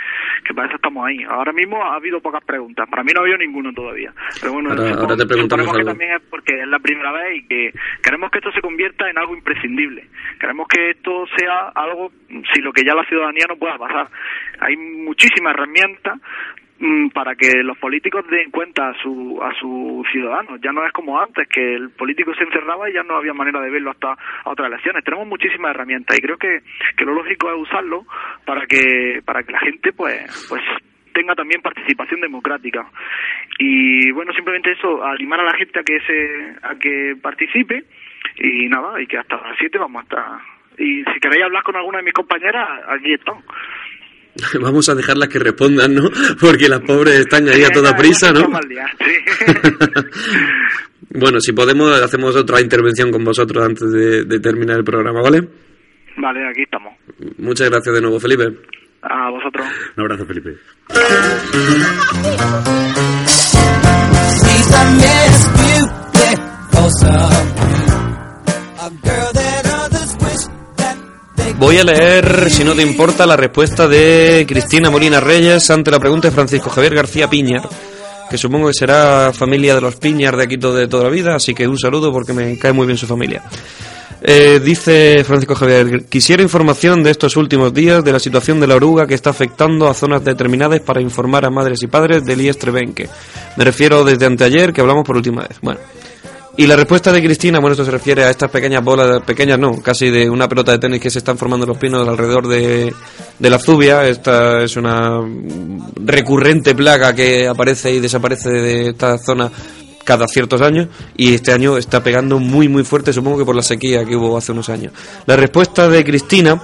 que 0.45 0.55
para 0.55 0.67
eso 0.69 0.77
estamos 0.77 1.07
ahí. 1.07 1.23
Ahora 1.29 1.53
mismo 1.53 1.83
ha 1.85 1.95
habido 1.95 2.21
pocas 2.21 2.45
preguntas, 2.45 2.89
para 2.89 3.03
mí 3.05 3.13
no 3.15 3.21
ha 3.21 3.23
habido 3.23 3.39
ninguno 3.39 3.73
todavía. 3.73 4.13
Pero 4.41 4.53
bueno, 4.55 4.71
Ahora- 4.71 4.83
supongo- 4.83 5.03
ahora 5.03 5.17
te 5.17 5.27
preguntamos 5.27 5.67
suponemos 5.67 5.79
que 5.79 5.85
también 5.85 6.13
es 6.17 6.23
porque 6.29 6.61
es 6.61 6.67
la 6.69 6.79
primera 6.79 7.13
vez 7.13 7.37
y 7.37 7.47
que 7.47 7.73
queremos 8.03 8.31
que 8.31 8.39
esto 8.39 8.53
se 8.53 8.61
convierta 8.61 9.09
en 9.09 9.19
algo 9.19 9.35
imprescindible. 9.37 10.07
Queremos 10.41 10.67
que 10.69 10.91
esto 10.91 11.27
sea 11.37 11.69
algo 11.75 12.11
si 12.53 12.61
lo 12.61 12.73
que 12.73 12.85
ya 12.85 12.95
la 12.95 13.05
ciudadanía 13.05 13.47
no 13.49 13.57
pueda 13.57 13.79
pasar. 13.79 14.09
Hay 14.61 14.77
muchísimas 14.77 15.55
herramientas 15.55 16.19
para 17.15 17.35
que 17.35 17.63
los 17.63 17.79
políticos 17.79 18.27
den 18.29 18.51
cuenta 18.51 18.91
a 18.91 19.03
su 19.03 19.41
a 19.43 19.53
sus 19.55 20.07
ciudadanos. 20.11 20.61
Ya 20.61 20.73
no 20.73 20.85
es 20.85 20.93
como 20.93 21.19
antes, 21.19 21.49
que 21.49 21.75
el 21.75 21.91
político 21.91 22.35
se 22.35 22.45
encerraba 22.45 22.91
y 22.91 22.95
ya 22.95 23.03
no 23.03 23.17
había 23.17 23.33
manera 23.33 23.61
de 23.61 23.71
verlo 23.71 23.93
hasta 23.93 24.17
otras 24.45 24.69
elecciones. 24.69 25.05
Tenemos 25.05 25.27
muchísimas 25.27 25.71
herramientas 25.71 26.19
y 26.19 26.21
creo 26.21 26.37
que, 26.37 26.61
que 26.97 27.05
lo 27.05 27.15
lógico 27.15 27.51
es 27.51 27.57
usarlo 27.57 28.05
para 28.45 28.67
que 28.67 29.23
para 29.25 29.43
que 29.43 29.53
la 29.53 29.61
gente 29.61 29.93
pues 29.93 30.47
pues 30.49 30.63
tenga 31.15 31.35
también 31.35 31.63
participación 31.63 32.21
democrática 32.21 32.87
y 33.59 34.11
bueno 34.13 34.35
simplemente 34.35 34.73
eso 34.73 35.03
animar 35.03 35.41
a 35.41 35.45
la 35.45 35.57
gente 35.57 35.81
a 35.81 35.83
que 35.83 35.99
se 36.01 36.57
a 36.63 36.75
que 36.79 37.17
participe 37.23 37.85
y 38.37 38.69
nada 38.69 39.01
y 39.01 39.07
que 39.07 39.17
hasta 39.17 39.37
las 39.37 39.57
7 39.59 39.79
vamos 39.79 40.01
a 40.01 40.03
estar 40.03 40.41
y 40.77 41.05
si 41.05 41.21
queréis 41.21 41.45
hablar 41.45 41.63
con 41.63 41.75
alguna 41.75 41.99
de 41.99 42.05
mis 42.05 42.13
compañeras 42.13 42.69
aquí 42.89 43.15
están 43.15 43.37
Vamos 44.61 44.89
a 44.89 44.95
dejarlas 44.95 45.29
que 45.29 45.39
respondan, 45.39 45.95
¿no? 45.95 46.11
Porque 46.41 46.69
las 46.69 46.81
pobres 46.81 47.21
están 47.21 47.49
ahí 47.49 47.63
a 47.65 47.69
toda 47.71 47.95
prisa, 47.97 48.33
¿no? 48.33 48.41
Estamos 48.41 48.61
al 48.63 48.69
día, 48.69 48.87
sí. 48.99 49.15
Bueno, 51.19 51.41
si 51.41 51.53
podemos, 51.53 51.91
hacemos 52.03 52.37
otra 52.37 52.61
intervención 52.61 53.11
con 53.11 53.25
vosotros 53.25 53.65
antes 53.65 53.91
de, 53.91 54.25
de 54.25 54.41
terminar 54.41 54.77
el 54.79 54.85
programa, 54.85 55.23
¿vale? 55.23 55.49
vale 56.19 56.49
aquí 56.49 56.63
estamos 56.63 56.95
Muchas 57.39 57.71
gracias 57.71 57.95
de 57.95 58.01
nuevo, 58.03 58.19
Felipe. 58.21 58.45
a 59.03 59.31
vosotros 59.31 59.67
Un 59.97 60.03
abrazo, 60.03 60.27
Felipe. 60.27 60.57
She's 63.37 64.73
a 64.75 64.85
Miss 64.97 65.49
Beautiful 65.57 66.91
A 68.79 68.91
girl 69.03 69.36
Voy 71.59 71.79
a 71.79 71.85
leer, 71.85 72.51
si 72.51 72.65
no 72.65 72.75
te 72.75 72.83
importa, 72.83 73.25
la 73.25 73.35
respuesta 73.35 73.89
de 73.89 74.45
Cristina 74.47 74.91
Molina 74.91 75.21
Reyes 75.21 75.71
ante 75.71 75.91
la 75.91 75.99
pregunta 75.99 76.29
de 76.29 76.35
Francisco 76.35 76.69
Javier 76.69 76.95
García 76.95 77.31
Piñar, 77.31 77.67
que 78.29 78.37
supongo 78.37 78.69
que 78.69 78.75
será 78.75 79.33
familia 79.33 79.75
de 79.75 79.81
los 79.81 79.97
Piñar 79.97 80.37
de 80.37 80.45
aquí 80.45 80.57
de 80.57 80.87
toda 80.87 81.05
la 81.05 81.11
vida, 81.11 81.35
así 81.35 81.55
que 81.55 81.67
un 81.67 81.79
saludo 81.79 82.13
porque 82.13 82.35
me 82.35 82.59
cae 82.59 82.75
muy 82.75 82.87
bien 82.87 82.99
su 82.99 83.07
familia. 83.07 83.43
Eh, 84.21 84.61
dice 84.63 85.25
Francisco 85.25 85.55
Javier, 85.55 86.05
quisiera 86.05 86.43
información 86.43 87.03
de 87.03 87.11
estos 87.11 87.37
últimos 87.37 87.73
días 87.73 88.05
de 88.05 88.13
la 88.13 88.19
situación 88.19 88.61
de 88.61 88.67
la 88.67 88.77
oruga 88.77 89.07
que 89.07 89.15
está 89.15 89.31
afectando 89.31 89.89
a 89.89 89.95
zonas 89.95 90.25
determinadas 90.25 90.81
para 90.81 91.01
informar 91.01 91.47
a 91.47 91.51
madres 91.51 91.83
y 91.83 91.87
padres 91.87 92.25
del 92.25 92.43
IES 92.43 92.59
Trebenque. 92.59 93.09
Me 93.57 93.65
refiero 93.65 94.05
desde 94.05 94.27
anteayer 94.27 94.75
que 94.75 94.83
hablamos 94.83 95.05
por 95.05 95.17
última 95.17 95.43
vez. 95.43 95.59
Bueno, 95.63 95.81
y 96.57 96.67
la 96.67 96.77
respuesta 96.77 97.13
de 97.13 97.23
Cristina, 97.23 97.59
bueno, 97.59 97.73
esto 97.73 97.85
se 97.85 97.91
refiere 97.91 98.25
a 98.25 98.31
estas 98.31 98.51
pequeñas 98.51 98.83
bolas, 98.83 99.23
pequeñas 99.23 99.59
no, 99.59 99.81
casi 99.83 100.11
de 100.11 100.29
una 100.29 100.49
pelota 100.49 100.73
de 100.73 100.79
tenis 100.79 101.01
que 101.01 101.11
se 101.11 101.19
están 101.19 101.37
formando 101.37 101.67
los 101.67 101.77
pinos 101.77 102.07
alrededor 102.09 102.49
de, 102.49 102.95
de 103.39 103.51
la 103.51 103.59
zubia. 103.59 104.07
Esta 104.07 104.63
es 104.63 104.77
una 104.77 105.21
recurrente 105.97 106.75
plaga 106.75 107.15
que 107.15 107.47
aparece 107.47 107.93
y 107.93 108.01
desaparece 108.01 108.51
de 108.51 108.89
esta 108.91 109.19
zona 109.19 109.51
cada 110.05 110.29
ciertos 110.29 110.63
años 110.63 110.89
y 111.17 111.35
este 111.35 111.53
año 111.53 111.77
está 111.77 112.01
pegando 112.03 112.39
muy 112.39 112.69
muy 112.69 112.85
fuerte, 112.85 113.13
supongo 113.13 113.39
que 113.39 113.45
por 113.45 113.57
la 113.57 113.63
sequía 113.63 114.05
que 114.05 114.15
hubo 114.17 114.37
hace 114.37 114.53
unos 114.53 114.69
años. 114.69 114.93
La 115.27 115.37
respuesta 115.37 115.89
de 115.89 116.05
Cristina 116.05 116.63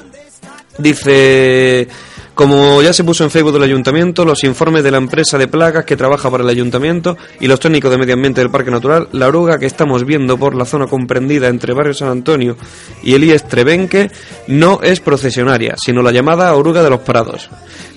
Dice, 0.78 1.86
como 2.34 2.80
ya 2.80 2.92
se 2.92 3.04
puso 3.04 3.24
en 3.24 3.30
Facebook 3.30 3.52
del 3.52 3.64
ayuntamiento, 3.64 4.24
los 4.24 4.42
informes 4.44 4.82
de 4.82 4.90
la 4.90 4.96
empresa 4.96 5.36
de 5.36 5.48
plagas 5.48 5.84
que 5.84 5.96
trabaja 5.96 6.30
para 6.30 6.42
el 6.42 6.48
ayuntamiento 6.48 7.16
y 7.40 7.46
los 7.46 7.60
técnicos 7.60 7.90
de 7.90 7.98
medio 7.98 8.14
ambiente 8.14 8.40
del 8.40 8.50
Parque 8.50 8.70
Natural, 8.70 9.08
la 9.12 9.28
oruga 9.28 9.58
que 9.58 9.66
estamos 9.66 10.04
viendo 10.04 10.38
por 10.38 10.54
la 10.54 10.64
zona 10.64 10.86
comprendida 10.86 11.48
entre 11.48 11.74
Barrio 11.74 11.92
San 11.92 12.08
Antonio 12.08 12.56
y 13.02 13.14
el 13.14 13.24
IES 13.24 13.48
Trebenque 13.48 14.10
no 14.46 14.80
es 14.82 15.00
procesionaria, 15.00 15.74
sino 15.76 16.00
la 16.02 16.10
llamada 16.10 16.54
oruga 16.54 16.82
de 16.82 16.90
los 16.90 17.00
prados. 17.00 17.50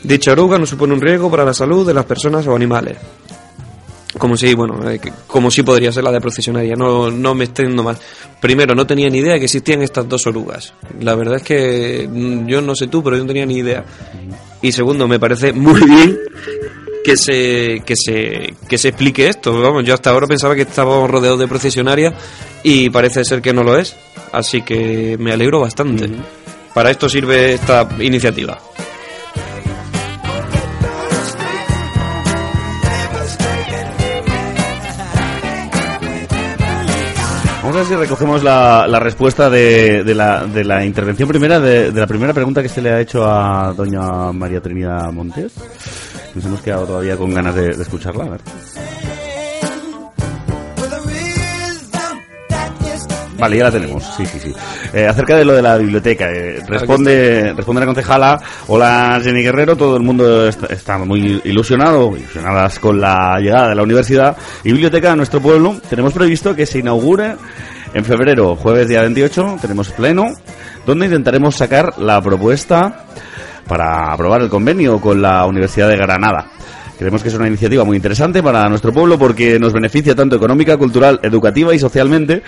Dicha 0.04 0.34
oruga 0.34 0.58
no 0.58 0.66
supone 0.66 0.94
un 0.94 1.02
riesgo 1.02 1.32
para 1.32 1.46
la 1.46 1.54
salud 1.54 1.88
de 1.88 1.94
las 1.94 2.06
personas 2.06 2.46
o 2.48 2.56
animales. 2.56 2.98
Como 4.18 4.38
si, 4.38 4.54
bueno, 4.54 4.90
eh, 4.90 5.00
como 5.28 5.52
si 5.52 5.64
podría 5.64 5.92
ser 5.92 6.04
la 6.04 6.12
de 6.12 6.22
procesionaria, 6.22 6.76
no, 6.76 7.12
no 7.12 7.36
me 7.36 7.46
extiendo 7.46 7.84
más. 7.84 8.00
Primero, 8.40 8.74
no 8.74 8.88
tenía 8.88 9.10
ni 9.10 9.20
idea 9.20 9.38
que 9.38 9.46
existían 9.46 9.82
estas 9.82 10.08
dos 10.08 10.26
orugas. 10.26 10.74
La 11.02 11.16
verdad 11.16 11.38
es 11.38 11.44
que 11.44 12.08
mm, 12.10 12.48
yo 12.48 12.62
no 12.62 12.76
sé 12.76 12.88
tú, 12.88 13.04
pero 13.04 13.18
yo 13.18 13.24
no 13.24 13.28
tenía 13.28 13.46
ni 13.46 13.58
idea. 13.58 13.84
Y 14.62 14.72
segundo, 14.72 15.08
me 15.08 15.20
parece 15.20 15.52
muy 15.52 15.82
bien 15.82 16.18
que 17.04 17.18
se, 17.18 17.84
que 17.86 17.96
se, 17.96 18.54
que 18.68 18.78
se 18.78 18.88
explique 18.88 19.28
esto. 19.28 19.60
Vamos, 19.60 19.84
yo 19.84 19.94
hasta 19.94 20.10
ahora 20.10 20.28
pensaba 20.28 20.56
que 20.56 20.64
estábamos 20.64 21.10
rodeados 21.10 21.40
de 21.40 21.48
procesionarias 21.48 22.14
y 22.64 22.90
parece 22.90 23.24
ser 23.26 23.42
que 23.42 23.54
no 23.54 23.64
lo 23.64 23.78
es. 23.78 23.96
Así 24.32 24.62
que 24.64 25.18
me 25.20 25.32
alegro 25.32 25.60
bastante. 25.60 26.10
Para 26.74 26.90
esto 26.90 27.08
sirve 27.08 27.54
esta 27.54 27.88
iniciativa. 28.00 28.60
Si 37.88 37.96
recogemos 37.96 38.44
la, 38.44 38.88
la 38.88 39.00
respuesta 39.00 39.48
de, 39.48 40.04
de 40.04 40.16
la, 40.16 40.46
de 40.46 40.64
la 40.64 40.84
intervención 40.84 41.30
primera, 41.30 41.60
de, 41.60 41.92
de 41.92 42.00
la 42.00 42.08
primera 42.08 42.34
pregunta 42.34 42.64
que 42.64 42.70
se 42.70 42.82
le 42.82 42.90
ha 42.90 43.00
hecho 43.00 43.24
a 43.24 43.74
doña 43.74 44.32
María 44.32 44.60
Trinidad 44.60 45.12
Montes. 45.12 45.54
Nos 46.34 46.46
hemos 46.46 46.62
quedado 46.62 46.88
todavía 46.88 47.16
con 47.16 47.32
ganas 47.32 47.54
de, 47.54 47.76
de 47.76 47.84
escucharla. 47.84 48.24
A 48.24 48.30
ver. 48.30 48.42
Vale, 53.38 53.58
ya 53.58 53.66
la 53.66 53.72
tenemos, 53.72 54.04
sí, 54.18 54.26
sí, 54.26 54.40
sí. 54.40 54.54
Eh, 54.94 55.06
acerca 55.08 55.36
de 55.36 55.46
lo 55.46 55.54
de 55.54 55.62
la 55.62 55.78
biblioteca, 55.78 56.32
eh, 56.32 56.64
responde, 56.68 57.54
responde 57.54 57.82
la 57.82 57.86
concejala, 57.86 58.42
hola 58.68 59.20
Jenny 59.22 59.44
Guerrero, 59.44 59.76
todo 59.76 59.98
el 59.98 60.04
mundo 60.04 60.48
está, 60.48 60.68
está 60.68 60.98
muy 60.98 61.42
ilusionado, 61.44 62.16
ilusionadas 62.16 62.80
con 62.80 63.00
la 63.00 63.38
llegada 63.40 63.70
de 63.70 63.76
la 63.76 63.84
universidad 63.84 64.38
y 64.64 64.72
biblioteca 64.72 65.12
a 65.12 65.16
nuestro 65.18 65.42
pueblo. 65.42 65.76
Tenemos 65.90 66.14
previsto 66.14 66.56
que 66.56 66.66
se 66.66 66.80
inaugure 66.80 67.36
en 67.96 68.04
febrero, 68.04 68.58
jueves 68.58 68.90
día 68.90 69.00
28, 69.00 69.60
tenemos 69.62 69.90
pleno, 69.92 70.26
donde 70.86 71.06
intentaremos 71.06 71.56
sacar 71.56 71.98
la 71.98 72.22
propuesta 72.22 73.06
para 73.70 74.12
aprobar 74.12 74.42
el 74.42 74.50
convenio 74.50 75.00
con 75.00 75.22
la 75.22 75.46
Universidad 75.46 75.88
de 75.88 75.96
Granada. 75.96 76.52
Creemos 77.00 77.24
que 77.24 77.30
es 77.30 77.36
una 77.36 77.48
iniciativa 77.48 77.86
muy 77.86 77.96
interesante 77.96 78.44
para 78.44 78.68
nuestro 78.68 78.92
pueblo 78.92 79.18
porque 79.18 79.58
nos 79.60 79.72
beneficia 79.72 80.14
tanto 80.14 80.36
económica, 80.36 80.76
cultural, 80.76 81.22
educativa 81.24 81.74
y 81.74 81.80
socialmente. 81.80 82.44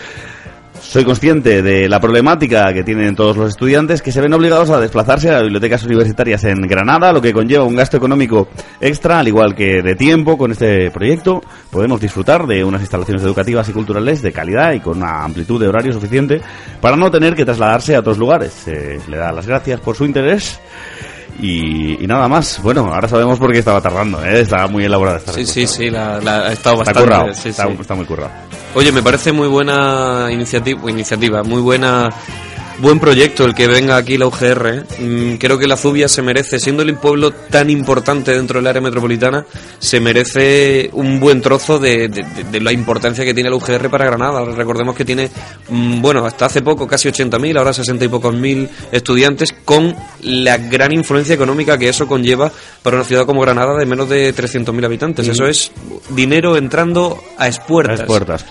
Soy 0.87 1.03
consciente 1.03 1.61
de 1.61 1.89
la 1.89 1.99
problemática 1.99 2.73
que 2.73 2.81
tienen 2.81 3.13
todos 3.13 3.35
los 3.35 3.49
estudiantes 3.49 4.01
que 4.01 4.13
se 4.13 4.21
ven 4.21 4.33
obligados 4.33 4.69
a 4.69 4.79
desplazarse 4.79 5.29
a 5.29 5.41
bibliotecas 5.41 5.83
universitarias 5.83 6.45
en 6.45 6.61
Granada, 6.61 7.11
lo 7.11 7.21
que 7.21 7.33
conlleva 7.33 7.65
un 7.65 7.75
gasto 7.75 7.97
económico 7.97 8.47
extra, 8.79 9.19
al 9.19 9.27
igual 9.27 9.53
que 9.53 9.81
de 9.81 9.95
tiempo. 9.95 10.37
Con 10.37 10.53
este 10.53 10.89
proyecto 10.89 11.41
podemos 11.69 11.99
disfrutar 11.99 12.47
de 12.47 12.63
unas 12.63 12.79
instalaciones 12.79 13.21
educativas 13.21 13.67
y 13.67 13.73
culturales 13.73 14.21
de 14.21 14.31
calidad 14.31 14.71
y 14.71 14.79
con 14.79 14.99
una 14.99 15.25
amplitud 15.25 15.59
de 15.59 15.67
horario 15.67 15.91
suficiente 15.91 16.39
para 16.79 16.95
no 16.95 17.11
tener 17.11 17.35
que 17.35 17.43
trasladarse 17.43 17.93
a 17.93 17.99
otros 17.99 18.17
lugares. 18.17 18.65
Le 18.65 19.17
da 19.17 19.33
las 19.33 19.45
gracias 19.45 19.81
por 19.81 19.97
su 19.97 20.05
interés. 20.05 20.57
Y, 21.39 22.03
y 22.03 22.07
nada 22.07 22.27
más. 22.27 22.59
Bueno, 22.63 22.89
ahora 22.91 23.07
sabemos 23.07 23.37
por 23.37 23.51
qué 23.51 23.59
estaba 23.59 23.79
tardando, 23.81 24.23
¿eh? 24.25 24.41
Estaba 24.41 24.67
muy 24.67 24.85
elaborada 24.85 25.17
esta 25.17 25.33
Sí, 25.33 25.41
respuesta. 25.41 25.71
sí, 25.77 25.83
sí, 25.85 25.89
la, 25.91 26.19
la- 26.19 26.47
ha 26.47 26.53
estado 26.53 26.81
Está 26.81 26.93
bastante. 26.93 27.01
currado, 27.01 27.33
sí, 27.33 27.49
está, 27.49 27.67
sí. 27.67 27.77
está 27.79 27.95
muy 27.95 28.05
currado. 28.05 28.31
Oye, 28.73 28.91
me 28.91 29.03
parece 29.03 29.31
muy 29.31 29.47
buena 29.47 30.27
iniciativa, 30.31 30.89
iniciativa, 30.89 31.43
muy 31.43 31.61
buena, 31.61 32.09
buen 32.79 32.99
proyecto 32.99 33.45
el 33.45 33.55
que 33.55 33.67
venga 33.67 33.97
aquí 33.97 34.17
la 34.17 34.27
UGR. 34.27 34.67
¿eh? 34.67 34.83
Mm, 35.03 35.35
creo 35.37 35.57
que 35.57 35.67
la 35.67 35.77
Zubia 35.77 36.07
se 36.07 36.21
merece, 36.21 36.59
siendo 36.59 36.83
el 36.83 36.95
pueblo 36.97 37.31
tan 37.31 37.69
importante 37.69 38.31
dentro 38.33 38.59
del 38.59 38.67
área 38.67 38.81
metropolitana, 38.81 39.45
se 39.79 39.99
merece 39.99 40.89
un 40.93 41.19
buen 41.19 41.41
trozo 41.41 41.79
de, 41.79 42.07
de- 42.07 42.23
de- 42.23 42.43
de 42.51 42.59
la 42.61 42.71
importancia 42.71 43.25
que 43.25 43.33
tiene 43.33 43.49
la 43.49 43.55
UGR 43.55 43.89
para 43.89 44.05
Granada. 44.05 44.43
Recordemos 44.45 44.95
que 44.95 45.05
tiene, 45.05 45.29
mm, 45.69 46.01
bueno, 46.01 46.25
hasta 46.25 46.45
hace 46.45 46.61
poco 46.61 46.87
casi 46.87 47.07
80.000, 47.09 47.57
ahora 47.57 47.73
60 47.73 48.05
y 48.05 48.07
pocos 48.07 48.33
mil 48.35 48.69
estudiantes, 48.91 49.53
con 49.65 49.95
la 50.21 50.57
gran 50.57 50.91
influencia 50.91 51.35
económica 51.35 51.77
que 51.77 51.89
eso 51.89 52.07
conlleva 52.07 52.51
para 52.83 52.97
una 52.97 53.05
ciudad 53.05 53.25
como 53.25 53.41
Granada 53.41 53.77
de 53.77 53.85
menos 53.85 54.07
de 54.09 54.33
300.000 54.35 54.85
habitantes. 54.85 55.27
Mm. 55.27 55.31
Eso 55.31 55.47
es 55.47 55.71
dinero 56.09 56.57
entrando 56.57 57.17
a 57.37 57.47
espuertas. 57.47 57.99
Las 57.99 58.07
puertas. 58.07 58.45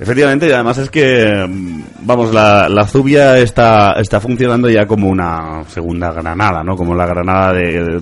Efectivamente, 0.00 0.48
y 0.48 0.52
además 0.52 0.78
es 0.78 0.90
que, 0.90 1.46
mm, 1.48 1.82
vamos, 2.00 2.34
la, 2.34 2.68
la 2.68 2.86
Zubia 2.86 3.38
está, 3.38 3.92
está 3.92 4.20
funcionando 4.20 4.68
ya 4.68 4.86
como 4.86 5.08
una 5.08 5.62
segunda 5.68 6.12
Granada, 6.12 6.64
¿no? 6.64 6.74
Como 6.76 6.94
la 6.94 7.06
Granada 7.06 7.52
de, 7.52 8.00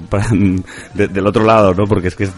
de- 0.95 1.09
del 1.09 1.27
otro 1.27 1.45
lado, 1.45 1.75
¿no? 1.75 1.85
Porque 1.85 2.09
es 2.09 2.17
que 2.17 2.25
es- 2.25 2.33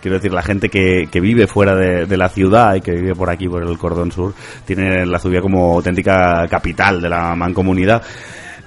Quiero 0.00 0.16
decir, 0.18 0.34
la 0.34 0.42
gente 0.42 0.68
que, 0.68 1.08
que 1.10 1.18
vive 1.18 1.46
fuera 1.46 1.74
de 1.74 2.16
la 2.18 2.28
ciudad 2.28 2.74
y 2.74 2.82
que 2.82 2.92
vive 2.92 3.14
por 3.14 3.30
aquí, 3.30 3.48
por 3.48 3.62
el 3.62 3.78
cordón 3.78 4.12
sur, 4.12 4.34
tiene 4.66 5.06
la 5.06 5.18
Zubia 5.18 5.40
como 5.40 5.72
auténtica 5.76 6.46
capital 6.46 7.00
de 7.00 7.08
la 7.08 7.34
mancomunidad. 7.34 8.02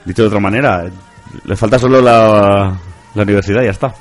Dicho 0.03 0.23
de 0.23 0.29
otra 0.29 0.39
manera, 0.39 0.85
le 1.45 1.55
falta 1.55 1.77
solo 1.77 2.01
la, 2.01 2.75
la 3.13 3.21
universidad 3.21 3.61
y 3.61 3.65
ya 3.65 3.69
está. 3.69 3.93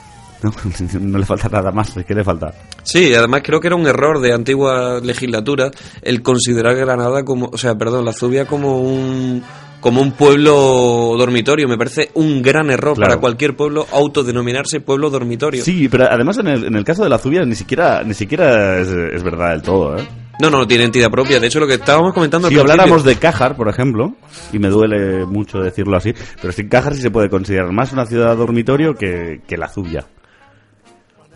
No, 0.42 0.52
no 1.00 1.18
le 1.18 1.24
falta 1.24 1.48
nada 1.48 1.70
más, 1.72 1.92
¿qué 2.06 2.14
le 2.14 2.24
falta? 2.24 2.52
Sí, 2.82 3.14
además 3.14 3.42
creo 3.44 3.60
que 3.60 3.68
era 3.68 3.76
un 3.76 3.86
error 3.86 4.20
de 4.20 4.32
antigua 4.32 5.00
legislatura 5.02 5.70
el 6.02 6.22
considerar 6.22 6.76
Granada 6.76 7.24
como, 7.24 7.50
o 7.52 7.58
sea, 7.58 7.74
perdón, 7.76 8.04
la 8.04 8.12
Zubia 8.12 8.46
como 8.46 8.80
un 8.80 9.42
como 9.80 10.00
un 10.00 10.12
pueblo 10.12 11.14
dormitorio. 11.16 11.68
Me 11.68 11.76
parece 11.78 12.10
un 12.14 12.42
gran 12.42 12.70
error 12.70 12.96
Claro. 12.96 13.10
para 13.10 13.20
cualquier 13.20 13.54
pueblo 13.56 13.86
autodenominarse 13.92 14.80
pueblo 14.80 15.10
dormitorio. 15.10 15.62
Sí, 15.62 15.88
pero 15.88 16.06
además 16.10 16.38
en 16.38 16.48
el, 16.48 16.64
en 16.64 16.74
el 16.74 16.84
caso 16.84 17.04
de 17.04 17.08
la 17.10 17.18
Zubia 17.18 17.44
ni 17.44 17.54
siquiera, 17.54 18.02
ni 18.02 18.14
siquiera 18.14 18.80
es, 18.80 18.88
es 18.88 19.22
verdad 19.22 19.50
del 19.50 19.62
todo, 19.62 19.96
¿eh? 19.96 20.06
No, 20.38 20.50
no, 20.50 20.58
no 20.58 20.66
tiene 20.66 20.84
entidad 20.84 21.10
propia. 21.10 21.40
De 21.40 21.46
hecho, 21.46 21.60
lo 21.60 21.66
que 21.66 21.74
estábamos 21.74 22.12
comentando 22.12 22.48
Si 22.48 22.58
habláramos 22.58 23.04
de 23.04 23.16
Cájar, 23.16 23.56
por 23.56 23.68
ejemplo, 23.68 24.14
y 24.52 24.58
me 24.58 24.68
duele 24.68 25.24
mucho 25.24 25.60
decirlo 25.60 25.96
así, 25.96 26.12
pero 26.42 26.52
sin 26.52 26.68
Cájar 26.68 26.94
sí 26.94 27.00
se 27.00 27.10
puede 27.10 27.30
considerar 27.30 27.72
más 27.72 27.92
una 27.92 28.04
ciudad 28.04 28.36
dormitorio 28.36 28.94
que, 28.94 29.40
que 29.46 29.56
la 29.56 29.68
Zubia. 29.68 30.04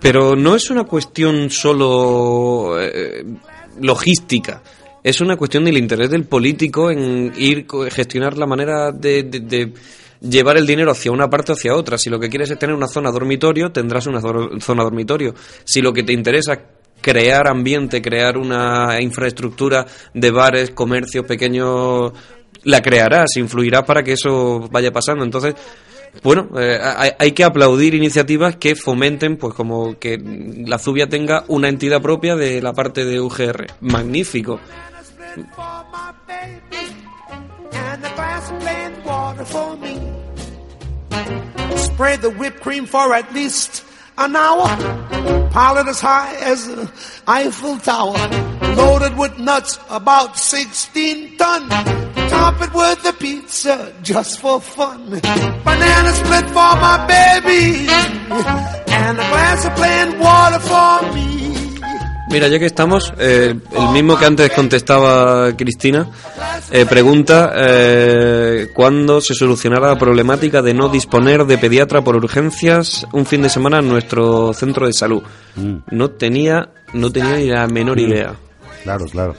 Pero 0.00 0.34
no 0.36 0.54
es 0.54 0.70
una 0.70 0.84
cuestión 0.84 1.50
solo 1.50 2.80
eh, 2.80 3.24
logística. 3.80 4.62
Es 5.02 5.20
una 5.20 5.36
cuestión 5.36 5.64
del 5.64 5.76
interés 5.78 6.10
del 6.10 6.24
político 6.24 6.90
en 6.90 7.32
ir 7.36 7.66
gestionar 7.90 8.36
la 8.36 8.46
manera 8.46 8.92
de, 8.92 9.22
de- 9.24 9.40
de 9.40 9.72
llevar 10.20 10.58
el 10.58 10.66
dinero 10.66 10.90
hacia 10.90 11.10
una 11.12 11.28
parte 11.28 11.52
o 11.52 11.54
hacia 11.54 11.74
otra. 11.74 11.96
Si 11.96 12.10
lo 12.10 12.18
que 12.20 12.28
quieres 12.28 12.50
es 12.50 12.58
tener 12.58 12.74
una 12.76 12.86
zona 12.88 13.10
dormitorio, 13.10 13.72
tendrás 13.72 14.06
una 14.06 14.20
zo- 14.20 14.60
zona 14.60 14.82
dormitorio. 14.84 15.34
Si 15.64 15.80
lo 15.80 15.92
que 15.92 16.02
te 16.02 16.12
interesa 16.12 16.52
es 16.54 16.58
crear 17.00 17.48
ambiente, 17.48 18.02
crear 18.02 18.36
una 18.36 19.00
infraestructura 19.00 19.86
de 20.12 20.30
bares, 20.30 20.70
comercios 20.72 21.24
pequeños, 21.24 22.12
la 22.64 22.82
crearás, 22.82 23.36
influirás 23.38 23.84
para 23.84 24.02
que 24.02 24.12
eso 24.12 24.68
vaya 24.70 24.92
pasando. 24.92 25.24
Entonces, 25.24 25.54
bueno, 26.22 26.48
eh, 26.58 26.78
hay, 26.82 27.10
hay 27.18 27.32
que 27.32 27.44
aplaudir 27.44 27.94
iniciativas 27.94 28.56
que 28.56 28.76
fomenten, 28.76 29.36
pues 29.36 29.54
como 29.54 29.98
que 29.98 30.18
la 30.66 30.78
Zubia 30.78 31.08
tenga 31.08 31.44
una 31.48 31.68
entidad 31.68 32.02
propia 32.02 32.36
de 32.36 32.60
la 32.60 32.72
parte 32.72 33.04
de 33.04 33.20
UGR. 33.20 33.66
Magnífico. 33.80 34.60
Spread 41.76 42.20
the 42.20 42.28
whipped 42.28 42.60
cream 42.60 42.86
for 42.86 43.14
at 43.14 43.32
least 43.32 43.84
an 44.18 44.36
hour. 44.36 44.68
Pile 45.50 45.78
it 45.78 45.88
as 45.88 46.00
high 46.00 46.34
as 46.36 46.68
Eiffel 47.26 47.78
Tower. 47.78 48.16
Loaded 48.76 49.16
with 49.16 49.38
nuts, 49.38 49.78
about 49.88 50.38
16 50.38 51.36
ton. 51.36 51.68
Top 52.28 52.60
it 52.62 52.72
with 52.72 53.02
the 53.02 53.12
pizza 53.18 53.92
just 54.02 54.40
for 54.40 54.60
fun. 54.60 55.10
Banana 55.10 56.12
split 56.12 56.46
for 56.46 56.72
my 56.86 57.06
baby. 57.08 57.88
And 58.92 59.18
a 59.18 59.26
glass 59.32 59.64
of 59.64 59.74
plain 59.74 60.18
water 60.18 60.60
for 60.60 61.14
me. 61.14 61.39
Mira, 62.30 62.46
ya 62.46 62.60
que 62.60 62.66
estamos, 62.66 63.12
eh, 63.18 63.54
el 63.72 63.88
mismo 63.92 64.16
que 64.16 64.24
antes 64.24 64.50
contestaba 64.52 65.52
Cristina, 65.56 66.06
eh, 66.70 66.86
pregunta 66.88 67.52
eh, 67.56 68.68
cuándo 68.72 69.20
se 69.20 69.34
solucionará 69.34 69.88
la 69.88 69.98
problemática 69.98 70.62
de 70.62 70.72
no 70.72 70.88
disponer 70.88 71.44
de 71.44 71.58
pediatra 71.58 72.02
por 72.02 72.14
urgencias 72.14 73.04
un 73.12 73.26
fin 73.26 73.42
de 73.42 73.48
semana 73.48 73.80
en 73.80 73.88
nuestro 73.88 74.52
centro 74.54 74.86
de 74.86 74.92
salud. 74.92 75.22
No 75.90 76.10
tenía, 76.10 76.70
no 76.92 77.10
tenía 77.10 77.36
ni 77.36 77.46
la 77.48 77.66
menor 77.66 77.98
idea. 77.98 78.34
Claro, 78.84 79.06
claro. 79.06 79.34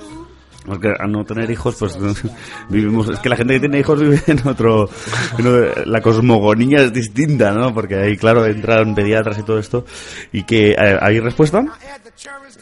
Porque 0.64 0.89
al 1.00 1.12
no 1.12 1.24
tener 1.26 1.50
hijos, 1.50 1.76
pues 1.80 1.98
vivimos. 2.70 3.10
Es 3.10 3.18
que 3.20 3.30
la 3.30 3.36
gente 3.36 3.56
que 3.56 3.62
tiene 3.62 3.80
hijos 3.80 4.00
vive 4.00 4.22
en 4.28 4.48
otro. 4.48 4.88
en 5.39 5.48
otro- 5.48 5.86
la 5.86 6.02
cosmogonía 6.02 6.84
es 6.84 6.94
distinta, 6.94 7.52
¿no? 7.52 7.74
Porque 7.74 7.96
ahí, 7.96 8.16
claro, 8.16 8.46
entran 8.46 8.94
pediatras 8.94 9.39
y 9.39 9.44
todo 9.44 9.58
esto. 9.58 9.86
¿Y 10.32 10.44
que 10.44 10.74
eh, 10.74 10.98
hay 11.02 11.20
respuesta? 11.20 11.64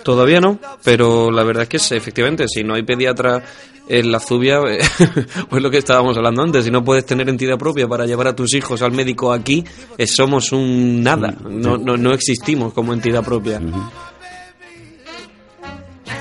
Todavía 0.03 0.39
no, 0.39 0.59
pero 0.83 1.31
la 1.31 1.43
verdad 1.43 1.63
es 1.63 1.69
que 1.69 1.95
efectivamente, 1.95 2.45
si 2.47 2.63
no 2.63 2.75
hay 2.75 2.83
pediatra 2.83 3.43
en 3.87 4.11
la 4.11 4.19
Zubia, 4.19 4.59
pues 5.49 5.63
lo 5.63 5.69
que 5.69 5.79
estábamos 5.79 6.15
hablando 6.17 6.43
antes, 6.43 6.65
si 6.65 6.71
no 6.71 6.83
puedes 6.83 7.05
tener 7.05 7.27
entidad 7.27 7.57
propia 7.57 7.87
para 7.87 8.05
llevar 8.05 8.27
a 8.27 8.35
tus 8.35 8.53
hijos 8.53 8.81
al 8.81 8.91
médico 8.91 9.33
aquí, 9.33 9.63
eh, 9.97 10.07
somos 10.07 10.51
un 10.51 11.03
nada, 11.03 11.35
no, 11.41 11.77
no, 11.77 11.97
no 11.97 12.13
existimos 12.13 12.73
como 12.73 12.93
entidad 12.93 13.23
propia. 13.23 13.61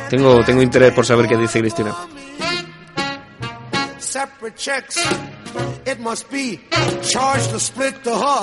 Tengo, 0.08 0.42
tengo 0.44 0.62
interés 0.62 0.92
por 0.92 1.04
saber 1.04 1.28
qué 1.28 1.36
dice 1.36 1.60
Cristina. 1.60 1.94
separate 4.18 4.56
checks. 4.56 4.96
It 5.86 6.00
must 6.00 6.30
be 6.30 6.60
charged 7.02 7.50
to 7.50 7.60
split 7.60 8.02
to 8.04 8.10
her, 8.10 8.42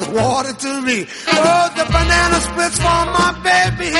the 0.00 0.10
water 0.20 0.52
to 0.52 0.82
me. 0.82 1.06
Oh, 1.28 1.72
the 1.76 1.84
banana 1.96 2.38
splits 2.48 2.76
for 2.76 3.02
my 3.18 3.30
baby, 3.42 3.90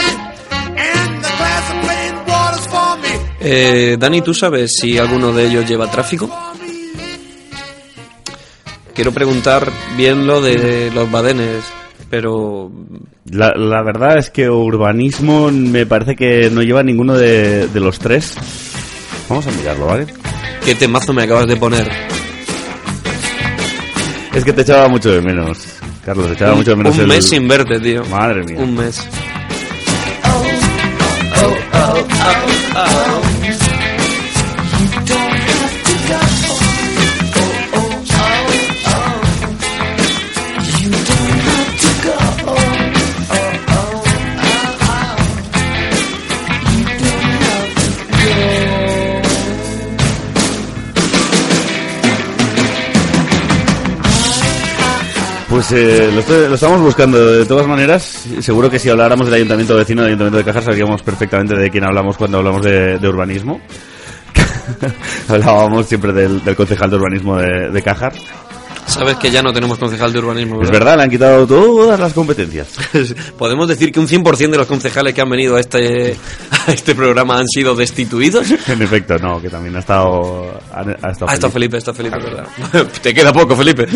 and 0.76 1.22
the 1.22 1.28
glass 1.38 1.70
of 1.70 1.80
plain 1.84 2.14
water's 2.26 2.66
for 2.68 2.98
me. 2.98 3.08
Eh, 3.40 3.96
Dani, 3.98 4.22
¿tú 4.22 4.34
sabes 4.34 4.72
si 4.80 4.98
alguno 4.98 5.32
de 5.32 5.46
ellos 5.46 5.66
lleva 5.68 5.90
tráfico? 5.90 6.30
Quiero 8.94 9.12
preguntar 9.12 9.70
bien 9.96 10.26
lo 10.26 10.40
de 10.40 10.90
los 10.94 11.10
badenes, 11.10 11.64
pero 12.08 12.70
La, 13.30 13.52
la 13.54 13.82
verdad 13.82 14.16
es 14.18 14.30
que 14.30 14.48
urbanismo 14.48 15.50
me 15.50 15.84
parece 15.84 16.16
que 16.16 16.48
no 16.50 16.62
lleva 16.62 16.82
ninguno 16.82 17.14
de, 17.14 17.68
de 17.68 17.80
los 17.80 17.98
tres. 17.98 18.34
Vamos 19.28 19.46
a 19.46 19.50
mirarlo, 19.50 19.86
¿vale? 19.86 20.06
qué 20.64 20.74
temazo 20.74 21.12
me 21.12 21.24
acabas 21.24 21.46
de 21.46 21.56
poner. 21.56 21.88
Es 24.34 24.44
que 24.44 24.52
te 24.52 24.62
echaba 24.62 24.88
mucho 24.88 25.10
de 25.12 25.20
menos. 25.22 25.58
Carlos, 26.04 26.26
te 26.28 26.32
echaba 26.34 26.52
Un, 26.52 26.58
mucho 26.58 26.70
de 26.70 26.76
menos 26.76 26.94
un 26.94 27.00
el- 27.02 27.06
mes 27.08 27.28
sin 27.28 27.46
verte, 27.48 27.78
tío. 27.80 28.04
Madre 28.06 28.44
mía. 28.44 28.56
Un 28.58 28.74
mes. 28.76 29.06
oh, 31.78 32.06
oh, 32.10 33.22
oh. 33.22 33.25
Pues 55.68 55.82
eh, 55.82 56.10
lo, 56.12 56.20
estoy- 56.20 56.48
lo 56.48 56.54
estamos 56.54 56.80
buscando 56.80 57.32
de 57.38 57.44
todas 57.44 57.66
maneras. 57.66 58.24
Seguro 58.40 58.70
que 58.70 58.78
si 58.78 58.88
habláramos 58.88 59.26
del 59.26 59.34
ayuntamiento 59.34 59.74
vecino, 59.74 60.02
del 60.02 60.10
ayuntamiento 60.10 60.38
de 60.38 60.44
Cajar, 60.44 60.62
sabríamos 60.62 61.02
perfectamente 61.02 61.56
de 61.56 61.70
quién 61.70 61.82
hablamos 61.82 62.16
cuando 62.16 62.38
hablamos 62.38 62.62
de, 62.62 62.98
urbanismo. 63.08 63.60
Hablábamos 65.28 65.86
siempre 65.86 66.12
del, 66.12 66.40
concejal 66.54 66.90
de 66.90 66.96
urbanismo 66.96 67.36
de, 67.36 67.70
de. 67.70 67.82
Sabes 68.86 69.16
que 69.16 69.30
ya 69.30 69.42
no 69.42 69.52
tenemos 69.52 69.78
concejal 69.78 70.12
de 70.12 70.18
urbanismo, 70.20 70.54
Es 70.62 70.70
¿verdad? 70.70 70.72
verdad, 70.72 70.96
le 70.98 71.02
han 71.02 71.10
quitado 71.10 71.46
todas 71.46 71.98
las 71.98 72.12
competencias. 72.12 72.68
¿Podemos 73.38 73.66
decir 73.68 73.90
que 73.92 73.98
un 74.00 74.06
100% 74.08 74.50
de 74.50 74.56
los 74.58 74.66
concejales 74.66 75.12
que 75.12 75.20
han 75.20 75.28
venido 75.28 75.56
a 75.56 75.60
este, 75.60 76.16
a 76.66 76.72
este 76.72 76.94
programa 76.94 77.38
han 77.38 77.48
sido 77.48 77.74
destituidos? 77.74 78.46
En 78.68 78.80
efecto, 78.82 79.18
no, 79.18 79.40
que 79.40 79.48
también 79.50 79.76
ha 79.76 79.80
estado. 79.80 80.58
Ha, 80.72 80.80
ha 80.80 81.10
estado 81.10 81.30
Ah, 81.30 81.34
está 81.34 81.50
Felipe. 81.50 81.50
Felipe, 81.50 81.76
está 81.78 81.92
Felipe, 81.94 82.16
¿verdad? 82.18 82.46
Te 83.02 83.12
queda 83.12 83.32
poco, 83.32 83.56
Felipe. 83.56 83.86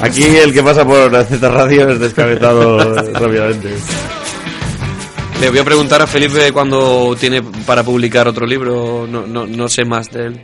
Aquí 0.00 0.22
el 0.24 0.52
que 0.52 0.62
pasa 0.62 0.84
por 0.84 1.10
la 1.12 1.24
Z 1.24 1.48
Radio 1.48 1.88
es 1.90 1.98
descabezado 1.98 2.78
rápidamente. 3.14 3.74
Le 5.40 5.50
voy 5.50 5.58
a 5.58 5.64
preguntar 5.64 6.00
a 6.02 6.06
Felipe 6.06 6.52
cuando 6.52 7.16
tiene 7.18 7.42
para 7.42 7.82
publicar 7.82 8.28
otro 8.28 8.46
libro. 8.46 9.06
No, 9.10 9.26
no, 9.26 9.46
no 9.46 9.68
sé 9.68 9.84
más 9.84 10.10
de 10.10 10.26
él. 10.26 10.40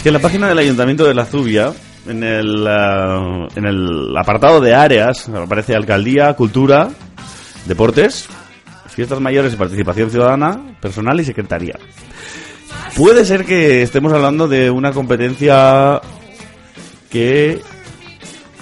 Es 0.00 0.04
que 0.04 0.08
en 0.08 0.14
la 0.14 0.20
página 0.20 0.48
del 0.48 0.56
Ayuntamiento 0.56 1.04
de 1.04 1.12
la 1.12 1.26
Zubia, 1.26 1.74
en 2.08 2.24
el, 2.24 2.66
ah, 2.66 3.46
en 3.54 3.66
el 3.66 4.16
apartado 4.16 4.58
de 4.58 4.74
áreas, 4.74 5.28
aparece 5.28 5.74
Alcaldía, 5.74 6.32
Cultura, 6.32 6.88
Deportes, 7.66 8.26
Fiestas 8.88 9.20
Mayores 9.20 9.52
y 9.52 9.56
Participación 9.56 10.10
Ciudadana, 10.10 10.78
Personal 10.80 11.20
y 11.20 11.24
Secretaría. 11.26 11.78
Puede 12.96 13.26
ser 13.26 13.44
que 13.44 13.82
estemos 13.82 14.10
hablando 14.14 14.48
de 14.48 14.70
una 14.70 14.92
competencia 14.92 16.00
que 17.10 17.60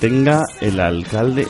tenga 0.01 0.43
el 0.61 0.80
alcalde. 0.80 1.47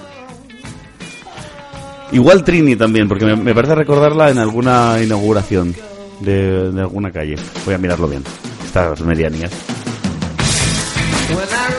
Igual 2.13 2.45
Trini 2.45 2.77
también, 2.77 3.09
porque 3.09 3.25
me, 3.25 3.37
me 3.37 3.55
parece 3.55 3.75
recordarla 3.75 4.29
en 4.29 4.37
alguna 4.37 4.99
inauguración 5.03 5.75
de, 6.21 6.73
de 6.73 6.81
alguna 6.83 7.11
calle. 7.11 7.37
Voy 7.65 7.73
a 7.73 7.79
mirarlo 7.79 8.07
bien. 8.07 8.23
Estas 8.67 9.01
medianías. 9.01 9.78
When 11.29 11.47
I 11.47 11.78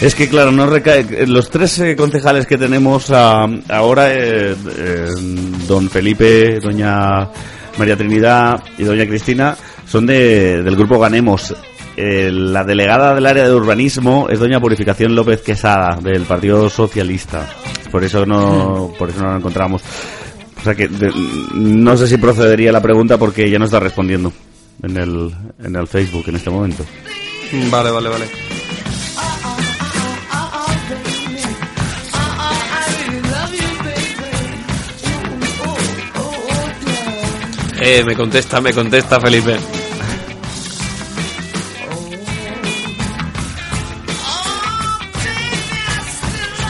Es 0.00 0.14
que, 0.14 0.28
claro, 0.28 0.50
no 0.50 0.66
recae. 0.66 1.26
Los 1.26 1.50
tres 1.50 1.78
eh, 1.80 1.94
concejales 1.94 2.46
que 2.46 2.56
tenemos 2.56 3.10
ah, 3.10 3.46
ahora, 3.68 4.12
eh, 4.14 4.54
eh, 4.78 5.06
don 5.68 5.90
Felipe, 5.90 6.58
doña 6.58 7.28
María 7.78 7.96
Trinidad 7.96 8.62
y 8.78 8.84
doña 8.84 9.06
Cristina, 9.06 9.54
son 9.86 10.06
de, 10.06 10.62
del 10.62 10.74
grupo 10.76 10.98
Ganemos. 10.98 11.54
Eh, 11.96 12.30
la 12.32 12.64
delegada 12.64 13.14
del 13.14 13.26
área 13.26 13.46
de 13.46 13.52
urbanismo 13.54 14.28
es 14.30 14.38
doña 14.38 14.58
Purificación 14.58 15.14
López 15.14 15.42
Quesada, 15.42 15.98
del 16.00 16.22
Partido 16.22 16.70
Socialista. 16.70 17.46
Por 17.92 18.02
eso 18.02 18.24
no, 18.24 18.92
por 18.98 19.10
eso 19.10 19.20
no 19.20 19.32
la 19.32 19.36
encontramos. 19.36 19.82
O 20.60 20.62
sea 20.64 20.74
que 20.74 20.88
de- 20.88 21.12
no 21.54 21.94
sé 21.98 22.06
si 22.06 22.16
procedería 22.16 22.72
la 22.72 22.80
pregunta 22.80 23.18
porque 23.18 23.44
ella 23.44 23.58
no 23.58 23.66
está 23.66 23.80
respondiendo 23.80 24.32
en 24.82 24.96
el, 24.96 25.34
en 25.62 25.76
el 25.76 25.86
Facebook 25.86 26.24
en 26.28 26.36
este 26.36 26.48
momento. 26.48 26.86
Vale, 27.70 27.90
vale, 27.90 28.08
vale. 28.08 28.24
Eh, 37.80 38.04
me 38.04 38.14
contesta, 38.14 38.60
me 38.60 38.72
contesta 38.72 39.18
Felipe. 39.20 39.56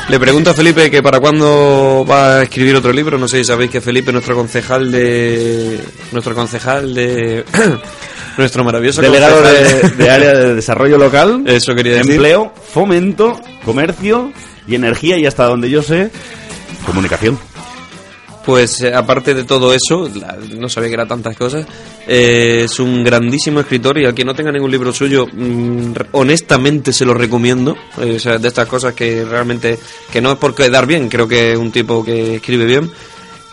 Le 0.09 0.19
pregunto 0.19 0.51
a 0.51 0.55
Felipe 0.55 0.91
que 0.91 1.03
para 1.03 1.21
cuándo 1.21 2.05
va 2.09 2.39
a 2.39 2.43
escribir 2.43 2.75
otro 2.75 2.93
libro. 2.93 3.17
No 3.17 3.29
sé 3.29 3.39
si 3.39 3.45
sabéis 3.45 3.71
que 3.71 3.81
Felipe, 3.81 4.13
nuestro 4.13 4.35
concejal 4.35 4.91
de. 4.91 5.81
Nuestro 6.11 6.35
concejal 6.35 6.93
de. 6.95 7.45
nuestro 8.37 8.65
maravilloso 8.65 9.03
Delegado 9.03 9.43
de, 9.43 9.91
de 9.91 10.11
área 10.11 10.33
de 10.33 10.55
desarrollo 10.55 10.99
local, 10.99 11.45
Eso 11.47 11.75
quería 11.75 11.95
decir. 11.95 12.13
empleo, 12.13 12.53
fomento, 12.73 13.39
comercio 13.65 14.33
y 14.67 14.75
energía 14.75 15.17
y 15.19 15.27
hasta 15.27 15.45
donde 15.45 15.71
yo 15.71 15.83
sé, 15.83 16.11
comunicación. 16.87 17.39
Pues 18.51 18.83
eh, 18.83 18.93
aparte 18.93 19.33
de 19.33 19.45
todo 19.45 19.73
eso, 19.73 20.11
la- 20.13 20.37
no 20.59 20.69
sabía 20.69 20.89
que 20.89 20.95
era 20.95 21.07
tantas 21.07 21.37
cosas, 21.37 21.65
eh, 22.09 22.63
es 22.65 22.81
un 22.81 23.05
grandísimo 23.05 23.61
escritor 23.61 23.97
y 23.99 24.05
al 24.07 24.13
que 24.13 24.25
no 24.25 24.35
tenga 24.35 24.51
ningún 24.51 24.73
libro 24.73 24.93
suyo, 24.93 25.25
mm, 25.33 25.93
honestamente 26.11 26.93
se 26.93 27.05
lo 27.05 27.15
recomiendo. 27.15 27.77
Eh, 28.03 28.15
o 28.17 28.19
sea, 28.19 28.39
de 28.39 28.49
estas 28.49 28.67
cosas 28.67 28.93
que 28.95 29.25
realmente, 29.25 29.79
que 30.13 30.21
no 30.21 30.33
es 30.33 30.39
por 30.39 30.57
quedar 30.57 30.85
bien, 30.89 31.09
creo 31.09 31.29
que 31.29 31.53
es 31.53 31.59
un 31.61 31.71
tipo 31.71 32.05
que 32.05 32.35
escribe 32.35 32.65
bien. 32.65 32.91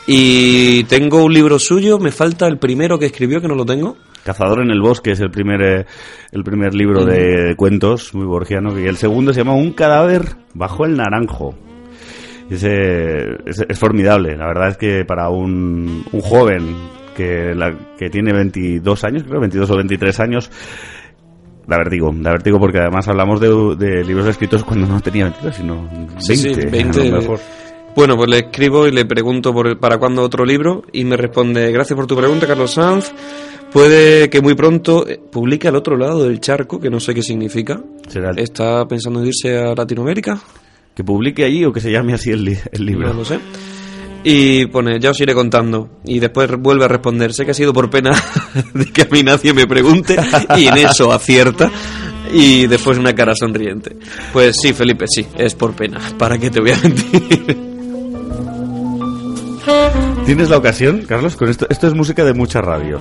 Y 0.08 0.84
tengo 0.86 1.24
un 1.24 1.32
libro 1.32 1.60
suyo, 1.60 2.00
me 2.00 2.12
falta 2.12 2.48
el 2.48 2.58
primero 2.58 2.98
que 2.98 3.06
escribió, 3.06 3.40
que 3.40 3.48
no 3.48 3.54
lo 3.54 3.68
tengo. 3.68 3.98
Cazador 4.24 4.62
en 4.64 4.72
el 4.72 4.82
bosque 4.82 5.12
es 5.12 5.20
el 5.20 5.30
primer 5.30 5.62
eh, 5.62 5.86
el 6.32 6.44
primer 6.44 6.74
libro 6.74 7.06
de, 7.06 7.54
cuentos 7.56 8.16
muy 8.16 8.26
borgiano 8.26 8.80
y 8.80 8.88
el 8.88 8.98
segundo 8.98 9.32
se 9.32 9.42
llama 9.42 9.54
Un 9.54 9.74
cadáver 9.74 10.38
bajo 10.56 10.86
el 10.86 10.98
naranjo. 10.98 11.54
Ese, 12.50 13.32
es, 13.46 13.64
es 13.68 13.80
formidable, 13.80 14.36
la 14.38 14.48
verdad 14.48 14.70
es 14.70 14.78
que 14.78 15.04
para 15.06 15.30
un, 15.30 16.04
un 16.12 16.22
joven 16.22 16.76
que, 17.16 17.54
la- 17.56 17.76
que 17.98 18.10
tiene 18.10 18.32
22 18.34 19.04
años, 19.04 19.24
creo, 19.28 19.40
22 19.42 19.70
o 19.70 19.76
23 19.78 20.20
años, 20.22 20.50
da 21.68 21.78
vértigo, 21.78 22.14
da 22.16 22.32
vértigo 22.32 22.60
porque 22.60 22.80
además 22.80 23.08
hablamos 23.10 23.42
de, 23.42 23.50
de 23.76 24.04
libros 24.06 24.28
escritos 24.28 24.64
cuando 24.64 24.88
no 24.88 25.02
tenía 25.02 25.26
22, 25.26 25.56
sino 25.56 25.90
20, 25.92 26.22
Sí, 26.22 26.38
sí, 26.38 26.54
20. 26.56 27.02
a 27.02 27.06
lo 27.06 27.18
mejor. 27.20 27.40
Bueno, 27.96 28.16
pues 28.16 28.30
le 28.30 28.38
escribo 28.38 28.88
y 28.88 28.92
le 28.92 29.06
pregunto 29.06 29.52
por, 29.54 29.78
para 29.80 29.98
cuándo 29.98 30.22
otro 30.22 30.46
libro 30.46 30.84
y 30.94 31.04
me 31.04 31.18
responde, 31.18 31.72
gracias 31.72 31.98
por 31.98 32.06
tu 32.08 32.16
pregunta, 32.16 32.46
Carlos 32.48 32.72
Sanz. 32.72 33.12
Puede 33.74 34.30
que 34.30 34.40
muy 34.40 34.54
pronto 34.56 35.06
eh, 35.08 35.20
publique 35.32 35.68
al 35.68 35.76
otro 35.76 35.98
lado 35.98 36.24
del 36.24 36.40
charco, 36.40 36.80
que 36.80 36.90
no 36.90 37.00
sé 37.02 37.14
qué 37.14 37.22
significa. 37.24 37.82
Será 38.08 38.30
el- 38.30 38.40
¿Está 38.40 38.88
pensando 38.88 39.20
en 39.20 39.26
irse 39.28 39.58
a 39.58 39.74
Latinoamérica? 39.76 40.40
Que 40.98 41.04
publique 41.04 41.46
allí 41.46 41.64
o 41.64 41.72
que 41.72 41.80
se 41.80 41.92
llame 41.92 42.16
así 42.16 42.32
el, 42.32 42.44
li- 42.44 42.58
el 42.72 42.84
libro. 42.84 43.10
No 43.10 43.14
lo 43.14 43.24
sé. 43.24 43.38
Y 44.24 44.66
pone, 44.66 45.00
ya 45.00 45.12
os 45.12 45.20
iré 45.22 45.36
contando. 45.36 46.00
Y 46.04 46.18
después 46.18 46.50
vuelve 46.58 46.86
a 46.86 46.88
responder, 46.88 47.32
sé 47.34 47.46
que 47.46 47.52
ha 47.52 47.54
sido 47.54 47.72
por 47.72 47.88
pena 47.92 48.10
de 48.74 48.86
que 48.88 49.04
a 49.04 49.08
mí 49.12 49.22
nadie 49.22 49.54
me 49.54 49.68
pregunte. 49.68 50.16
Y 50.58 50.66
en 50.66 50.78
eso 50.78 51.14
acierta. 51.14 51.70
Y 52.34 52.66
después 52.66 52.98
una 52.98 53.14
cara 53.14 53.34
sonriente. 53.36 53.96
Pues 54.34 54.56
sí, 54.60 54.74
Felipe, 54.74 55.06
sí, 55.08 55.24
es 55.38 55.54
por 55.54 55.74
pena. 55.76 56.00
¿Para 56.18 56.38
qué 56.40 56.50
te 56.50 56.60
voy 56.60 56.72
a 56.72 56.78
mentir? 56.82 57.68
¿Tienes 60.26 60.50
la 60.50 60.58
ocasión, 60.58 61.04
Carlos? 61.08 61.36
Con 61.38 61.50
esto, 61.50 61.68
esto 61.70 61.88
es 61.88 61.94
música 61.94 62.26
de 62.26 62.34
mucha 62.34 62.60
radio. 62.60 63.00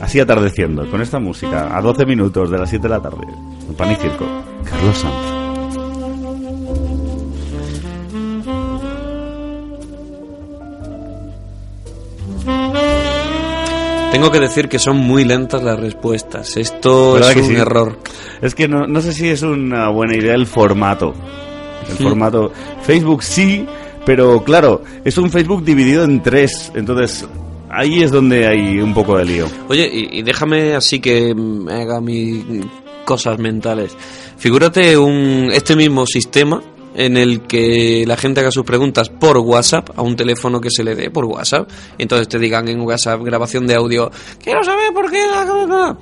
Así 0.00 0.20
atardeciendo, 0.20 0.88
con 0.88 1.02
esta 1.02 1.18
música, 1.18 1.76
a 1.76 1.82
12 1.82 2.06
minutos 2.06 2.48
de 2.50 2.58
las 2.58 2.70
7 2.70 2.84
de 2.84 2.88
la 2.88 3.02
tarde. 3.02 3.26
En 3.68 3.74
Pan 3.74 3.90
y 3.90 3.96
Circo. 3.96 4.24
Carlos 4.64 4.96
Sanz. 4.96 5.37
Tengo 14.12 14.30
que 14.30 14.40
decir 14.40 14.68
que 14.68 14.78
son 14.78 14.96
muy 14.96 15.24
lentas 15.24 15.62
las 15.62 15.78
respuestas. 15.78 16.56
Esto 16.56 17.14
¿Verdad 17.14 17.32
es 17.32 17.36
un 17.36 17.44
sí? 17.44 17.54
error. 17.56 17.98
Es 18.40 18.54
que 18.54 18.66
no, 18.66 18.86
no 18.86 19.00
sé 19.00 19.12
si 19.12 19.28
es 19.28 19.42
una 19.42 19.90
buena 19.90 20.16
idea 20.16 20.34
el 20.34 20.46
formato. 20.46 21.14
El 21.88 21.96
formato. 21.96 22.50
Facebook 22.82 23.22
sí, 23.22 23.66
pero 24.04 24.42
claro, 24.42 24.82
es 25.04 25.18
un 25.18 25.30
Facebook 25.30 25.64
dividido 25.64 26.04
en 26.04 26.22
tres. 26.22 26.72
Entonces, 26.74 27.26
ahí 27.70 28.02
es 28.02 28.10
donde 28.10 28.46
hay 28.46 28.80
un 28.80 28.94
poco 28.94 29.18
de 29.18 29.24
lío. 29.26 29.46
Oye, 29.68 29.88
y, 29.92 30.18
y 30.18 30.22
déjame 30.22 30.74
así 30.74 31.00
que 31.00 31.34
me 31.34 31.74
haga 31.74 32.00
mis 32.00 32.44
cosas 33.04 33.38
mentales. 33.38 33.94
Figúrate 34.38 34.96
un, 34.96 35.50
este 35.52 35.76
mismo 35.76 36.06
sistema 36.06 36.62
en 36.98 37.16
el 37.16 37.42
que 37.42 38.04
la 38.06 38.16
gente 38.16 38.40
haga 38.40 38.50
sus 38.50 38.64
preguntas 38.64 39.08
por 39.08 39.38
WhatsApp 39.38 39.90
a 39.96 40.02
un 40.02 40.16
teléfono 40.16 40.60
que 40.60 40.68
se 40.70 40.82
le 40.84 40.94
dé 40.94 41.10
por 41.10 41.24
WhatsApp. 41.24 41.70
Entonces 41.96 42.28
te 42.28 42.38
digan 42.38 42.68
en 42.68 42.80
WhatsApp 42.80 43.22
grabación 43.22 43.66
de 43.66 43.74
audio, 43.76 44.10
quiero 44.42 44.62
saber 44.64 44.92
por 44.92 45.10
qué... 45.10 45.24
la- 45.30 45.44
la- 45.44 45.66
la". 45.66 45.98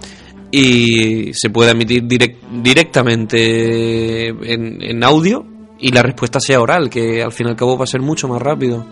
Y 0.51 1.33
se 1.35 1.51
puede 1.51 1.73
emitir 1.73 2.05
direc- 2.05 2.37
directamente 2.63 4.29
en, 4.29 4.81
en 4.83 5.05
audio 5.05 5.45
y 5.79 5.91
la 5.93 6.03
respuesta 6.03 6.41
sea 6.41 6.61
oral, 6.61 6.89
que 6.89 7.23
al 7.23 7.33
fin 7.33 7.47
y 7.49 7.51
al 7.51 7.57
cabo 7.57 7.77
va 7.77 7.85
a 7.85 7.89
ser 7.89 8.01
mucho 8.01 8.29
más 8.29 8.41
rápido. 8.41 8.87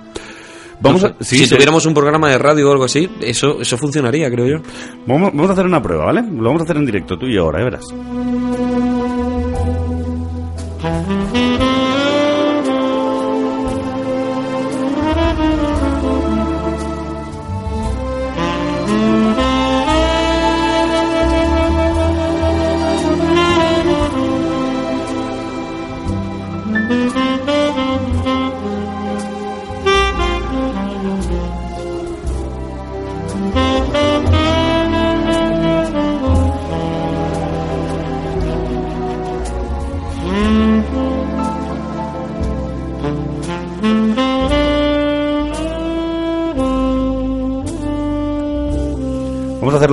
Vamos 0.81 1.03
No 1.03 1.09
sé, 1.09 1.15
a- 1.19 1.25
sí, 1.25 1.39
si 1.39 1.45
sí. 1.47 1.55
tuviéramos 1.55 1.87
un 1.87 1.95
programa 1.95 2.29
de 2.29 2.37
radio 2.37 2.69
o 2.69 2.73
algo 2.73 2.85
así, 2.85 3.09
eso, 3.23 3.61
eso 3.61 3.79
funcionaría, 3.79 4.29
creo 4.31 4.47
yo. 4.59 4.63
Vamos, 5.07 5.31
vamos 5.33 5.49
a 5.51 5.53
hacer 5.55 5.65
una 5.65 5.81
prueba, 5.81 6.07
¿vale? 6.07 6.23
Lo 6.23 6.43
vamos 6.45 6.61
a 6.63 6.65
hacer 6.65 6.77
en 6.77 6.85
directo, 6.87 7.17
tú 7.17 7.27
y 7.27 7.35
yo 7.37 7.45
ahora, 7.45 7.61
ya 7.61 7.65
verás. 7.65 7.85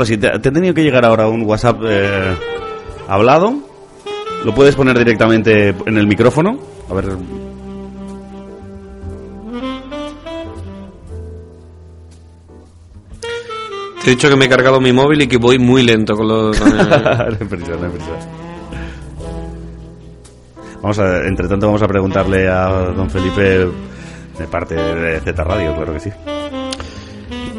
Hacerlo 0.01 0.03
así. 0.03 0.17
Te, 0.17 0.39
te 0.39 0.49
ha 0.49 0.51
tenido 0.51 0.73
que 0.73 0.83
llegar 0.83 1.05
ahora 1.05 1.27
un 1.27 1.43
WhatsApp 1.43 1.81
eh, 1.85 2.35
hablado. 3.07 3.53
Lo 4.43 4.53
puedes 4.53 4.75
poner 4.75 4.97
directamente 4.97 5.69
en 5.69 5.97
el 5.97 6.07
micrófono. 6.07 6.59
A 6.89 6.93
ver. 6.93 7.05
Te 14.03 14.07
he 14.07 14.15
dicho 14.15 14.29
que 14.29 14.35
me 14.35 14.45
he 14.45 14.49
cargado 14.49 14.81
mi 14.81 14.91
móvil 14.91 15.21
y 15.21 15.27
que 15.27 15.37
voy 15.37 15.59
muy 15.59 15.83
lento 15.83 16.15
con 16.15 16.27
los... 16.27 16.59
no 16.59 16.65
hay 16.65 17.47
prisa, 17.47 17.73
no 17.79 17.85
hay 17.85 17.91
prisa. 17.91 18.11
Vamos 20.81 20.97
a, 20.97 21.27
entre 21.27 21.47
tanto 21.47 21.67
vamos 21.67 21.83
a 21.83 21.87
preguntarle 21.87 22.47
a 22.47 22.67
don 22.95 23.07
Felipe 23.11 23.67
de 24.39 24.47
parte 24.49 24.73
de 24.73 25.19
Z 25.19 25.43
Radio, 25.43 25.75
claro 25.75 25.93
que 25.93 25.99
sí. 25.99 26.09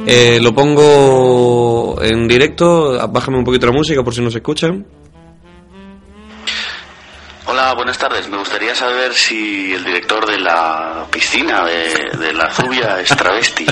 Eh, 0.06 0.40
lo 0.42 0.52
pongo 0.54 2.00
en 2.02 2.26
directo, 2.26 3.08
bájame 3.08 3.38
un 3.38 3.44
poquito 3.44 3.66
la 3.66 3.72
música 3.72 4.02
por 4.02 4.14
si 4.14 4.20
no 4.20 4.30
se 4.30 4.38
escuchan. 4.38 4.84
Hola, 7.46 7.74
buenas 7.74 7.98
tardes. 7.98 8.28
Me 8.28 8.38
gustaría 8.38 8.74
saber 8.74 9.12
si 9.14 9.72
el 9.72 9.84
director 9.84 10.26
de 10.26 10.38
la 10.40 11.06
piscina 11.10 11.64
de, 11.64 12.18
de 12.18 12.32
la 12.32 12.50
Zubia 12.52 13.00
es 13.00 13.08
travesti. 13.16 13.66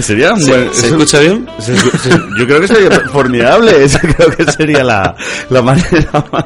Sería 0.00 0.32
un 0.34 0.40
¿Se- 0.40 0.50
buen- 0.52 0.72
se 0.72 0.86
escucha 0.86 1.18
bien? 1.18 1.48
se- 1.58 1.76
se- 1.76 2.10
yo 2.38 2.46
creo 2.46 2.60
que 2.60 2.68
sería 2.68 2.90
formidable. 3.10 3.84
Esa 3.84 3.98
creo 4.00 4.30
que 4.30 4.44
sería 4.52 4.84
la, 4.84 5.16
la 5.50 5.62
manera 5.62 6.24
más- 6.32 6.44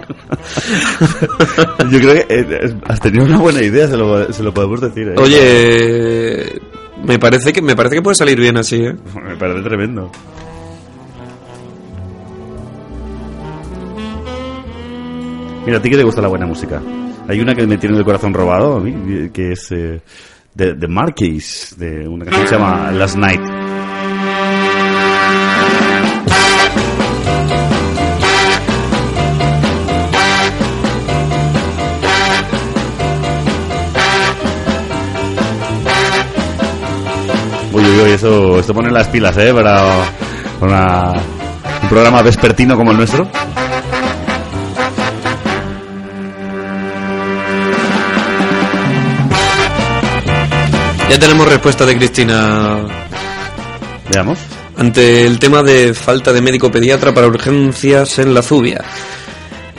Yo 1.90 2.00
creo 2.00 2.14
que 2.14 2.26
eh, 2.28 2.58
es- 2.62 2.74
has 2.88 3.00
tenido 3.00 3.26
una 3.26 3.36
buena 3.38 3.60
idea, 3.62 3.86
se 3.86 3.96
lo, 3.98 4.32
se 4.32 4.42
lo 4.42 4.52
podemos 4.54 4.80
decir. 4.80 5.08
¿eh? 5.08 5.14
Oye, 5.18 6.62
me 7.04 7.18
parece 7.18 7.52
que 7.52 7.62
me 7.62 7.74
parece 7.74 7.96
que 7.96 8.02
puede 8.02 8.14
salir 8.14 8.38
bien 8.38 8.56
así, 8.56 8.76
¿eh? 8.76 8.94
Me 9.22 9.36
parece 9.36 9.62
tremendo. 9.62 10.10
Mira, 15.64 15.78
a 15.78 15.82
ti 15.82 15.90
que 15.90 15.96
te 15.96 16.02
gusta 16.02 16.20
la 16.20 16.28
buena 16.28 16.46
música. 16.46 16.82
Hay 17.28 17.40
una 17.40 17.54
que 17.54 17.66
me 17.66 17.78
tiene 17.78 17.96
el 17.96 18.04
corazón 18.04 18.34
robado, 18.34 18.76
a 18.76 18.80
mí, 18.80 19.30
que 19.30 19.52
es 19.52 19.70
eh, 19.70 20.00
de, 20.54 20.88
Marquis, 20.88 21.76
de 21.78 22.08
una 22.08 22.24
canción 22.24 22.42
que 22.42 22.48
se 22.48 22.56
llama 22.56 22.90
Last 22.90 23.16
Night. 23.16 23.40
Uy, 37.82 38.00
uy, 38.04 38.10
eso, 38.12 38.60
esto 38.60 38.72
pone 38.74 38.90
las 38.90 39.08
pilas, 39.08 39.36
¿eh? 39.38 39.52
Para 39.52 39.82
una- 40.60 41.12
un 41.82 41.88
programa 41.88 42.22
vespertino 42.22 42.76
como 42.76 42.92
el 42.92 42.96
nuestro. 42.96 43.26
Ya 51.10 51.18
tenemos 51.18 51.46
respuesta 51.46 51.84
de 51.84 51.96
Cristina 51.96 52.78
Veamos. 54.10 54.38
ante 54.78 55.26
el 55.26 55.38
tema 55.38 55.62
de 55.62 55.92
falta 55.92 56.32
de 56.32 56.40
médico 56.40 56.70
pediatra 56.70 57.12
para 57.12 57.26
urgencias 57.26 58.18
en 58.18 58.32
la 58.34 58.42
Zubia. 58.42 58.82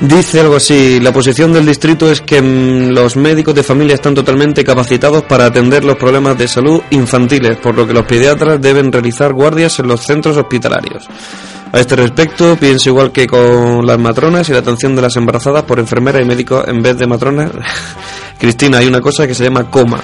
Dice 0.04 0.42
algo 0.42 0.58
así, 0.58 1.00
la 1.00 1.14
posición 1.14 1.54
del 1.54 1.66
distrito 1.66 2.12
es 2.12 2.20
que 2.20 2.42
mm, 2.42 2.90
los 2.90 3.16
médicos 3.16 3.56
de 3.56 3.64
familia 3.64 3.96
están 3.96 4.14
totalmente 4.14 4.62
capacitados 4.62 5.24
para 5.24 5.46
atender 5.46 5.86
los 5.86 5.96
problemas 5.96 6.38
de 6.38 6.46
salud 6.50 6.82
infantiles, 6.90 7.56
por 7.60 7.74
lo 7.74 7.88
que 7.88 7.94
los 7.94 8.06
pediatras 8.06 8.60
deben 8.62 8.92
realizar 8.92 9.32
guardias 9.32 9.80
en 9.80 9.88
los 9.88 10.02
centros 10.02 10.36
hospitalarios. 10.36 11.08
A 11.72 11.80
este 11.80 11.96
respecto, 11.96 12.58
pienso 12.58 12.90
igual 12.90 13.14
que 13.14 13.26
con 13.26 13.88
las 13.88 13.98
matronas 13.98 14.50
y 14.50 14.52
la 14.52 14.60
atención 14.60 14.94
de 14.94 15.04
las 15.04 15.16
embarazadas 15.16 15.64
por 15.64 15.80
enfermera 15.80 16.22
y 16.22 16.26
médico 16.26 16.66
en 16.68 16.82
vez 16.82 16.98
de 16.98 17.08
matronas. 17.08 17.52
Cristina, 18.38 18.80
hay 18.80 18.88
una 18.88 19.00
cosa 19.00 19.26
que 19.26 19.34
se 19.34 19.46
llama 19.46 19.72
coma. 19.72 20.02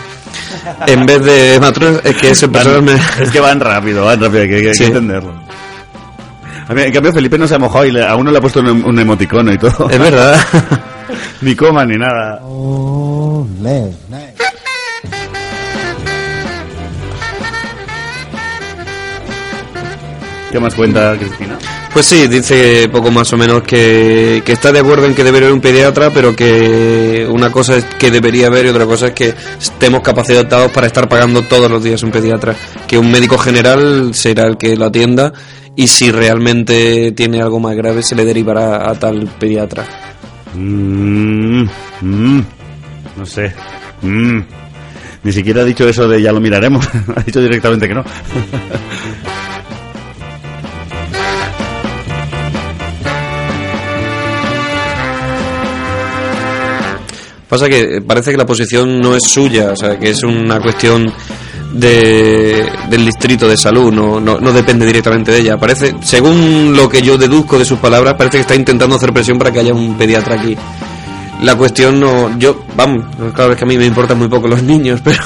En 0.87 1.05
vez 1.05 1.21
de 1.25 1.59
matronas, 1.59 1.99
es 2.05 2.15
que 2.15 2.47
personal 2.47 2.83
me... 2.83 2.93
Es 2.93 3.31
que 3.31 3.41
van 3.41 3.59
rápido, 3.59 4.05
van 4.05 4.21
rápido, 4.21 4.43
hay 4.43 4.47
que, 4.47 4.55
hay 4.55 4.63
que 4.63 4.73
Sí. 4.75 4.85
entenderlo. 4.85 5.33
En 6.69 6.93
cambio, 6.93 7.11
Felipe 7.11 7.37
no 7.37 7.47
se 7.47 7.55
ha 7.55 7.59
mojado 7.59 7.85
y 7.85 7.99
a 7.99 8.15
uno 8.15 8.31
le 8.31 8.37
ha 8.37 8.41
puesto 8.41 8.59
un, 8.59 8.83
un 8.85 8.99
emoticono 8.99 9.51
y 9.51 9.57
todo. 9.57 9.89
Es 9.89 9.99
verdad. 9.99 10.37
ni 11.41 11.55
coma 11.55 11.83
ni 11.85 11.97
nada. 11.97 12.39
¿Qué 20.51 20.59
más 20.59 20.75
cuenta 20.75 21.15
Cristina? 21.17 21.57
Pues 21.93 22.05
sí, 22.05 22.27
dice 22.27 22.87
poco 22.89 23.09
más 23.09 23.33
o 23.33 23.37
menos 23.37 23.63
que, 23.63 24.43
que 24.45 24.51
está 24.51 24.71
de 24.71 24.79
acuerdo 24.79 25.07
en 25.07 25.15
que 25.15 25.23
debería 25.23 25.47
haber 25.47 25.53
un 25.53 25.61
pediatra, 25.61 26.11
pero 26.11 26.35
que 26.35 27.27
una 27.29 27.51
cosa 27.51 27.77
es 27.77 27.85
que 27.85 28.11
debería 28.11 28.47
haber 28.47 28.67
y 28.67 28.69
otra 28.69 28.85
cosa 28.85 29.07
es 29.07 29.13
que 29.13 29.33
estemos 29.59 30.01
capacitados 30.01 30.71
para 30.71 30.87
estar 30.87 31.09
pagando 31.09 31.41
todos 31.41 31.69
los 31.69 31.83
días 31.83 32.03
un 32.03 32.11
pediatra. 32.11 32.55
Que 32.87 32.97
un 32.97 33.11
médico 33.11 33.37
general 33.37 34.13
será 34.13 34.45
el 34.45 34.57
que 34.57 34.75
lo 34.75 34.85
atienda 34.85 35.33
y 35.75 35.87
si 35.87 36.11
realmente 36.11 37.11
tiene 37.13 37.41
algo 37.41 37.59
más 37.59 37.75
grave 37.75 38.03
se 38.03 38.15
le 38.15 38.23
derivará 38.23 38.89
a 38.89 38.93
tal 38.95 39.27
pediatra. 39.39 39.85
Mm, 40.53 41.63
mm, 42.01 42.43
no 43.17 43.25
sé. 43.25 43.53
Mm. 44.01 44.41
Ni 45.23 45.33
siquiera 45.33 45.61
ha 45.61 45.65
dicho 45.65 45.87
eso 45.87 46.07
de 46.07 46.21
ya 46.21 46.31
lo 46.31 46.39
miraremos. 46.39 46.87
ha 47.15 47.21
dicho 47.21 47.41
directamente 47.41 47.87
que 47.87 47.95
no. 47.95 48.03
Pasa 57.49 57.67
que 57.67 58.01
parece 58.05 58.29
que 58.29 58.37
la 58.37 58.45
posición 58.45 58.99
no 58.99 59.15
es 59.15 59.23
suya, 59.27 59.71
o 59.71 59.75
sea, 59.75 59.97
que 59.97 60.11
es 60.11 60.21
una 60.21 60.61
cuestión 60.61 61.11
de, 61.73 62.63
del 62.91 63.05
distrito 63.05 63.47
de 63.47 63.57
salud, 63.57 63.91
no, 63.91 64.19
no, 64.19 64.39
no 64.39 64.53
depende 64.53 64.85
directamente 64.85 65.31
de 65.31 65.39
ella. 65.39 65.57
Parece, 65.57 65.95
según 66.03 66.75
lo 66.75 66.87
que 66.87 67.01
yo 67.01 67.17
deduzco 67.17 67.57
de 67.57 67.65
sus 67.65 67.79
palabras, 67.79 68.13
parece 68.15 68.37
que 68.37 68.41
está 68.41 68.55
intentando 68.55 68.95
hacer 68.95 69.11
presión 69.11 69.39
para 69.39 69.51
que 69.51 69.61
haya 69.61 69.73
un 69.73 69.97
pediatra 69.97 70.39
aquí. 70.39 70.55
La 71.41 71.55
cuestión 71.55 72.01
no, 72.01 72.37
yo, 72.37 72.65
vamos, 72.75 73.05
claro 73.33 73.53
es 73.53 73.57
que 73.57 73.63
a 73.63 73.67
mí 73.67 73.77
me 73.77 73.85
importan 73.85 74.17
muy 74.17 74.27
poco 74.27 74.47
los 74.47 74.61
niños, 74.61 74.99
pero 75.03 75.23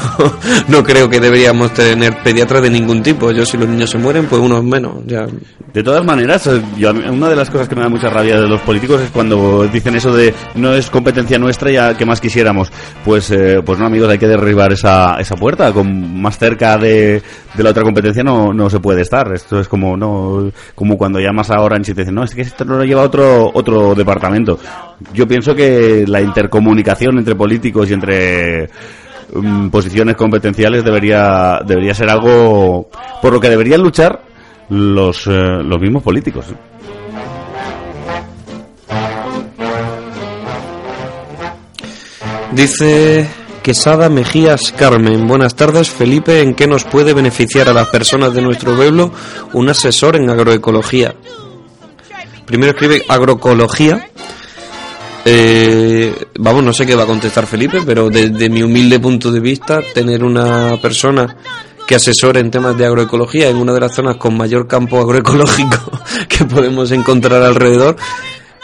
no 0.68 0.84
creo 0.84 1.10
que 1.10 1.20
deberíamos 1.20 1.74
tener 1.74 2.22
pediatras 2.24 2.62
de 2.62 2.70
ningún 2.70 3.02
tipo. 3.02 3.32
Yo 3.32 3.46
si 3.46 3.58
los 3.58 3.68
niños 3.68 3.90
se 3.90 3.98
mueren, 3.98 4.28
pues 4.28 4.40
uno 4.40 4.62
menos, 4.62 5.04
ya. 5.08 5.26
De 5.74 5.82
todas 5.82 6.06
maneras, 6.06 6.46
eh, 6.46 6.62
yo, 6.78 6.92
una 6.92 7.30
de 7.30 7.36
las 7.36 7.50
cosas 7.50 7.68
que 7.68 7.76
me 7.76 7.82
da 7.82 7.90
mucha 7.90 8.10
rabia 8.10 8.40
de 8.40 8.48
los 8.48 8.62
políticos 8.62 9.02
es 9.02 9.10
cuando 9.10 9.68
dicen 9.68 9.96
eso 9.96 10.16
de 10.16 10.32
no 10.54 10.74
es 10.76 10.92
competencia 10.92 11.40
nuestra 11.40 11.72
ya 11.72 11.98
que 11.98 12.06
más 12.06 12.22
quisiéramos. 12.22 12.72
Pues, 13.04 13.32
eh, 13.32 13.62
pues 13.66 13.80
no, 13.80 13.88
amigos, 13.88 14.10
hay 14.10 14.20
que 14.20 14.28
derribar 14.28 14.72
esa, 14.72 15.16
esa 15.20 15.36
puerta. 15.36 15.74
Con, 15.74 16.22
más 16.22 16.38
cerca 16.38 16.78
de, 16.78 17.24
de 17.56 17.64
la 17.64 17.72
otra 17.72 17.82
competencia 17.82 18.24
no, 18.24 18.54
no 18.54 18.70
se 18.70 18.80
puede 18.80 19.02
estar. 19.02 19.34
Esto 19.34 19.60
es 19.60 19.68
como 19.68 19.98
no 19.98 20.52
como 20.76 20.98
cuando 20.98 21.20
llamas 21.20 21.50
a 21.50 21.60
Orange 21.60 21.92
y 21.92 21.96
te 21.96 22.02
dicen, 22.02 22.16
no, 22.16 22.24
es 22.24 22.36
que 22.36 22.42
esto 22.42 22.66
no 22.66 22.78
lo 22.78 22.84
lleva 22.84 23.02
otro, 23.02 23.50
otro 23.54 23.96
departamento. 23.96 24.60
Yo 25.14 25.28
pienso 25.28 25.56
que 25.56 26.03
la 26.08 26.22
intercomunicación 26.22 27.18
entre 27.18 27.36
políticos 27.36 27.90
y 27.90 27.94
entre 27.94 28.70
mm, 29.34 29.70
posiciones 29.70 30.16
competenciales 30.16 30.84
debería, 30.84 31.60
debería 31.66 31.94
ser 31.94 32.10
algo 32.10 32.90
por 33.22 33.34
lo 33.34 33.40
que 33.40 33.50
deberían 33.50 33.82
luchar 33.82 34.22
los, 34.70 35.28
eh, 35.28 35.32
los 35.32 35.80
mismos 35.80 36.04
políticos. 36.04 36.46
Dice 42.54 43.28
Quesada 43.64 44.10
Mejías 44.10 44.72
Carmen. 44.74 45.26
Buenas 45.26 45.56
tardes, 45.56 45.90
Felipe. 45.90 46.42
¿En 46.42 46.54
qué 46.54 46.68
nos 46.68 46.84
puede 46.84 47.14
beneficiar 47.14 47.68
a 47.68 47.74
las 47.74 47.88
personas 47.88 48.34
de 48.34 48.42
nuestro 48.42 48.76
pueblo 48.76 49.12
un 49.54 49.70
asesor 49.70 50.18
en 50.18 50.30
agroecología? 50.30 51.16
Primero 52.46 52.74
escribe 52.74 53.04
agroecología. 53.08 54.06
Eh, 55.26 56.14
vamos, 56.40 56.64
no 56.64 56.74
sé 56.74 56.86
qué 56.86 56.96
va 56.96 57.04
a 57.04 57.08
contestar 57.08 57.46
Felipe, 57.46 57.82
pero 57.86 58.10
desde 58.10 58.50
mi 58.50 58.62
humilde 58.62 59.00
punto 59.00 59.32
de 59.32 59.40
vista, 59.40 59.80
tener 59.94 60.24
una 60.24 60.78
persona 60.82 61.36
que 61.88 61.96
asesore 61.96 62.40
en 62.40 62.52
temas 62.52 62.78
de 62.78 62.86
agroecología 62.86 63.50
en 63.50 63.58
una 63.58 63.74
de 63.74 63.80
las 63.80 63.94
zonas 63.94 64.18
con 64.18 64.36
mayor 64.36 64.68
campo 64.68 65.00
agroecológico 65.00 65.92
que 66.30 66.46
podemos 66.46 66.92
encontrar 66.92 67.42
alrededor, 67.42 67.96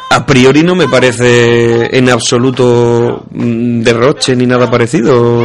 a 0.09 0.25
priori 0.25 0.63
no 0.63 0.75
me 0.75 0.87
parece 0.87 1.95
en 1.95 2.09
absoluto 2.09 3.25
mm, 3.31 3.81
derroche 3.81 4.35
ni 4.35 4.45
nada 4.45 4.69
parecido. 4.69 5.43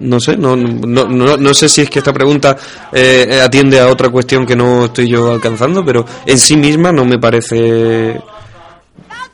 No 0.00 0.20
sé, 0.20 0.36
no, 0.36 0.56
no, 0.56 1.08
no, 1.08 1.38
no 1.38 1.54
sé 1.54 1.70
si 1.70 1.80
es 1.80 1.88
que 1.88 2.00
esta 2.00 2.12
pregunta 2.12 2.54
eh, 2.92 3.40
atiende 3.42 3.80
a 3.80 3.88
otra 3.88 4.10
cuestión 4.10 4.44
que 4.44 4.54
no 4.54 4.84
estoy 4.84 5.08
yo 5.08 5.32
alcanzando, 5.32 5.82
pero 5.82 6.04
en 6.26 6.38
sí 6.38 6.54
misma 6.54 6.92
no 6.92 7.06
me 7.06 7.18
parece 7.18 8.20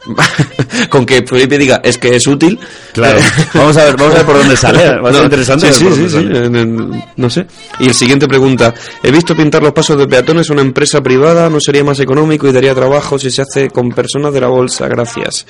Con 0.88 1.04
que 1.04 1.22
Felipe 1.26 1.58
diga, 1.58 1.80
es 1.84 1.98
que 1.98 2.16
es 2.16 2.26
útil. 2.26 2.58
Claro. 2.92 3.18
Vamos 3.54 3.76
a 3.76 3.84
ver, 3.84 3.96
vamos 3.96 4.14
a 4.14 4.16
ver 4.18 4.26
por 4.26 4.36
dónde 4.38 4.56
sale. 4.56 4.98
Va 4.98 5.10
a 5.10 5.12
ser 5.12 5.20
No, 5.20 5.24
interesante. 5.24 5.72
Sí, 5.72 5.86
sí, 5.94 6.08
sí, 6.08 6.16
en 6.16 6.56
el- 6.56 7.04
no 7.16 7.28
sé. 7.30 7.46
Y 7.80 7.86
el 7.88 7.94
siguiente 7.94 8.26
pregunta. 8.26 8.72
He 9.02 9.10
visto 9.10 9.36
pintar 9.36 9.62
los 9.62 9.72
pasos 9.72 9.98
de 9.98 10.06
peatones 10.08 10.48
una 10.50 10.62
empresa 10.62 11.00
privada. 11.02 11.50
¿No 11.50 11.60
sería 11.60 11.84
más 11.84 12.00
económico 12.00 12.48
y 12.48 12.52
daría 12.52 12.74
trabajo 12.74 13.18
si 13.18 13.30
se 13.30 13.42
hace 13.42 13.68
con 13.70 13.90
personas 13.90 14.32
de 14.32 14.40
la 14.40 14.48
bolsa? 14.48 14.88
Gracias. 14.88 15.46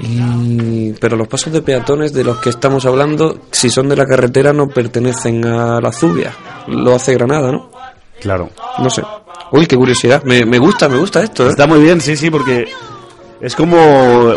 Y- 0.00 0.92
Pero 1.00 1.16
los 1.16 1.28
pasos 1.28 1.52
de 1.52 1.62
peatones 1.62 2.12
de 2.12 2.24
los 2.24 2.38
que 2.38 2.50
estamos 2.50 2.84
hablando, 2.86 3.40
si 3.50 3.70
son 3.70 3.88
de 3.88 3.96
la 3.96 4.06
carretera, 4.06 4.52
no 4.52 4.68
pertenecen 4.68 5.44
a 5.46 5.80
la 5.80 5.92
Zubia. 5.92 6.32
Lo 6.68 6.94
hace 6.94 7.14
Granada, 7.14 7.50
¿no? 7.52 7.70
Claro. 8.20 8.50
No 8.78 8.90
sé. 8.90 9.02
Uy, 9.52 9.66
qué 9.66 9.76
curiosidad. 9.76 10.22
Me, 10.24 10.44
me 10.44 10.58
gusta, 10.58 10.88
me 10.88 10.96
gusta 10.98 11.22
esto, 11.22 11.46
¿eh? 11.46 11.50
Está 11.50 11.66
muy 11.66 11.80
bien, 11.80 12.00
sí, 12.00 12.16
sí, 12.16 12.30
porque 12.30 12.66
es 13.44 13.54
como 13.54 13.76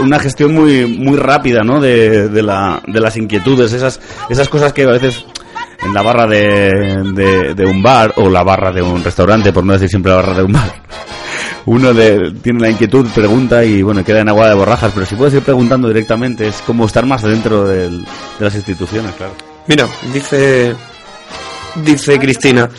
una 0.02 0.20
gestión 0.20 0.54
muy 0.54 0.86
muy 0.86 1.18
rápida, 1.18 1.64
¿no? 1.64 1.80
De, 1.80 2.28
de, 2.30 2.44
la, 2.44 2.82
de 2.86 3.00
las 3.00 3.16
inquietudes, 3.18 3.72
esas 3.74 4.00
esas 4.30 4.50
cosas 4.50 4.74
que 4.74 4.84
a 4.84 4.88
veces 4.92 5.26
en 5.82 5.94
la 5.94 6.02
barra 6.02 6.28
de, 6.28 7.54
de, 7.56 7.66
un 7.66 7.82
bar 7.82 8.14
o 8.18 8.30
la 8.30 8.44
barra 8.44 8.72
de 8.72 8.82
un 8.82 9.04
restaurante, 9.04 9.54
por 9.54 9.64
no 9.64 9.74
decir 9.74 9.88
siempre 9.90 10.12
la 10.12 10.18
barra 10.18 10.34
de 10.34 10.44
un 10.44 10.52
bar. 10.54 10.74
Uno 11.66 11.94
de- 11.94 12.32
tiene 12.42 12.62
la 12.62 12.70
inquietud, 12.70 13.06
pregunta 13.14 13.64
y 13.64 13.82
bueno, 13.82 14.04
queda 14.04 14.22
en 14.22 14.30
agua 14.30 14.50
de 14.50 14.56
borrajas, 14.56 14.92
pero 14.94 15.06
si 15.06 15.16
puedes 15.16 15.34
ir 15.36 15.42
preguntando 15.42 15.88
directamente 15.88 16.48
es 16.48 16.62
como 16.66 16.86
estar 16.86 17.06
más 17.06 17.22
dentro 17.24 17.66
de 17.66 17.90
las 18.40 18.56
instituciones, 18.56 19.14
claro. 19.16 19.34
Mira, 19.68 19.86
dice 20.14 20.76
dice 21.76 22.18
Cristina 22.20 22.70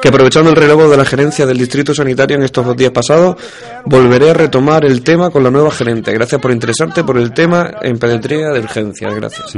que 0.00 0.08
aprovechando 0.08 0.50
el 0.50 0.56
relevo 0.56 0.88
de 0.88 0.96
la 0.96 1.04
gerencia 1.04 1.46
del 1.46 1.58
distrito 1.58 1.94
sanitario 1.94 2.36
en 2.36 2.42
estos 2.42 2.64
dos 2.64 2.76
días 2.76 2.92
pasados, 2.92 3.36
volveré 3.84 4.30
a 4.30 4.34
retomar 4.34 4.84
el 4.84 5.02
tema 5.02 5.30
con 5.30 5.42
la 5.42 5.50
nueva 5.50 5.70
gerente. 5.70 6.12
Gracias 6.12 6.40
por 6.40 6.50
interesarte 6.50 7.04
por 7.04 7.18
el 7.18 7.32
tema 7.32 7.70
en 7.82 7.98
pediatría 7.98 8.48
de 8.50 8.60
urgencias. 8.60 9.14
Gracias. 9.14 9.54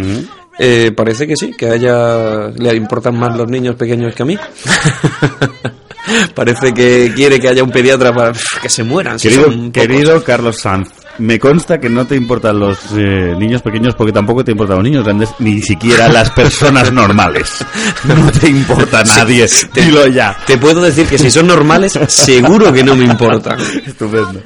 Eh, 0.59 0.93
parece 0.95 1.27
que 1.27 1.37
sí, 1.37 1.53
que 1.57 1.67
a 1.67 1.75
ella 1.75 2.49
le 2.49 2.75
importan 2.77 3.19
más 3.19 3.37
los 3.37 3.49
niños 3.49 3.77
pequeños 3.77 4.15
que 4.15 4.23
a 4.23 4.27
mí. 4.27 4.39
parece 6.35 6.73
que 6.75 7.13
quiere 7.15 7.41
que 7.41 7.49
haya 7.49 7.63
un 7.63 7.71
pediatra 7.71 8.13
para 8.13 8.33
que 8.61 8.69
se 8.69 8.83
mueran. 8.83 9.19
querido 9.19 10.23
Carlos 10.25 10.59
Sanz, 10.59 10.91
me 11.23 11.39
consta 11.39 11.81
que 11.81 11.89
no 11.89 12.07
te 12.07 12.17
importan 12.17 12.59
los 12.59 12.79
eh, 12.95 13.35
niños 13.39 13.63
pequeños 13.63 13.95
porque 13.95 14.13
tampoco 14.13 14.45
te 14.45 14.53
importan 14.53 14.77
los 14.77 14.85
niños 14.85 15.05
grandes, 15.05 15.31
ni 15.39 15.63
siquiera 15.63 16.09
las 16.09 16.31
personas 16.31 16.93
normales. 16.93 17.65
No 18.05 18.31
te 18.33 18.49
importa 18.49 19.05
Sí, 19.07 19.13
nadie, 19.17 19.47
te- 19.73 19.83
dilo 19.83 20.07
ya. 20.09 20.37
Te 20.47 20.59
puedo 20.59 20.83
decir 20.83 21.07
que 21.07 21.19
si 21.19 21.31
son 21.31 21.47
normales, 21.47 21.99
seguro 22.09 22.73
que 22.73 22.83
no 22.85 22.95
me 22.97 23.05
importan. 23.05 23.59
Estupendo. 23.87 24.43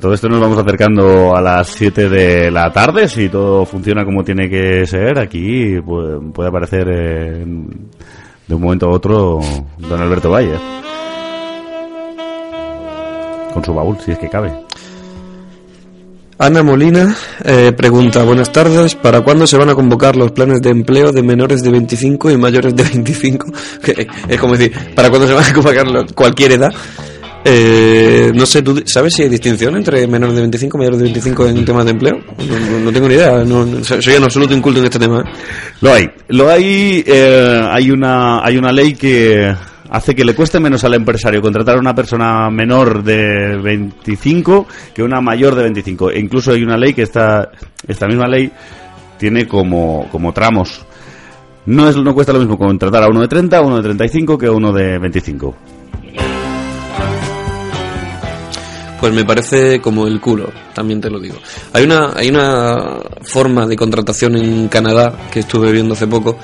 Todo 0.00 0.14
esto 0.14 0.28
nos 0.28 0.40
vamos 0.40 0.58
acercando 0.58 1.34
a 1.34 1.40
las 1.40 1.68
7 1.68 2.08
de 2.08 2.50
la 2.50 2.72
tarde. 2.72 3.08
Si 3.08 3.28
todo 3.28 3.64
funciona 3.64 4.04
como 4.04 4.22
tiene 4.22 4.48
que 4.48 4.86
ser, 4.86 5.18
aquí 5.18 5.80
puede, 5.80 6.48
aparecer 6.48 6.86
eh, 6.88 7.44
de 8.46 8.54
un 8.54 8.62
momento 8.62 8.86
a 8.86 8.90
otro 8.90 9.40
don 9.78 10.00
Alberto 10.00 10.30
Valle. 10.30 10.56
Con 13.52 13.64
su 13.64 13.74
baúl, 13.74 13.98
si 13.98 14.12
es 14.12 14.18
que 14.18 14.28
cabe. 14.28 14.52
Ana 16.38 16.62
Molina 16.62 17.16
eh, 17.44 17.72
pregunta, 17.76 18.22
buenas 18.22 18.52
tardes, 18.52 18.94
¿para 18.94 19.22
cuándo 19.22 19.44
se 19.48 19.56
van 19.56 19.70
a 19.70 19.74
convocar 19.74 20.14
los 20.14 20.30
planes 20.30 20.62
de 20.62 20.70
empleo 20.70 21.10
de 21.10 21.24
menores 21.24 21.64
de 21.64 21.70
25 21.72 22.30
y 22.30 22.36
mayores 22.36 22.76
de 22.76 22.84
25? 22.84 23.52
Que 23.82 24.06
es 24.28 24.40
como 24.40 24.56
decir, 24.56 24.94
¿para 24.94 25.10
cuándo 25.10 25.26
se 25.26 25.34
van 25.34 25.44
a 25.44 25.52
convocar 25.52 25.86
cualquier 26.14 26.52
edad? 26.52 26.72
Eh, 27.44 28.32
no 28.34 28.44
sé, 28.46 28.62
¿tú 28.62 28.82
sabes 28.84 29.14
si 29.14 29.22
hay 29.22 29.28
distinción 29.28 29.76
entre 29.76 30.06
menores 30.06 30.34
de 30.34 30.40
25 30.42 30.76
y 30.76 30.78
mayores 30.78 30.98
de 30.98 31.04
25 31.04 31.46
en 31.46 31.64
temas 31.64 31.84
de 31.84 31.92
empleo? 31.92 32.18
No, 32.82 32.92
tengo 32.92 33.08
ni 33.08 33.14
idea, 33.14 33.44
no- 33.44 33.82
soy 33.84 34.14
en 34.14 34.24
absoluto 34.24 34.54
inculto 34.54 34.80
en 34.80 34.86
este 34.86 34.98
tema. 34.98 35.20
¿eh? 35.20 35.24
Lo 35.80 35.92
hay. 35.92 36.06
Lo 36.28 36.50
hay. 36.50 37.02
eh, 37.06 37.60
hay 37.70 37.90
una 37.90 38.44
hay 38.44 38.56
una 38.58 38.72
ley 38.72 38.94
que 38.94 39.54
hace 39.90 40.14
que 40.14 40.24
le 40.24 40.34
cueste 40.34 40.60
menos 40.60 40.84
al 40.84 40.94
empresario 40.94 41.40
contratar 41.40 41.76
a 41.76 41.80
una 41.80 41.94
persona 41.94 42.50
menor 42.50 43.02
de 43.02 43.56
25 43.62 44.66
que 44.94 45.02
una 45.02 45.20
mayor 45.20 45.54
de 45.54 45.62
25. 45.62 46.10
E 46.10 46.18
incluso 46.18 46.50
hay 46.52 46.62
una 46.62 46.76
ley 46.76 46.92
que 46.92 47.02
esta 47.02 47.50
esta 47.86 48.06
misma 48.06 48.26
ley 48.26 48.50
tiene 49.16 49.46
como 49.46 50.08
como 50.10 50.32
tramos. 50.34 50.84
No 51.66 51.88
es 51.88 51.96
no 51.96 52.14
cuesta 52.14 52.32
lo 52.32 52.40
mismo 52.40 52.58
contratar 52.58 53.04
a 53.04 53.08
uno 53.08 53.20
de 53.20 53.28
30, 53.28 53.56
a 53.58 53.60
uno 53.62 53.76
de 53.76 53.82
35 53.84 54.36
que 54.36 54.46
a 54.46 54.52
uno 54.52 54.72
de 54.72 54.98
25. 54.98 55.54
Pues 59.00 59.12
me 59.12 59.24
parece 59.24 59.80
como 59.80 60.06
el 60.06 60.20
culo, 60.20 60.50
también 60.74 61.00
te 61.00 61.08
lo 61.08 61.20
digo. 61.20 61.36
Hay 61.72 61.84
una, 61.84 62.12
hay 62.14 62.28
una 62.28 62.98
forma 63.22 63.66
de 63.66 63.76
contratación 63.76 64.36
en 64.36 64.68
Canadá 64.68 65.28
que 65.30 65.40
estuve 65.40 65.70
viendo 65.70 65.94
hace 65.94 66.06
poco. 66.06 66.36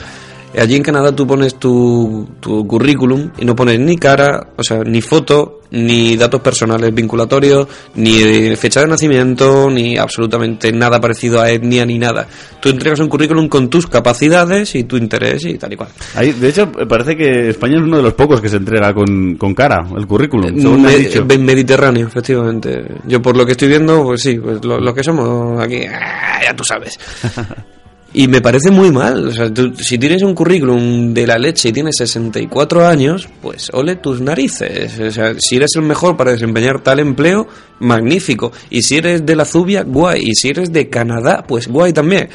Allí 0.58 0.76
en 0.76 0.82
Canadá 0.82 1.14
tú 1.14 1.26
pones 1.26 1.56
tu, 1.56 2.28
tu 2.40 2.66
currículum 2.66 3.30
y 3.38 3.44
no 3.44 3.56
pones 3.56 3.78
ni 3.80 3.96
cara, 3.96 4.48
o 4.56 4.62
sea, 4.62 4.78
ni 4.84 5.00
foto, 5.02 5.60
ni 5.72 6.16
datos 6.16 6.40
personales 6.40 6.94
vinculatorios, 6.94 7.66
ni 7.96 8.54
fecha 8.56 8.80
de 8.80 8.86
nacimiento, 8.86 9.68
ni 9.68 9.96
absolutamente 9.98 10.70
nada 10.72 11.00
parecido 11.00 11.40
a 11.40 11.50
etnia 11.50 11.84
ni 11.84 11.98
nada. 11.98 12.28
Tú 12.60 12.68
entregas 12.68 13.00
un 13.00 13.08
currículum 13.08 13.48
con 13.48 13.68
tus 13.68 13.88
capacidades 13.88 14.74
y 14.76 14.84
tu 14.84 14.96
interés 14.96 15.44
y 15.44 15.54
tal 15.58 15.72
y 15.72 15.76
cual. 15.76 15.88
Hay- 16.14 16.32
de 16.32 16.48
hecho, 16.48 16.70
parece 16.70 17.16
que 17.16 17.50
España 17.50 17.76
es 17.78 17.82
uno 17.82 17.96
de 17.96 18.02
los 18.04 18.14
pocos 18.14 18.40
que 18.40 18.48
se 18.48 18.56
entrega 18.58 18.94
con, 18.94 19.34
con 19.34 19.54
cara, 19.54 19.84
el 19.96 20.06
currículum, 20.06 20.56
según 20.60 20.82
me 20.82 20.96
dicho. 20.98 21.24
Mediterráneo, 21.26 22.06
efectivamente. 22.06 22.84
Yo 23.08 23.20
por 23.20 23.36
lo 23.36 23.44
que 23.44 23.52
estoy 23.52 23.68
viendo, 23.68 24.04
pues 24.04 24.22
sí, 24.22 24.38
pues 24.38 24.64
lo, 24.64 24.78
lo 24.78 24.94
que 24.94 25.02
somos 25.02 25.60
aquí, 25.60 25.82
ah, 25.86 26.40
ya 26.44 26.54
tú 26.54 26.62
sabes. 26.62 26.98
Y 28.16 28.28
me 28.28 28.40
parece 28.40 28.70
muy 28.70 28.92
mal. 28.92 29.26
O 29.26 29.32
sea, 29.32 29.50
si 29.76 29.98
tienes 29.98 30.22
un 30.22 30.34
currículum 30.34 31.12
de 31.12 31.26
la 31.26 31.36
leche 31.36 31.70
y 31.70 31.72
tienes 31.72 31.96
64 31.98 32.86
años, 32.86 33.28
pues 33.42 33.70
ole 33.72 33.96
tus 33.96 34.20
narices. 34.20 35.00
O 35.00 35.10
sea, 35.10 35.34
si 35.36 35.56
eres 35.56 35.70
el 35.74 35.82
mejor 35.82 36.16
para 36.16 36.30
desempeñar 36.30 36.80
tal 36.80 37.00
empleo, 37.00 37.48
magnífico. 37.80 38.52
Y 38.70 38.82
si 38.82 38.98
eres 38.98 39.26
de 39.26 39.34
la 39.34 39.44
Zubia, 39.44 39.82
guay. 39.82 40.22
Y 40.22 40.34
si 40.36 40.50
eres 40.50 40.72
de 40.72 40.88
Canadá, 40.88 41.44
pues 41.46 41.66
guay 41.66 41.92
también. 41.92 42.28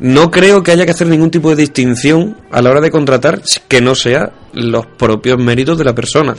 No 0.00 0.30
creo 0.30 0.62
que 0.62 0.70
haya 0.70 0.84
que 0.84 0.92
hacer 0.92 1.08
ningún 1.08 1.30
tipo 1.30 1.50
de 1.50 1.56
distinción 1.56 2.36
a 2.52 2.62
la 2.62 2.70
hora 2.70 2.80
de 2.80 2.90
contratar 2.90 3.40
que 3.66 3.80
no 3.80 3.94
sea 3.96 4.30
los 4.52 4.86
propios 4.86 5.38
méritos 5.38 5.76
de 5.76 5.84
la 5.84 5.94
persona. 5.94 6.34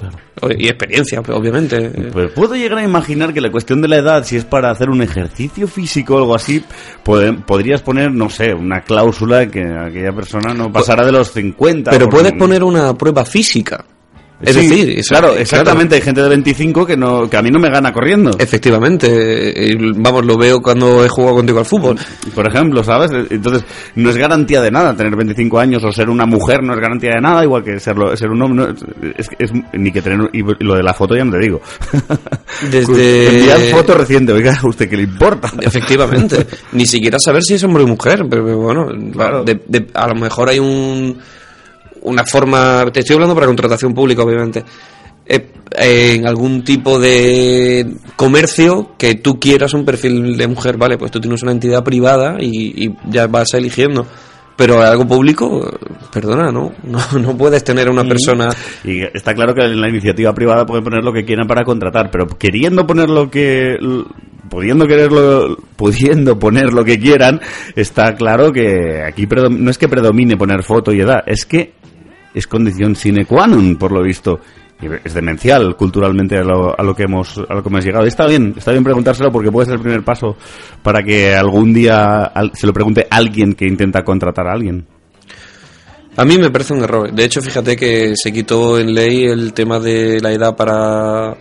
Y 0.57 0.67
experiencia, 0.67 1.21
pues, 1.21 1.37
obviamente. 1.37 1.89
Pues 2.13 2.31
puedo 2.31 2.55
llegar 2.55 2.79
a 2.79 2.83
imaginar 2.83 3.33
que 3.33 3.41
la 3.41 3.51
cuestión 3.51 3.81
de 3.81 3.89
la 3.89 3.97
edad, 3.97 4.23
si 4.23 4.37
es 4.37 4.45
para 4.45 4.71
hacer 4.71 4.89
un 4.89 5.01
ejercicio 5.01 5.67
físico 5.67 6.15
o 6.15 6.17
algo 6.19 6.35
así, 6.35 6.63
pod- 7.03 7.43
podrías 7.45 7.81
poner, 7.81 8.11
no 8.13 8.29
sé, 8.29 8.53
una 8.53 8.81
cláusula 8.81 9.47
que 9.47 9.61
aquella 9.63 10.13
persona 10.13 10.53
no 10.53 10.71
pasara 10.71 11.05
de 11.05 11.11
los 11.11 11.31
50. 11.31 11.91
Pero 11.91 12.09
puedes 12.09 12.31
poner 12.39 12.63
una 12.63 12.93
prueba 12.93 13.25
física. 13.25 13.83
Es 14.41 14.55
Sí, 14.55 14.67
decir, 14.69 15.01
claro, 15.07 15.35
exactamente. 15.35 15.95
Hay 15.95 16.01
gente 16.01 16.21
de 16.21 16.29
25 16.29 16.85
que 16.85 16.95
no 16.95 17.29
que 17.29 17.35
a 17.35 17.41
mí 17.41 17.51
no 17.51 17.59
me 17.59 17.69
gana 17.69 17.91
corriendo. 17.91 18.31
Efectivamente, 18.39 19.69
eh, 19.71 19.75
vamos, 19.97 20.25
lo 20.25 20.37
veo 20.37 20.61
cuando 20.61 21.03
he 21.03 21.09
jugado 21.09 21.35
contigo 21.35 21.59
al 21.59 21.65
fútbol. 21.65 21.97
Por 22.33 22.47
ejemplo, 22.47 22.81
¿sabes? 22.83 23.11
Entonces, 23.29 23.65
no 23.95 24.09
es 24.09 24.15
garantía 24.15 24.61
de 24.61 24.71
nada 24.71 24.95
tener 24.95 25.13
25 25.17 25.59
años 25.59 25.83
o 25.83 25.91
ser 25.91 26.09
una 26.09 26.25
mujer, 26.25 26.63
no 26.63 26.73
es 26.73 26.79
garantía 26.79 27.11
de 27.15 27.21
nada, 27.21 27.43
igual 27.43 27.63
que 27.65 27.79
serlo, 27.81 28.15
ser 28.15 28.29
un 28.29 28.41
hombre. 28.41 28.67
no, 28.67 29.09
es, 29.17 29.27
es- 29.37 29.51
ni 29.73 29.91
que 29.91 30.01
tener. 30.01 30.29
Y 30.31 30.41
lo 30.63 30.75
de 30.75 30.83
la 30.83 30.93
foto 30.93 31.15
ya 31.17 31.25
no 31.25 31.31
te 31.33 31.39
digo. 31.39 31.59
Desde- 32.71 33.27
Enviar 33.39 33.59
foto 33.71 33.93
reciente, 33.95 34.31
oiga, 34.31 34.57
¿a 34.61 34.67
usted 34.67 34.89
qué 34.89 34.97
le 34.97 35.03
importa? 35.03 35.51
Efectivamente, 35.61 36.47
ni 36.73 36.85
siquiera 36.85 37.19
saber 37.19 37.43
si 37.43 37.55
es 37.55 37.63
hombre 37.63 37.83
o 37.83 37.87
mujer, 37.87 38.23
pero, 38.29 38.45
pero 38.45 38.57
bueno, 38.57 38.87
de- 39.43 39.61
de- 39.67 39.87
a 39.93 40.07
lo 40.07 40.15
mejor 40.15 40.49
hay 40.49 40.59
un 40.59 41.17
una 42.01 42.25
forma, 42.25 42.85
te 42.91 42.99
estoy 43.01 43.15
hablando 43.15 43.35
para 43.35 43.47
contratación 43.47 43.93
pública, 43.93 44.23
obviamente, 44.23 44.63
eh, 45.25 45.47
en 45.77 46.27
algún 46.27 46.63
tipo 46.63 46.99
de 46.99 47.85
comercio 48.15 48.91
que 48.97 49.15
tú 49.15 49.39
quieras 49.39 49.73
un 49.73 49.85
perfil 49.85 50.35
de 50.37 50.47
mujer, 50.47 50.77
vale, 50.77 50.97
pues 50.97 51.11
tú 51.11 51.19
tienes 51.19 51.43
una 51.43 51.51
entidad 51.51 51.83
privada 51.83 52.37
y, 52.39 52.85
y 52.85 52.95
ya 53.09 53.27
vas 53.27 53.53
eligiendo. 53.53 54.07
Pero 54.55 54.81
algo 54.81 55.07
público, 55.07 55.71
perdona, 56.11 56.51
¿no? 56.51 56.73
No, 56.83 56.99
no 57.17 57.37
puedes 57.37 57.63
tener 57.63 57.89
una 57.89 58.03
Mm. 58.03 58.09
persona 58.09 58.49
Y 58.83 59.03
está 59.03 59.33
claro 59.33 59.53
que 59.53 59.61
en 59.61 59.79
la 59.79 59.87
iniciativa 59.87 60.33
privada 60.33 60.65
pueden 60.65 60.83
poner 60.83 61.01
lo 61.03 61.13
que 61.13 61.23
quieran 61.23 61.47
para 61.47 61.63
contratar, 61.63 62.09
pero 62.11 62.27
queriendo 62.27 62.85
poner 62.85 63.09
lo 63.09 63.29
que 63.29 63.77
pudiendo 64.49 64.87
quererlo 64.87 65.55
pudiendo 65.75 66.37
poner 66.39 66.73
lo 66.73 66.83
que 66.83 66.99
quieran, 66.99 67.39
está 67.75 68.15
claro 68.15 68.51
que 68.51 69.01
aquí 69.07 69.27
no 69.51 69.69
es 69.71 69.77
que 69.77 69.87
predomine 69.87 70.35
poner 70.35 70.63
foto 70.63 70.91
y 70.91 70.99
edad, 71.01 71.23
es 71.25 71.45
que 71.45 71.73
es 72.33 72.47
condición 72.47 72.95
sine 72.95 73.25
qua 73.25 73.47
non, 73.47 73.75
por 73.77 73.91
lo 73.91 74.01
visto. 74.03 74.39
es 75.03 75.13
demencial 75.13 75.75
culturalmente 75.75 76.37
a 76.37 76.43
lo, 76.43 76.71
a 76.79 76.81
lo 76.83 76.95
que 76.95 77.03
hemos 77.03 77.37
a 77.37 77.53
lo 77.53 77.61
que 77.61 77.67
hemos 77.67 77.83
llegado. 77.83 78.05
Está 78.05 78.25
bien, 78.27 78.53
está 78.55 78.71
bien 78.71 78.83
preguntárselo 78.83 79.29
porque 79.29 79.51
puede 79.51 79.65
ser 79.65 79.75
el 79.75 79.81
primer 79.81 80.03
paso 80.05 80.37
para 80.81 81.03
que 81.03 81.35
algún 81.35 81.73
día 81.73 82.23
al- 82.23 82.51
se 82.53 82.65
lo 82.65 82.71
pregunte 82.71 83.05
alguien 83.11 83.55
que 83.55 83.67
intenta 83.67 84.03
contratar 84.05 84.47
a 84.47 84.53
alguien. 84.53 84.85
A 86.15 86.23
mí 86.25 86.37
me 86.37 86.49
parece 86.49 86.73
un 86.73 86.83
error. 86.83 87.11
De 87.13 87.23
hecho, 87.25 87.41
fíjate 87.41 87.75
que 87.75 88.13
se 88.15 88.31
quitó 88.31 88.79
en 88.79 88.93
ley 88.93 89.25
el 89.25 89.51
tema 89.53 89.79
de 89.79 90.19
la 90.21 90.31
edad 90.31 90.55
para 90.55 91.35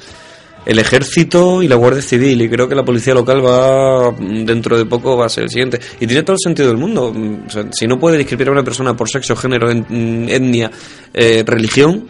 el 0.68 0.78
ejército 0.78 1.62
y 1.62 1.68
la 1.68 1.74
Guardia 1.74 2.02
Civil 2.02 2.40
y 2.42 2.48
creo 2.48 2.68
que 2.68 2.76
la 2.76 2.84
policía 2.84 3.14
local 3.14 3.44
va 3.44 4.12
mm, 4.12 4.44
dentro 4.44 4.78
de 4.78 4.84
poco 4.84 5.16
va 5.16 5.26
a 5.26 5.28
ser 5.28 5.44
el 5.44 5.50
siguiente. 5.50 5.80
Y 5.98 6.06
tiene 6.06 6.22
todo 6.22 6.34
el 6.34 6.40
sentido 6.40 6.68
del 6.68 6.76
mundo 6.76 7.08
Mm, 7.12 7.46
o 7.46 7.50
sea, 7.50 7.64
si 7.72 7.86
no 7.86 7.98
puede 7.98 8.18
discriminar 8.18 8.48
a 8.48 8.52
una 8.52 8.64
persona 8.64 8.96
por 8.96 9.08
sexo 9.08 9.36
género 9.36 9.68
mm, 9.68 10.28
etnia 10.28 10.70
eh, 11.14 11.42
religión 11.46 12.06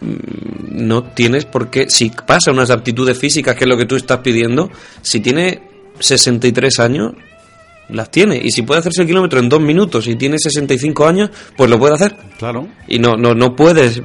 no 0.00 1.04
tienes 1.12 1.44
por 1.44 1.68
qué 1.68 1.90
si 1.90 2.10
pasa 2.10 2.52
unas 2.52 2.70
aptitudes 2.70 3.18
físicas 3.18 3.54
que 3.54 3.64
es 3.64 3.68
lo 3.68 3.76
que 3.76 3.84
tú 3.84 3.96
estás 3.96 4.20
pidiendo 4.20 4.70
si 5.02 5.20
tiene 5.20 5.62
63 5.98 6.80
años 6.80 7.12
las 7.90 8.10
tiene. 8.10 8.40
Y 8.42 8.52
si 8.52 8.62
puede 8.62 8.80
hacerse 8.80 9.02
el 9.02 9.08
kilómetro 9.08 9.40
en 9.40 9.48
dos 9.48 9.60
minutos 9.60 10.06
y 10.06 10.14
tiene 10.14 10.38
65 10.38 11.06
años 11.06 11.30
pues 11.56 11.68
lo 11.68 11.78
puede 11.78 11.94
hacer. 11.94 12.14
Claro. 12.38 12.68
y 12.86 12.98
no 12.98 13.16
no 13.16 13.34
no 13.34 13.54
puedes 13.54 14.00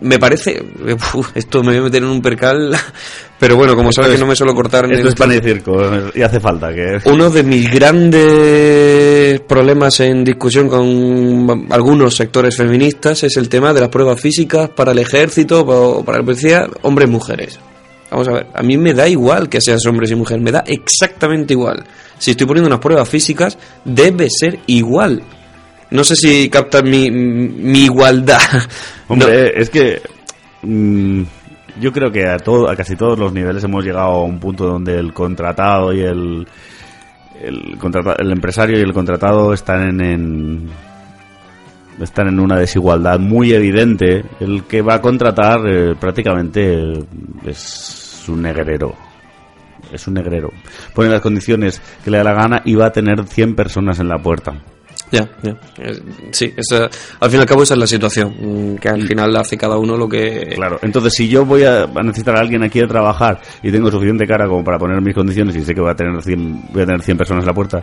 me 0.00 0.18
parece 0.18 0.62
uf, 1.14 1.30
esto 1.36 1.62
me 1.62 1.68
voy 1.70 1.76
a 1.78 1.82
meter 1.82 2.02
en 2.02 2.08
un 2.08 2.20
percal 2.22 2.76
pero 3.38 3.54
bueno 3.56 3.76
como 3.76 3.92
sabes 3.92 4.12
que 4.12 4.18
no 4.18 4.26
me 4.26 4.34
suelo 4.34 4.54
cortar 4.54 4.84
en 4.86 4.92
Esto 4.92 5.02
el- 5.02 5.08
es 5.08 5.14
pan 5.14 5.32
y 5.32 5.40
circo 5.40 5.78
y 6.14 6.22
hace 6.22 6.40
falta 6.40 6.74
que 6.74 6.98
uno 7.04 7.30
de 7.30 7.42
mis 7.44 7.70
grandes 7.70 9.40
problemas 9.40 10.00
en 10.00 10.24
discusión 10.24 10.68
con 10.68 11.66
algunos 11.70 12.14
sectores 12.16 12.56
feministas 12.56 13.22
es 13.24 13.36
el 13.36 13.48
tema 13.48 13.72
de 13.72 13.80
las 13.80 13.88
pruebas 13.88 14.20
físicas 14.20 14.70
para 14.70 14.92
el 14.92 14.98
ejército 14.98 15.60
o 15.60 16.04
para 16.04 16.18
la 16.18 16.24
policía 16.24 16.66
hombres 16.82 17.08
mujeres 17.08 17.58
Vamos 18.08 18.28
a 18.28 18.32
ver, 18.32 18.46
a 18.54 18.62
mí 18.62 18.76
me 18.78 18.94
da 18.94 19.08
igual 19.08 19.48
que 19.48 19.60
seas 19.60 19.84
hombres 19.84 20.12
y 20.12 20.14
mujeres, 20.14 20.40
me 20.40 20.52
da 20.52 20.62
exactamente 20.64 21.54
igual. 21.54 21.84
Si 22.18 22.30
estoy 22.30 22.46
poniendo 22.46 22.68
unas 22.68 22.78
pruebas 22.78 23.08
físicas, 23.08 23.58
debe 23.84 24.28
ser 24.30 24.60
igual. 24.68 25.22
No 25.90 26.02
sé 26.04 26.16
si 26.16 26.48
captas 26.50 26.82
mi, 26.82 27.10
mi 27.10 27.84
igualdad. 27.84 28.40
Hombre, 29.08 29.52
es 29.60 29.70
que 29.70 30.00
mm, 30.62 31.22
yo 31.80 31.92
creo 31.92 32.10
que 32.10 32.26
a 32.28 32.38
todo, 32.38 32.68
a 32.68 32.74
casi 32.76 32.96
todos 32.96 33.18
los 33.18 33.32
niveles 33.32 33.62
hemos 33.64 33.84
llegado 33.84 34.08
a 34.08 34.24
un 34.24 34.40
punto 34.40 34.64
donde 34.66 34.98
el 34.98 35.12
contratado 35.12 35.92
y 35.92 36.00
el 36.00 36.46
el, 37.42 37.78
el 38.18 38.32
empresario 38.32 38.78
y 38.78 38.82
el 38.82 38.92
contratado 38.94 39.52
están 39.52 39.82
en, 39.88 40.00
en- 40.00 40.70
están 42.00 42.28
en 42.28 42.40
una 42.40 42.58
desigualdad 42.58 43.18
muy 43.18 43.52
evidente. 43.52 44.24
El 44.40 44.64
que 44.64 44.82
va 44.82 44.94
a 44.94 45.00
contratar 45.00 45.60
eh, 45.66 45.94
prácticamente 45.98 46.92
es 47.46 48.24
un 48.28 48.42
negrero. 48.42 48.94
Es 49.92 50.06
un 50.08 50.14
negrero. 50.14 50.50
Pone 50.94 51.08
las 51.10 51.20
condiciones 51.20 51.80
que 52.04 52.10
le 52.10 52.18
da 52.18 52.24
la 52.24 52.34
gana 52.34 52.62
y 52.64 52.74
va 52.74 52.86
a 52.86 52.92
tener 52.92 53.24
100 53.26 53.54
personas 53.54 53.98
en 54.00 54.08
la 54.08 54.18
puerta. 54.18 54.54
Ya, 55.12 55.28
ya. 55.42 55.50
Eh, 55.78 56.00
Sí, 56.32 56.52
esa- 56.56 56.88
al 57.20 57.30
fin 57.30 57.38
y 57.38 57.42
al 57.42 57.46
cabo 57.46 57.62
esa 57.62 57.74
es 57.74 57.80
la 57.80 57.86
situación, 57.86 58.34
mm, 58.40 58.74
que 58.76 58.88
al 58.88 59.02
final 59.06 59.36
hace 59.36 59.56
cada 59.56 59.78
uno 59.78 59.96
lo 59.96 60.08
que... 60.08 60.50
Claro, 60.56 60.78
entonces 60.82 61.14
si 61.14 61.28
yo 61.28 61.44
voy 61.44 61.62
a, 61.62 61.84
a 61.84 62.02
necesitar 62.02 62.36
a 62.36 62.40
alguien 62.40 62.62
aquí 62.64 62.80
de 62.80 62.86
trabajar 62.88 63.40
y 63.62 63.70
tengo 63.70 63.90
suficiente 63.90 64.26
cara 64.26 64.46
como 64.48 64.64
para 64.64 64.78
poner 64.78 65.00
mis 65.00 65.14
condiciones 65.14 65.54
y 65.56 65.62
sé 65.64 65.74
que 65.74 65.80
voy 65.80 65.90
a 65.90 65.94
tener 65.94 66.20
100, 66.22 66.72
voy 66.72 66.82
a 66.82 66.86
tener 66.86 67.02
100 67.02 67.16
personas 67.18 67.42
en 67.44 67.46
la 67.46 67.54
puerta 67.54 67.82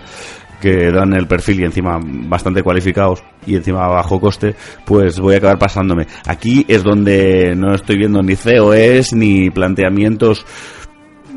que 0.62 0.92
dan 0.92 1.14
el 1.14 1.28
perfil 1.28 1.62
y 1.62 1.64
encima 1.66 2.00
bastante 2.02 2.62
cualificados 2.64 3.22
y 3.46 3.56
encima 3.56 3.86
a 3.86 3.90
bajo 3.90 4.20
coste, 4.20 4.56
pues 4.86 5.20
voy 5.20 5.36
a 5.36 5.38
acabar 5.38 5.58
pasándome. 5.60 6.08
Aquí 6.26 6.66
es 6.70 6.84
donde 6.84 7.54
no 7.56 7.74
estoy 7.74 7.98
viendo 7.98 8.22
ni 8.22 8.36
COEs 8.36 9.14
ni 9.14 9.50
planteamientos 9.50 10.46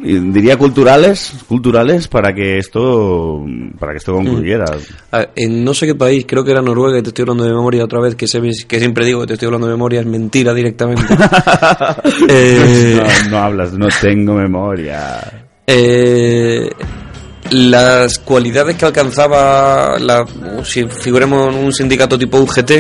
diría 0.07 0.57
culturales, 0.57 1.33
culturales 1.49 2.09
para 2.09 2.33
que 2.35 2.59
esto 2.59 3.45
para 3.79 3.93
que 3.93 3.99
esto 3.99 4.13
concluyera. 4.15 4.65
A 5.11 5.19
ver, 5.19 5.31
en 5.37 5.65
no 5.65 5.75
sé 5.75 5.87
qué 5.87 5.95
país, 5.95 6.25
creo 6.27 6.45
que 6.45 6.53
era 6.53 6.63
Noruega, 6.63 6.99
y 6.99 7.03
te 7.03 7.09
estoy 7.09 7.23
hablando 7.23 7.45
de 7.45 7.51
memoria 7.51 7.85
otra 7.85 8.01
vez, 8.01 8.15
que, 8.15 8.27
se, 8.27 8.41
que 8.67 8.79
siempre 8.79 9.05
digo 9.05 9.21
que 9.21 9.27
te 9.29 9.33
estoy 9.35 9.47
hablando 9.47 9.67
de 9.67 9.73
memoria, 9.75 10.01
es 10.01 10.07
mentira 10.07 10.53
directamente. 10.55 11.05
Eh, 12.29 13.01
no, 13.25 13.31
no 13.31 13.39
hablas, 13.39 13.73
no 13.73 13.89
tengo 14.01 14.35
memoria. 14.35 15.21
eh, 15.67 16.71
las 17.51 18.18
cualidades 18.18 18.76
que 18.76 18.84
alcanzaba, 18.84 19.99
la, 19.99 20.24
si 20.64 20.84
figuremos 20.88 21.55
en 21.55 21.64
un 21.64 21.72
sindicato 21.72 22.18
tipo 22.18 22.38
UGT, 22.38 22.72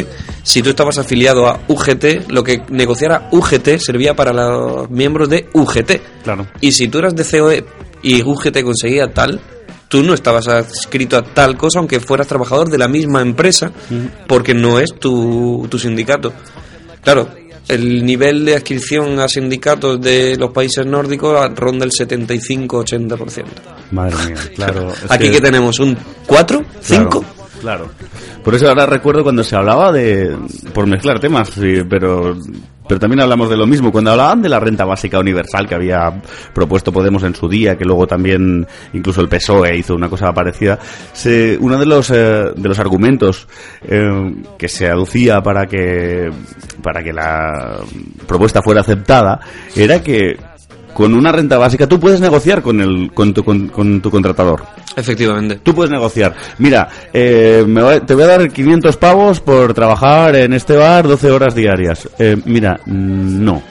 si 0.42 0.62
tú 0.62 0.70
estabas 0.70 0.98
afiliado 0.98 1.48
a 1.48 1.60
UGT, 1.68 2.30
lo 2.30 2.42
que 2.42 2.62
negociara 2.70 3.28
UGT 3.32 3.78
servía 3.78 4.14
para 4.14 4.32
los 4.32 4.90
miembros 4.90 5.28
de 5.28 5.48
UGT. 5.52 6.22
Claro. 6.24 6.46
Y 6.60 6.72
si 6.72 6.88
tú 6.88 6.98
eras 6.98 7.14
de 7.14 7.24
COE 7.24 7.64
y 8.02 8.22
UGT 8.22 8.62
conseguía 8.62 9.12
tal, 9.12 9.40
tú 9.88 10.02
no 10.02 10.14
estabas 10.14 10.48
adscrito 10.48 11.16
a 11.16 11.22
tal 11.22 11.56
cosa, 11.56 11.78
aunque 11.78 12.00
fueras 12.00 12.26
trabajador 12.26 12.70
de 12.70 12.78
la 12.78 12.88
misma 12.88 13.22
empresa, 13.22 13.72
porque 14.26 14.54
no 14.54 14.78
es 14.78 14.94
tu, 14.98 15.66
tu 15.70 15.78
sindicato. 15.78 16.32
Claro, 17.02 17.28
el 17.68 18.04
nivel 18.04 18.44
de 18.44 18.54
adscripción 18.54 19.18
a 19.20 19.28
sindicatos 19.28 20.00
de 20.00 20.36
los 20.36 20.50
países 20.50 20.86
nórdicos 20.86 21.54
ronda 21.54 21.84
el 21.84 21.90
75-80%. 21.90 23.44
Madre 23.90 24.16
mía, 24.26 24.36
claro. 24.54 24.92
Aquí 25.08 25.30
que 25.30 25.40
tenemos 25.40 25.78
un 25.80 25.96
4, 26.26 26.64
5. 26.80 27.08
Claro, 27.08 27.24
claro. 27.60 27.90
Por 28.44 28.54
eso 28.54 28.68
ahora 28.68 28.86
recuerdo 28.86 29.24
cuando 29.24 29.42
se 29.42 29.56
hablaba 29.56 29.90
de. 29.90 30.36
por 30.72 30.86
mezclar 30.86 31.18
temas, 31.18 31.50
sí, 31.50 31.82
pero. 31.88 32.36
Pero 32.88 33.00
también 33.00 33.20
hablamos 33.20 33.50
de 33.50 33.56
lo 33.56 33.66
mismo. 33.66 33.92
Cuando 33.92 34.12
hablaban 34.12 34.42
de 34.42 34.48
la 34.48 34.60
renta 34.60 34.84
básica 34.84 35.18
universal 35.18 35.68
que 35.68 35.74
había 35.74 36.22
propuesto 36.52 36.92
Podemos 36.92 37.24
en 37.24 37.34
su 37.34 37.48
día, 37.48 37.76
que 37.76 37.84
luego 37.84 38.06
también 38.06 38.66
incluso 38.92 39.20
el 39.20 39.28
PSOE 39.28 39.76
hizo 39.76 39.94
una 39.94 40.08
cosa 40.08 40.32
parecida, 40.32 40.78
se, 41.12 41.58
uno 41.60 41.78
de 41.78 41.86
los, 41.86 42.10
eh, 42.10 42.52
de 42.56 42.68
los 42.68 42.78
argumentos 42.78 43.46
eh, 43.82 44.34
que 44.56 44.68
se 44.68 44.88
aducía 44.88 45.42
para 45.42 45.66
que, 45.66 46.30
para 46.82 47.02
que 47.02 47.12
la 47.12 47.80
propuesta 48.26 48.62
fuera 48.62 48.80
aceptada 48.80 49.40
era 49.74 50.02
que 50.02 50.36
con 50.96 51.12
una 51.14 51.30
renta 51.30 51.58
básica 51.58 51.86
tú 51.86 52.00
puedes 52.00 52.22
negociar 52.22 52.62
con, 52.62 52.80
el, 52.80 53.10
con, 53.12 53.34
tu, 53.34 53.44
con, 53.44 53.68
con 53.68 54.00
tu 54.00 54.10
contratador. 54.10 54.64
Efectivamente. 54.96 55.60
Tú 55.62 55.74
puedes 55.74 55.90
negociar. 55.90 56.34
Mira, 56.56 56.88
eh, 57.12 57.62
me 57.68 58.00
te 58.00 58.14
voy 58.14 58.22
a 58.22 58.28
dar 58.28 58.50
500 58.50 58.96
pavos 58.96 59.40
por 59.40 59.74
trabajar 59.74 60.34
en 60.36 60.54
este 60.54 60.74
bar 60.74 61.06
12 61.06 61.30
horas 61.30 61.54
diarias. 61.54 62.08
Eh, 62.18 62.38
mira, 62.46 62.80
mm, 62.86 63.44
no. 63.44 63.62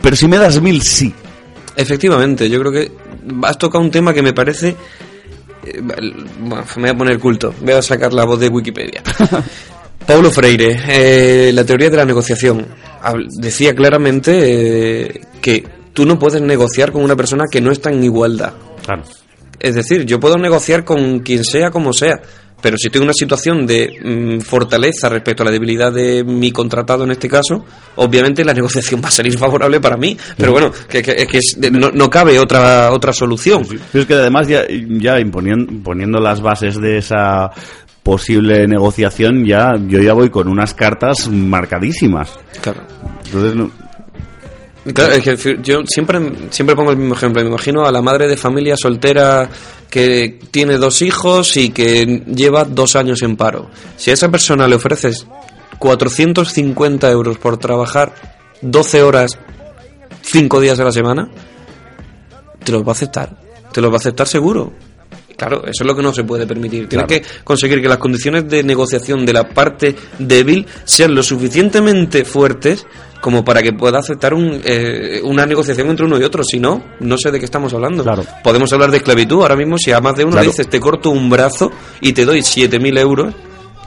Pero 0.00 0.16
si 0.16 0.26
me 0.26 0.38
das 0.38 0.58
mil, 0.62 0.80
sí. 0.80 1.12
Efectivamente, 1.76 2.48
yo 2.48 2.60
creo 2.60 2.72
que 2.72 2.90
has 3.42 3.58
tocado 3.58 3.84
un 3.84 3.90
tema 3.90 4.14
que 4.14 4.22
me 4.22 4.32
parece... 4.32 4.74
eh, 5.66 5.80
Bueno, 5.82 6.24
me 6.76 6.80
voy 6.80 6.88
a 6.90 6.94
poner 6.94 7.18
culto, 7.18 7.52
voy 7.60 7.74
a 7.74 7.82
sacar 7.82 8.14
la 8.14 8.24
voz 8.24 8.40
de 8.40 8.48
Wikipedia. 8.48 9.02
Paulo 10.06 10.30
Freire, 10.30 10.78
eh, 10.88 11.50
la 11.52 11.64
teoría 11.64 11.90
de 11.90 11.96
la 11.98 12.04
negociación, 12.06 12.64
decía 13.38 13.74
claramente 13.74 14.30
eh, 15.02 15.20
que 15.42 15.75
tú 15.96 16.04
no 16.04 16.18
puedes 16.18 16.42
negociar 16.42 16.92
con 16.92 17.02
una 17.02 17.16
persona 17.16 17.44
que 17.50 17.62
no 17.62 17.72
está 17.72 17.90
en 17.90 18.04
igualdad. 18.04 18.52
Claro. 18.84 19.02
Es 19.58 19.74
decir, 19.74 20.04
yo 20.04 20.20
puedo 20.20 20.36
negociar 20.36 20.84
con 20.84 21.20
quien 21.20 21.42
sea 21.42 21.70
como 21.70 21.94
sea, 21.94 22.20
pero 22.60 22.76
si 22.76 22.88
estoy 22.88 22.98
en 23.00 23.04
una 23.04 23.14
situación 23.14 23.66
de 23.66 23.88
mm, 24.38 24.40
fortaleza 24.42 25.08
respecto 25.08 25.42
a 25.42 25.46
la 25.46 25.52
debilidad 25.52 25.90
de 25.90 26.22
mi 26.24 26.52
contratado 26.52 27.04
en 27.04 27.12
este 27.12 27.26
caso, 27.28 27.64
obviamente 27.96 28.44
la 28.44 28.52
negociación 28.60 29.00
va 29.02 29.08
a 29.08 29.10
salir 29.10 29.38
favorable 29.38 29.80
para 29.80 29.96
mí. 29.96 30.14
Pero 30.36 30.52
bueno, 30.52 30.70
que, 30.86 31.02
que- 31.02 31.12
es 31.32 31.56
que 31.58 31.70
no, 31.70 31.90
no 31.90 32.10
cabe 32.10 32.38
otra 32.38 32.92
otra 32.92 33.14
solución. 33.14 33.66
Pero 33.66 34.02
es 34.02 34.06
que 34.06 34.14
además 34.14 34.46
ya, 34.48 34.64
ya 34.68 35.18
imponiendo, 35.18 35.72
poniendo 35.82 36.20
las 36.20 36.42
bases 36.42 36.78
de 36.78 36.98
esa 36.98 37.50
posible 38.02 38.68
negociación, 38.68 39.44
ya 39.46 39.72
yo 39.88 40.00
ya 40.00 40.12
voy 40.12 40.28
con 40.30 40.46
unas 40.48 40.74
cartas 40.74 41.28
marcadísimas. 41.28 42.30
Claro. 42.60 42.82
Entonces, 43.24 43.54
no- 43.56 43.70
Claro, 44.94 45.14
es 45.14 45.40
que 45.40 45.58
yo 45.62 45.82
siempre, 45.86 46.20
siempre 46.50 46.76
pongo 46.76 46.92
el 46.92 46.96
mismo 46.96 47.14
ejemplo. 47.14 47.42
Me 47.42 47.48
imagino 47.48 47.84
a 47.84 47.92
la 47.92 48.02
madre 48.02 48.28
de 48.28 48.36
familia 48.36 48.76
soltera 48.76 49.48
que 49.90 50.38
tiene 50.50 50.76
dos 50.76 51.02
hijos 51.02 51.56
y 51.56 51.70
que 51.70 52.22
lleva 52.26 52.64
dos 52.64 52.94
años 52.94 53.22
en 53.22 53.36
paro. 53.36 53.70
Si 53.96 54.10
a 54.10 54.14
esa 54.14 54.28
persona 54.28 54.68
le 54.68 54.76
ofreces 54.76 55.26
450 55.78 57.10
euros 57.10 57.38
por 57.38 57.56
trabajar 57.58 58.14
12 58.62 59.02
horas, 59.02 59.38
5 60.22 60.60
días 60.60 60.78
a 60.78 60.84
la 60.84 60.92
semana, 60.92 61.28
te 62.62 62.72
los 62.72 62.82
va 62.82 62.88
a 62.88 62.92
aceptar. 62.92 63.36
Te 63.72 63.80
los 63.80 63.90
va 63.90 63.94
a 63.96 63.98
aceptar 63.98 64.28
seguro. 64.28 64.72
Claro, 65.36 65.58
eso 65.64 65.82
es 65.82 65.86
lo 65.86 65.94
que 65.94 66.02
no 66.02 66.14
se 66.14 66.24
puede 66.24 66.46
permitir. 66.46 66.88
Tienes 66.88 67.06
Claro. 67.06 67.22
que 67.22 67.28
conseguir 67.44 67.82
que 67.82 67.88
las 67.88 67.98
condiciones 67.98 68.48
de 68.48 68.62
negociación 68.62 69.26
de 69.26 69.32
la 69.34 69.48
parte 69.48 69.94
débil 70.18 70.66
sean 70.84 71.14
lo 71.14 71.22
suficientemente 71.22 72.24
fuertes 72.24 72.86
como 73.20 73.44
para 73.44 73.60
que 73.62 73.72
pueda 73.72 73.98
aceptar 73.98 74.32
un, 74.34 74.60
eh, 74.64 75.20
una 75.24 75.44
negociación 75.46 75.88
entre 75.90 76.06
uno 76.06 76.18
y 76.18 76.22
otro. 76.22 76.42
Si 76.44 76.58
no, 76.58 76.82
no 77.00 77.18
sé 77.18 77.30
de 77.30 77.38
qué 77.38 77.44
estamos 77.44 77.74
hablando. 77.74 78.04
Podemos 78.44 78.72
hablar 78.72 78.90
de 78.90 78.98
esclavitud. 78.98 79.42
Ahora 79.42 79.56
mismo, 79.56 79.76
si 79.78 79.92
a 79.92 80.00
más 80.00 80.16
de 80.16 80.22
uno 80.24 80.32
Claro. 80.32 80.44
le 80.44 80.50
dices 80.50 80.68
te 80.68 80.80
corto 80.80 81.10
un 81.10 81.28
brazo 81.28 81.70
y 82.00 82.12
te 82.12 82.24
doy 82.24 82.40
7.000 82.42 82.96
euros, 82.98 83.34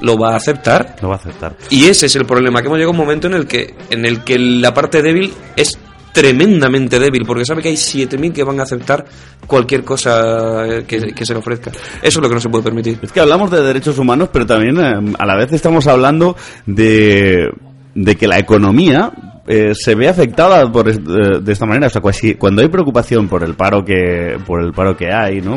lo 0.02 0.18
va 0.18 0.34
a 0.34 0.36
aceptar. 0.36 0.98
Lo 1.02 1.10
va 1.10 1.16
a 1.16 1.18
aceptar. 1.18 1.56
Y 1.70 1.86
ese 1.88 2.06
es 2.08 2.16
el 2.16 2.26
problema, 2.26 2.62
que 2.62 2.68
hemos 2.68 2.78
llegado 2.78 2.92
a 2.92 2.94
un 2.94 2.98
momento 3.06 3.28
en 3.28 3.34
el 3.34 3.48
que, 3.48 3.76
en 3.90 4.06
el 4.06 4.24
que 4.24 4.38
la 4.38 4.74
parte 4.74 5.02
débil 5.02 5.34
es 5.56 5.78
tremendamente 6.20 7.00
débil, 7.00 7.24
porque 7.26 7.46
sabe 7.46 7.62
que 7.62 7.70
hay 7.70 7.76
7.000 7.76 8.34
que 8.34 8.44
van 8.44 8.60
a 8.60 8.64
aceptar 8.64 9.06
cualquier 9.48 9.86
cosa 9.86 10.68
eh, 10.68 10.84
que, 10.86 11.26
se 11.26 11.34
le 11.34 11.40
ofrezca. 11.40 11.72
Eso 11.72 11.80
es 12.02 12.18
lo 12.18 12.28
que 12.28 12.36
no 12.36 12.42
se 12.42 12.50
puede 12.50 12.66
permitir. 12.66 13.00
Es 13.02 13.14
que 13.14 13.22
hablamos 13.22 13.50
de 13.50 13.64
derechos 13.64 13.98
humanos, 13.98 14.28
pero 14.34 14.46
también 14.46 14.78
eh, 14.80 15.14
a 15.18 15.26
la 15.26 15.38
vez 15.38 15.54
estamos 15.54 15.88
hablando 15.88 16.36
de, 16.66 17.50
de 17.96 18.16
que 18.18 18.28
la 18.28 18.38
economía 18.38 19.14
eh, 19.48 19.72
se 19.74 19.96
ve 19.96 20.10
afectada 20.10 20.70
por, 20.70 20.92
de 20.94 21.54
esta 21.54 21.66
manera. 21.66 21.88
O 21.88 21.90
sea, 21.90 22.02
cuando 22.38 22.64
hay 22.64 22.68
preocupación 22.68 23.30
por 23.30 23.42
el 23.46 23.54
paro 23.54 23.86
que, 23.86 24.38
por 24.46 24.62
el 24.62 24.74
paro 24.74 24.98
que 24.98 25.14
hay, 25.14 25.40
¿no? 25.40 25.56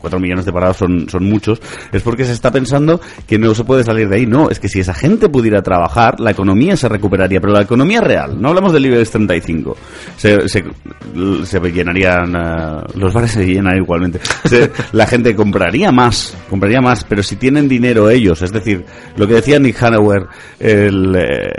Cuatro 0.00 0.18
millones 0.18 0.44
de 0.46 0.52
parados 0.52 0.78
son, 0.78 1.08
son 1.08 1.24
muchos, 1.24 1.60
es 1.92 2.02
porque 2.02 2.24
se 2.24 2.32
está 2.32 2.50
pensando 2.50 3.00
que 3.26 3.38
no 3.38 3.54
se 3.54 3.64
puede 3.64 3.84
salir 3.84 4.08
de 4.08 4.16
ahí. 4.16 4.26
No, 4.26 4.48
es 4.50 4.58
que 4.58 4.68
si 4.68 4.80
esa 4.80 4.94
gente 4.94 5.28
pudiera 5.28 5.62
trabajar, 5.62 6.18
la 6.20 6.30
economía 6.30 6.76
se 6.76 6.88
recuperaría, 6.88 7.40
pero 7.40 7.52
la 7.52 7.62
economía 7.62 8.00
real, 8.00 8.40
no 8.40 8.48
hablamos 8.48 8.72
del 8.72 8.86
IBEX 8.86 9.10
35, 9.10 9.76
se, 10.16 10.48
se, 10.48 10.64
se 11.44 11.60
llenarían, 11.70 12.34
eh, 12.34 12.82
los 12.96 13.12
bares 13.12 13.32
se 13.32 13.44
llenan 13.46 13.76
igualmente, 13.76 14.20
Se- 14.44 14.70
la 14.92 15.06
gente 15.06 15.34
compraría 15.36 15.92
más, 15.92 16.36
compraría 16.48 16.80
más, 16.80 17.04
pero 17.04 17.22
si 17.22 17.36
tienen 17.36 17.68
dinero 17.68 18.08
ellos, 18.10 18.40
es 18.42 18.52
decir, 18.52 18.84
lo 19.16 19.26
que 19.26 19.34
decía 19.34 19.58
Nick 19.58 19.82
Hanauer, 19.82 20.26
el... 20.58 21.14
eh, 21.16 21.50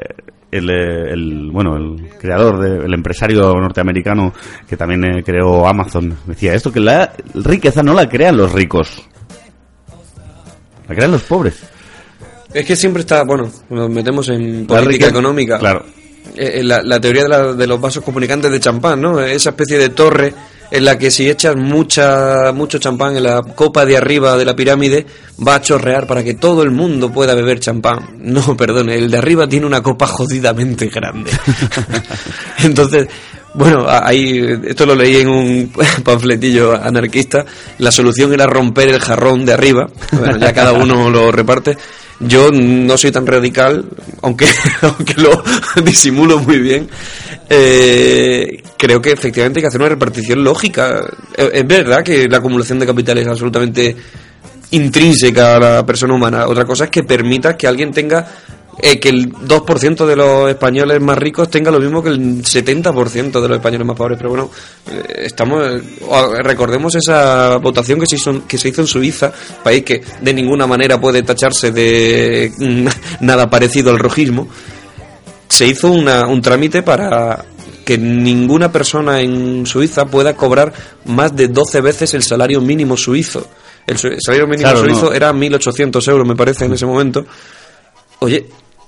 el, 0.51 0.69
eh, 0.69 1.11
el, 1.13 1.49
bueno 1.51 1.77
el 1.77 2.09
creador 2.19 2.59
de- 2.59 2.85
el 2.85 2.93
empresario 2.93 3.53
norteamericano 3.53 4.33
que 4.67 4.75
también 4.77 5.03
eh, 5.05 5.23
creó 5.23 5.65
Amazon 5.67 6.17
decía 6.25 6.53
esto 6.53 6.71
que 6.71 6.79
la 6.81 7.13
riqueza 7.33 7.81
no 7.83 7.93
la 7.93 8.07
crean 8.09 8.37
los 8.37 8.51
ricos 8.51 9.01
la 10.87 10.95
crean 10.95 11.11
los 11.11 11.21
pobres 11.23 11.61
Es 12.53 12.65
que 12.65 12.75
siempre 12.75 13.01
está, 13.01 13.23
bueno, 13.23 13.49
nos 13.69 13.89
metemos 13.89 14.27
en 14.29 14.61
La 14.63 14.67
política 14.67 14.87
riqueza- 15.07 15.09
económica. 15.09 15.57
claro. 15.57 15.85
Eh, 16.35 16.59
eh, 16.59 16.63
la, 16.63 16.81
la 16.83 16.99
teoría 16.99 17.23
de, 17.23 17.29
la- 17.29 17.53
de 17.53 17.65
los 17.67 17.79
vasos 17.79 18.03
comunicantes 18.03 18.51
de 18.51 18.59
champán, 18.59 19.01
¿no? 19.01 19.19
Esa 19.21 19.49
especie 19.51 19.77
de 19.77 19.89
torre 19.89 20.33
en 20.71 20.85
la 20.85 20.97
que 20.97 21.11
si 21.11 21.29
echas 21.29 21.55
mucha, 21.57 22.51
mucho 22.53 22.79
champán 22.79 23.17
en 23.17 23.23
la 23.23 23.41
copa 23.41 23.85
de 23.85 23.97
arriba 23.97 24.37
de 24.37 24.45
la 24.45 24.55
pirámide 24.55 25.05
va 25.45 25.55
a 25.55 25.61
chorrear 25.61 26.07
para 26.07 26.23
que 26.23 26.35
todo 26.35 26.63
el 26.63 26.71
mundo 26.71 27.11
pueda 27.11 27.35
beber 27.35 27.59
champán. 27.59 28.17
No, 28.31 28.55
perdone, 28.55 28.95
el 28.95 29.11
de 29.11 29.17
arriba 29.17 29.47
tiene 29.47 29.65
una 29.65 29.83
copa 29.83 30.07
jodidamente 30.07 30.87
grande. 30.87 31.31
Entonces, 32.63 33.07
bueno, 33.53 33.85
ahí, 33.87 34.39
esto 34.63 34.85
lo 34.85 34.95
leí 34.95 35.17
en 35.17 35.27
un 35.27 35.73
panfletillo 36.03 36.73
anarquista, 36.81 37.45
la 37.79 37.91
solución 37.91 38.31
era 38.33 38.47
romper 38.47 38.87
el 38.87 39.01
jarrón 39.01 39.45
de 39.45 39.53
arriba, 39.53 39.87
bueno, 40.13 40.37
ya 40.37 40.53
cada 40.53 40.71
uno 40.71 41.09
lo 41.09 41.31
reparte. 41.31 41.77
Yo 42.23 42.51
no 42.51 42.97
soy 42.99 43.11
tan 43.11 43.25
radical, 43.25 43.83
aunque, 44.21 44.45
aunque 44.81 45.15
lo 45.15 45.43
disimulo 45.83 46.37
muy 46.39 46.59
bien. 46.59 46.87
Eh, 47.53 48.63
creo 48.77 49.01
que 49.01 49.11
efectivamente 49.11 49.59
hay 49.59 49.63
que 49.63 49.67
hacer 49.67 49.81
una 49.81 49.89
repartición 49.89 50.41
lógica. 50.41 51.03
Eh, 51.35 51.49
Es 51.53 51.67
verdad 51.67 52.01
que 52.01 52.29
la 52.29 52.37
acumulación 52.37 52.79
de 52.79 52.85
capital 52.85 53.17
es 53.17 53.27
absolutamente 53.27 53.93
intrínseca 54.71 55.57
a 55.57 55.59
la 55.59 55.85
persona 55.85 56.13
humana. 56.13 56.47
Otra 56.47 56.63
cosa 56.63 56.85
es 56.85 56.89
que 56.89 57.03
permitas 57.03 57.55
que 57.57 57.67
alguien 57.67 57.91
tenga 57.91 58.25
eh, 58.81 59.01
que 59.01 59.09
el 59.09 59.33
2% 59.33 60.05
de 60.05 60.15
los 60.15 60.49
españoles 60.49 61.01
más 61.01 61.17
ricos 61.17 61.49
tenga 61.49 61.71
lo 61.71 61.79
mismo 61.81 62.01
que 62.01 62.09
el 62.09 62.41
70% 62.41 63.41
de 63.41 63.47
los 63.49 63.57
españoles 63.57 63.85
más 63.85 63.97
pobres. 63.97 64.17
Pero 64.17 64.29
bueno, 64.29 64.49
eh, 64.89 65.23
estamos 65.25 65.61
recordemos 66.43 66.95
esa 66.95 67.57
votación 67.57 67.99
que 67.99 68.07
se 68.07 68.15
hizo 68.15 68.47
que 68.47 68.57
se 68.57 68.69
hizo 68.69 68.79
en 68.79 68.87
Suiza, 68.87 69.33
país 69.61 69.83
que 69.83 70.01
de 70.21 70.33
ninguna 70.33 70.67
manera 70.67 71.01
puede 71.01 71.21
tacharse 71.21 71.73
de 71.73 72.49
nada 73.19 73.49
parecido 73.49 73.91
al 73.91 73.99
rojismo. 73.99 74.47
Se 75.51 75.65
hizo 75.67 75.91
una- 75.91 76.27
un 76.27 76.41
trámite 76.41 76.81
para 76.81 77.43
que 77.83 77.97
ninguna 77.97 78.71
persona 78.71 79.19
en 79.21 79.65
Suiza 79.65 80.05
pueda 80.05 80.33
cobrar 80.35 80.71
más 81.05 81.35
de 81.35 81.47
12 81.49 81.81
veces 81.81 82.13
el 82.13 82.23
salario 82.23 82.61
mínimo 82.61 82.95
suizo. 82.95 83.47
El 83.85 83.97
salario 83.97 84.47
mínimo 84.47 84.69
Claro, 84.69 84.79
suizo 84.79 85.05
no. 85.07 85.13
era 85.13 85.33
1.800 85.33 86.07
euros, 86.07 86.25
me 86.27 86.35
parece, 86.35 86.65
en 86.65 86.73
ese 86.73 86.85
momento. 86.85 87.25
Oye, 88.19 88.45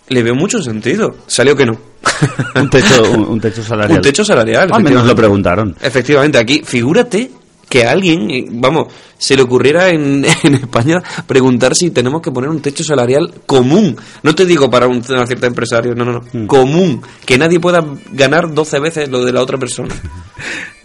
le 0.09 0.23
veo 0.23 0.35
mucho 0.35 0.61
sentido. 0.61 1.15
Salió 1.27 1.55
que 1.55 1.65
no. 1.65 1.77
un 2.55 2.69
techo 2.69 3.03
un, 3.11 3.25
un 3.25 3.41
techo 3.41 3.63
salarial 3.63 3.97
Un 3.97 4.03
techo 4.03 4.23
salarial. 4.23 4.61
al 4.63 4.67
menos 4.69 4.79
efectivamente. 4.81 5.07
lo 5.11 5.15
preguntaron 5.15 5.75
Efectivamente, 5.81 6.37
aquí, 6.37 6.61
figúrate 6.63 7.31
que 7.67 7.85
alguien, 7.85 8.29
eh, 8.29 8.45
vamos, 8.51 8.87
se 9.23 9.37
le 9.37 9.41
ocurriera 9.43 9.89
en, 9.89 10.25
en 10.43 10.53
España 10.55 11.01
preguntar 11.25 11.75
si 11.75 11.91
tenemos 11.91 12.21
que 12.21 12.29
poner 12.31 12.49
un 12.49 12.61
techo 12.61 12.83
salarial 12.83 13.33
común. 13.45 13.95
No 14.21 14.35
te 14.35 14.45
digo 14.45 14.69
para 14.69 14.87
un, 14.87 15.01
una 15.07 15.25
cierta 15.25 15.47
empresario, 15.47 15.95
no, 15.95 16.03
no, 16.03 16.11
no. 16.11 16.21
Mm. 16.33 16.45
Común. 16.47 17.01
Que 17.25 17.37
nadie 17.37 17.59
pueda 17.61 17.85
ganar 18.11 18.53
12 18.53 18.79
veces 18.79 19.09
lo 19.09 19.23
de 19.23 19.31
la 19.31 19.41
otra 19.41 19.57
persona. 19.57 19.95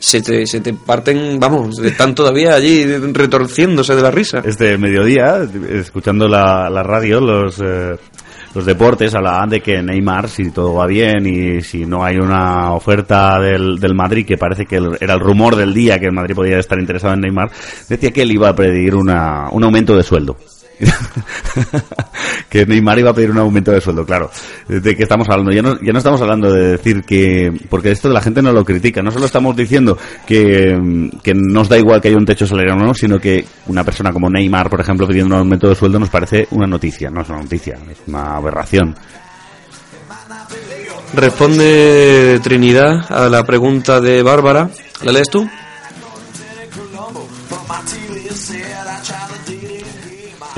Se 0.01 0.23
te, 0.23 0.47
se 0.47 0.61
te 0.61 0.73
parten, 0.75 1.41
vamos, 1.41 1.81
están 1.81 2.15
todavía 2.15 2.55
allí 2.55 2.85
retorciéndose 2.87 3.97
de 3.97 4.03
la 4.03 4.13
risa. 4.13 4.41
este 4.45 4.79
mediodía 4.79 5.39
escuchando 5.71 6.29
la, 6.29 6.71
la 6.71 6.85
radio 6.85 7.21
los 7.21 7.59
eh, 7.61 7.97
los 8.55 8.65
deportes 8.65 9.15
hablaban 9.15 9.51
de 9.51 9.61
que 9.61 9.83
Neymar 9.83 10.29
si 10.29 10.51
todo 10.53 10.73
va 10.75 10.87
bien 10.87 11.27
y 11.27 11.61
si 11.63 11.85
no 11.85 12.03
hay 12.05 12.17
una 12.17 12.73
oferta 12.73 13.39
del, 13.41 13.79
del 13.81 13.95
Madrid 13.95 14.25
que 14.25 14.39
parece 14.39 14.65
que 14.67 14.77
el- 14.77 14.97
era 15.01 15.15
el 15.15 15.21
rumor 15.21 15.55
del 15.57 15.75
día 15.75 15.99
que 15.99 16.07
el 16.07 16.13
Madrid 16.13 16.35
podía 16.37 16.59
estar 16.61 16.79
interesado 16.79 17.13
en 17.15 17.21
Neymar 17.21 17.51
decía 17.89 18.11
que 18.13 18.25
él 18.29 18.33
iba 18.33 18.51
a 18.51 18.55
pedir 18.55 18.95
una, 18.95 19.49
un 19.51 19.65
aumento 19.65 19.97
de 19.97 20.03
sueldo 20.03 20.37
que 22.49 22.67
Neymar 22.67 22.99
iba 22.99 23.11
a 23.11 23.15
pedir 23.15 23.31
un 23.31 23.39
aumento 23.39 23.73
de 23.73 23.81
sueldo, 23.81 24.05
claro. 24.05 24.31
¿De 24.69 24.97
qué 24.97 25.03
estamos 25.03 25.27
hablando? 25.29 25.53
Ya 25.53 25.63
no, 25.63 25.81
ya 25.81 25.93
no 25.93 25.99
estamos 25.99 26.21
hablando 26.21 26.53
de 26.53 26.73
decir 26.73 27.03
que... 27.03 27.53
Porque 27.69 27.91
esto 27.91 28.09
la 28.09 28.21
gente 28.21 28.43
no 28.43 28.53
lo 28.53 28.65
critica. 28.65 29.03
No 29.03 29.11
solo 29.11 29.27
estamos 29.27 29.57
diciendo 29.57 29.99
que, 30.27 31.11
que 31.23 31.35
nos 31.35 31.69
da 31.69 31.79
igual 31.79 32.01
que 32.01 32.09
haya 32.09 32.17
un 32.17 32.27
techo 32.27 32.47
salarial 32.47 32.81
o 32.81 32.87
no, 32.87 32.95
sino 32.95 33.19
que 33.19 33.45
una 33.67 33.85
persona 33.85 34.13
como 34.13 34.31
Neymar, 34.31 34.71
por 34.71 34.81
ejemplo, 34.81 35.07
pidiendo 35.07 35.35
un 35.35 35.41
aumento 35.41 35.69
de 35.69 35.75
sueldo 35.75 35.99
nos 35.99 36.11
parece 36.11 36.47
una 36.51 36.67
noticia. 36.67 37.11
No 37.11 37.23
es 37.23 37.29
una 37.29 37.43
noticia, 37.43 37.79
es 37.91 37.99
una 38.07 38.37
aberración. 38.37 38.95
Responde 41.15 42.39
Trinidad 42.43 43.11
a 43.11 43.29
la 43.29 43.43
pregunta 43.45 44.01
de 44.01 44.23
Bárbara. 44.23 44.71
¿La 45.03 45.13
lees 45.13 45.31
tú? 45.31 45.49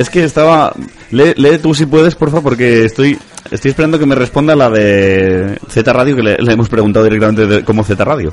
Es 0.00 0.08
que 0.08 0.24
estaba... 0.24 0.74
Lee, 1.10 1.34
lee 1.36 1.58
tú 1.58 1.74
si 1.74 1.84
puedes, 1.86 2.14
porfa, 2.14 2.40
porque 2.40 2.84
estoy... 2.86 3.18
Estoy 3.50 3.70
esperando 3.70 3.98
que 3.98 4.06
me 4.06 4.14
responda 4.14 4.54
la 4.54 4.70
de 4.70 5.58
Z 5.68 5.92
Radio, 5.92 6.14
que 6.16 6.22
le, 6.22 6.36
hemos 6.52 6.68
preguntado 6.68 7.04
directamente 7.04 7.46
de, 7.46 7.64
como 7.64 7.82
Z 7.84 8.02
Radio. 8.04 8.32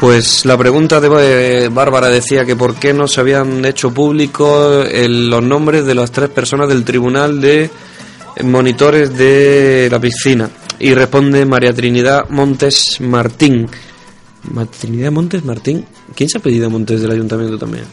Pues 0.00 0.44
la 0.46 0.56
pregunta 0.58 1.00
de 1.00 1.64
eh, 1.64 1.68
Bárbara 1.68 2.08
decía 2.08 2.44
que 2.44 2.56
por 2.56 2.74
qué 2.76 2.92
no 2.92 3.06
se 3.06 3.20
habían 3.20 3.64
hecho 3.64 3.92
públicos 3.94 4.86
los 5.08 5.42
nombres 5.44 5.84
de 5.84 5.94
las 5.94 6.10
tres 6.10 6.28
personas 6.30 6.68
del 6.68 6.84
tribunal 6.84 7.40
de 7.40 7.70
monitores 8.42 9.16
de 9.16 9.88
la 9.90 10.00
piscina. 10.00 10.48
Y 10.80 10.94
responde 10.94 11.44
María 11.46 11.72
Trinidad 11.72 12.28
Montes 12.30 12.96
Martín. 13.00 13.68
Ma- 14.52 14.66
Trinidad 14.66 15.12
Montes 15.12 15.44
Martín. 15.44 15.84
¿Quién 16.16 16.28
se 16.28 16.38
ha 16.38 16.42
pedido 16.42 16.68
Montes 16.70 17.00
del 17.00 17.10
ayuntamiento 17.12 17.58
también? 17.58 17.84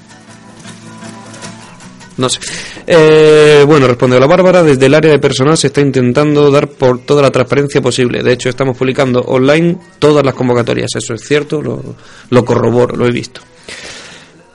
No 2.20 2.28
sé. 2.28 2.40
Eh, 2.86 3.64
bueno, 3.66 3.88
responde 3.88 4.20
la 4.20 4.28
Bárbara. 4.28 4.62
Desde 4.62 4.86
el 4.88 4.94
área 4.94 5.12
de 5.12 5.20
personal 5.20 5.58
se 5.58 5.68
está 5.68 5.80
intentando 5.80 6.52
dar 6.52 6.68
por 6.68 7.00
toda 7.00 7.22
la 7.22 7.32
transparencia 7.32 7.82
posible. 7.82 8.22
De 8.22 8.34
hecho, 8.34 8.50
estamos 8.50 8.78
publicando 8.78 9.22
online 9.22 9.78
todas 10.00 10.26
las 10.26 10.34
convocatorias. 10.34 10.90
Eso 10.96 11.14
es 11.14 11.22
cierto, 11.22 11.62
lo, 11.62 11.96
lo 12.30 12.46
corroboro, 12.46 12.98
lo 12.98 13.08
he 13.08 13.12
visto. 13.12 13.42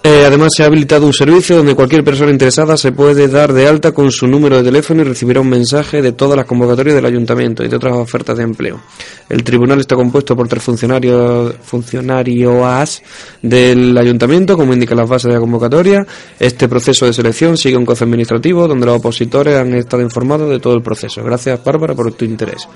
Eh, 0.06 0.22
además, 0.26 0.50
se 0.54 0.62
ha 0.62 0.66
habilitado 0.66 1.06
un 1.06 1.14
servicio 1.14 1.56
donde 1.56 1.74
cualquier 1.74 2.04
persona 2.04 2.30
interesada 2.30 2.76
se 2.76 2.92
puede 2.92 3.26
dar 3.26 3.54
de 3.54 3.66
alta 3.66 3.92
con 3.92 4.12
su 4.12 4.26
número 4.26 4.58
de 4.58 4.62
teléfono 4.62 5.00
y 5.00 5.04
recibirá 5.04 5.40
un 5.40 5.48
mensaje 5.48 6.02
de 6.02 6.12
todas 6.12 6.36
las 6.36 6.44
convocatorias 6.44 6.94
del 6.94 7.06
ayuntamiento 7.06 7.64
y 7.64 7.68
de 7.68 7.76
otras 7.76 7.96
ofertas 7.96 8.36
de 8.36 8.42
empleo. 8.42 8.82
El 9.30 9.42
tribunal 9.42 9.80
está 9.80 9.96
compuesto 9.96 10.36
por 10.36 10.46
tres 10.46 10.62
funcionarios 10.62 11.54
funcionarios 11.62 13.02
del 13.40 13.96
ayuntamiento, 13.96 14.58
como 14.58 14.74
indican 14.74 14.98
las 14.98 15.08
bases 15.08 15.28
de 15.28 15.36
la 15.36 15.40
convocatoria. 15.40 16.06
Este 16.38 16.68
proceso 16.68 17.06
de 17.06 17.14
selección 17.14 17.56
sigue 17.56 17.78
un 17.78 17.86
costo 17.86 18.04
administrativo 18.04 18.68
donde 18.68 18.84
los 18.84 18.98
opositores 18.98 19.56
han 19.56 19.72
estado 19.72 20.02
informados 20.02 20.50
de 20.50 20.60
todo 20.60 20.74
el 20.74 20.82
proceso. 20.82 21.24
Gracias, 21.24 21.64
Bárbara, 21.64 21.94
por 21.94 22.12
tu 22.12 22.26
interés. 22.26 22.68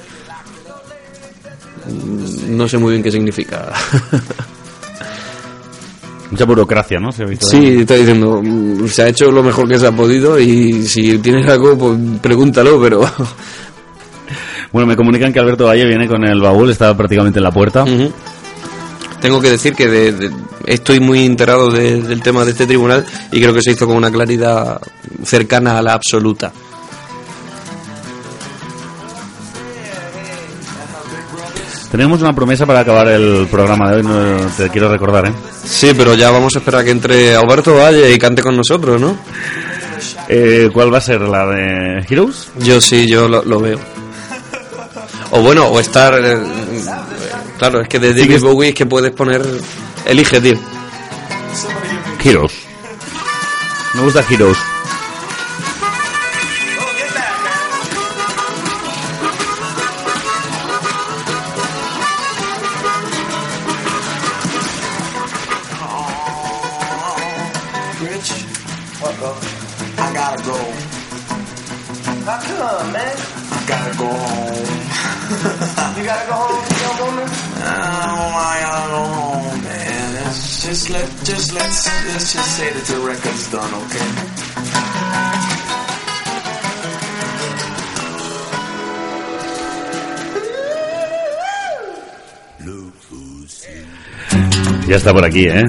Mm, 1.91 2.57
No 2.57 2.67
sé 2.67 2.79
muy 2.79 2.93
bien 2.93 3.03
qué 3.03 3.11
significa. 3.11 3.71
Mucha 6.31 6.45
burocracia, 6.45 6.99
¿no? 7.01 7.11
Se 7.11 7.23
ha 7.23 7.27
visto 7.27 7.47
Sí, 7.47 7.79
está 7.81 7.95
diciendo, 7.95 8.41
mm, 8.43 8.87
se 8.89 9.03
ha 9.03 9.09
hecho 9.09 9.31
lo 9.33 9.43
mejor 9.43 9.67
que 9.69 9.79
se 9.79 9.87
ha 9.87 9.93
podido 9.93 10.39
y 10.39 10.83
si 10.87 11.19
tienes 11.19 11.49
algo, 11.49 11.77
pues 11.77 11.99
pregúntalo, 12.21 12.81
pero... 12.81 13.01
Bueno, 14.71 14.87
me 14.87 14.97
comunican 14.97 15.33
que 15.33 15.41
Alberto 15.41 15.65
Valle 15.65 15.87
viene 15.87 16.07
con 16.07 16.23
el 16.27 16.41
baúl, 16.43 16.69
está 16.71 16.95
prácticamente 16.95 17.39
en 17.39 17.43
la 17.45 17.51
puerta. 17.51 17.87
Tengo 19.19 19.41
que 19.41 19.51
decir 19.51 19.75
que 19.75 19.87
de- 19.89 20.13
de- 20.13 20.31
estoy 20.67 21.01
muy 21.01 21.25
enterado 21.25 21.71
de- 21.71 22.03
del 22.03 22.21
tema 22.23 22.45
de 22.45 22.51
este 22.51 22.67
tribunal 22.67 23.05
y 23.33 23.41
creo 23.41 23.55
que 23.55 23.63
se 23.63 23.71
hizo 23.73 23.87
con 23.87 23.97
una 23.97 24.11
claridad 24.11 24.79
cercana 25.25 25.79
a 25.79 25.83
la 25.83 25.95
absoluta. 25.95 26.53
Tenemos 31.91 32.21
una 32.21 32.35
promesa 32.35 32.67
para 32.67 32.81
acabar 32.81 33.09
el 33.09 33.47
programa 33.51 33.91
de 33.91 33.97
hoy, 33.97 34.03
no, 34.03 34.47
te 34.57 34.69
quiero 34.69 34.91
recordar, 34.91 35.27
¿eh? 35.27 35.33
Sí, 35.65 35.93
pero 35.97 36.15
ya 36.15 36.31
vamos 36.31 36.55
a 36.55 36.59
esperar 36.59 36.83
a 36.83 36.85
que 36.85 36.91
entre 36.91 37.35
Alberto 37.35 37.75
Valle 37.77 38.13
y 38.13 38.19
cante 38.19 38.43
con 38.43 38.57
nosotros, 38.57 39.01
¿no? 39.01 39.17
Eh, 40.29 40.69
¿Cuál 40.73 40.93
va 40.93 40.99
a 40.99 41.01
ser? 41.01 41.23
¿La 41.23 41.47
de 41.47 42.05
Heroes? 42.09 42.51
Yo 42.59 42.81
sí, 42.81 43.07
yo 43.09 43.27
lo, 43.27 43.43
lo 43.43 43.61
veo. 43.61 43.79
O 45.31 45.41
bueno, 45.41 45.67
o 45.67 45.81
estar... 45.81 46.15
eh, 46.23 46.39
claro, 47.59 47.81
es 47.81 47.89
que 47.89 47.99
de 47.99 48.13
David 48.13 48.41
Bowie 48.43 48.69
es 48.71 48.75
que 48.75 48.87
puedes 48.87 49.13
poner... 49.13 49.43
Elige, 50.05 50.41
tío. 50.41 50.59
Heroes. 52.23 52.53
Me 53.95 54.03
gusta 54.03 54.23
Heroes. 54.29 54.59
Ya 94.89 94.97
está 94.97 95.13
por 95.13 95.25
aquí, 95.25 95.45
¿eh? 95.45 95.65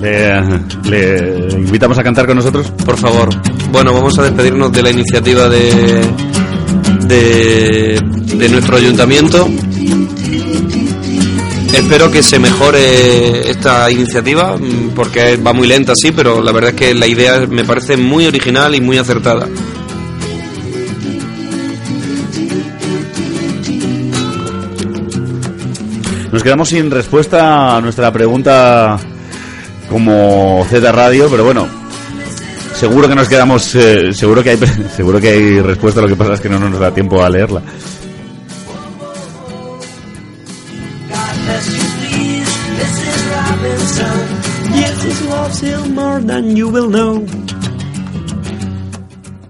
Le, 0.00 1.48
invitamos 1.56 1.96
a 1.96 2.02
cantar 2.02 2.26
con 2.26 2.36
nosotros. 2.36 2.70
Por 2.84 2.98
favor. 2.98 3.30
Bueno, 3.72 3.94
vamos 3.94 4.18
a 4.18 4.24
despedirnos 4.24 4.70
de 4.70 4.82
la 4.82 4.90
iniciativa 4.90 5.48
de, 5.48 6.02
de, 7.06 8.00
de 8.36 8.48
nuestro 8.50 8.76
ayuntamiento. 8.76 9.48
Espero 11.74 12.10
que 12.10 12.22
se 12.22 12.38
mejore 12.38 13.50
esta 13.50 13.90
iniciativa, 13.90 14.56
mm, 14.56 14.90
porque 14.94 15.36
va 15.36 15.52
muy 15.52 15.66
lenta, 15.66 15.94
sí, 15.96 16.12
pero 16.12 16.42
la 16.42 16.52
verdad 16.52 16.70
es 16.70 16.76
que 16.76 16.94
la 16.94 17.06
idea 17.06 17.46
me 17.48 17.64
parece 17.64 17.96
muy 17.96 18.26
original 18.26 18.74
y 18.74 18.80
muy 18.80 18.98
acertada. 18.98 19.48
Nos 26.34 26.42
quedamos 26.42 26.68
sin 26.68 26.90
respuesta 26.90 27.76
a 27.76 27.80
nuestra 27.80 28.12
pregunta 28.12 28.98
como 29.88 30.66
Z 30.68 30.90
Radio, 30.90 31.28
pero 31.30 31.44
bueno, 31.44 31.68
seguro 32.74 33.08
que 33.08 33.14
nos 33.14 33.28
quedamos, 33.28 33.72
eh, 33.76 34.12
seguro 34.12 34.42
que 34.42 34.50
hay, 34.50 34.56
seguro 34.96 35.20
que 35.20 35.28
hay 35.28 35.60
respuesta. 35.60 36.00
Lo 36.00 36.08
que 36.08 36.16
pasa 36.16 36.34
es 36.34 36.40
que 36.40 36.48
no 36.48 36.58
nos 36.58 36.80
da 36.80 36.92
tiempo 36.92 37.22
a 37.22 37.30
leerla. 37.30 37.62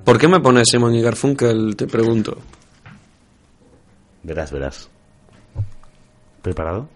¿Por 0.04 0.18
qué 0.18 0.28
me 0.28 0.40
pones 0.40 0.68
Simon 0.70 0.94
y 0.94 1.00
Garfunkel? 1.00 1.76
Te 1.76 1.86
pregunto. 1.86 2.36
Verás, 4.22 4.52
verás. 4.52 4.93
¿Preparado? 6.44 6.86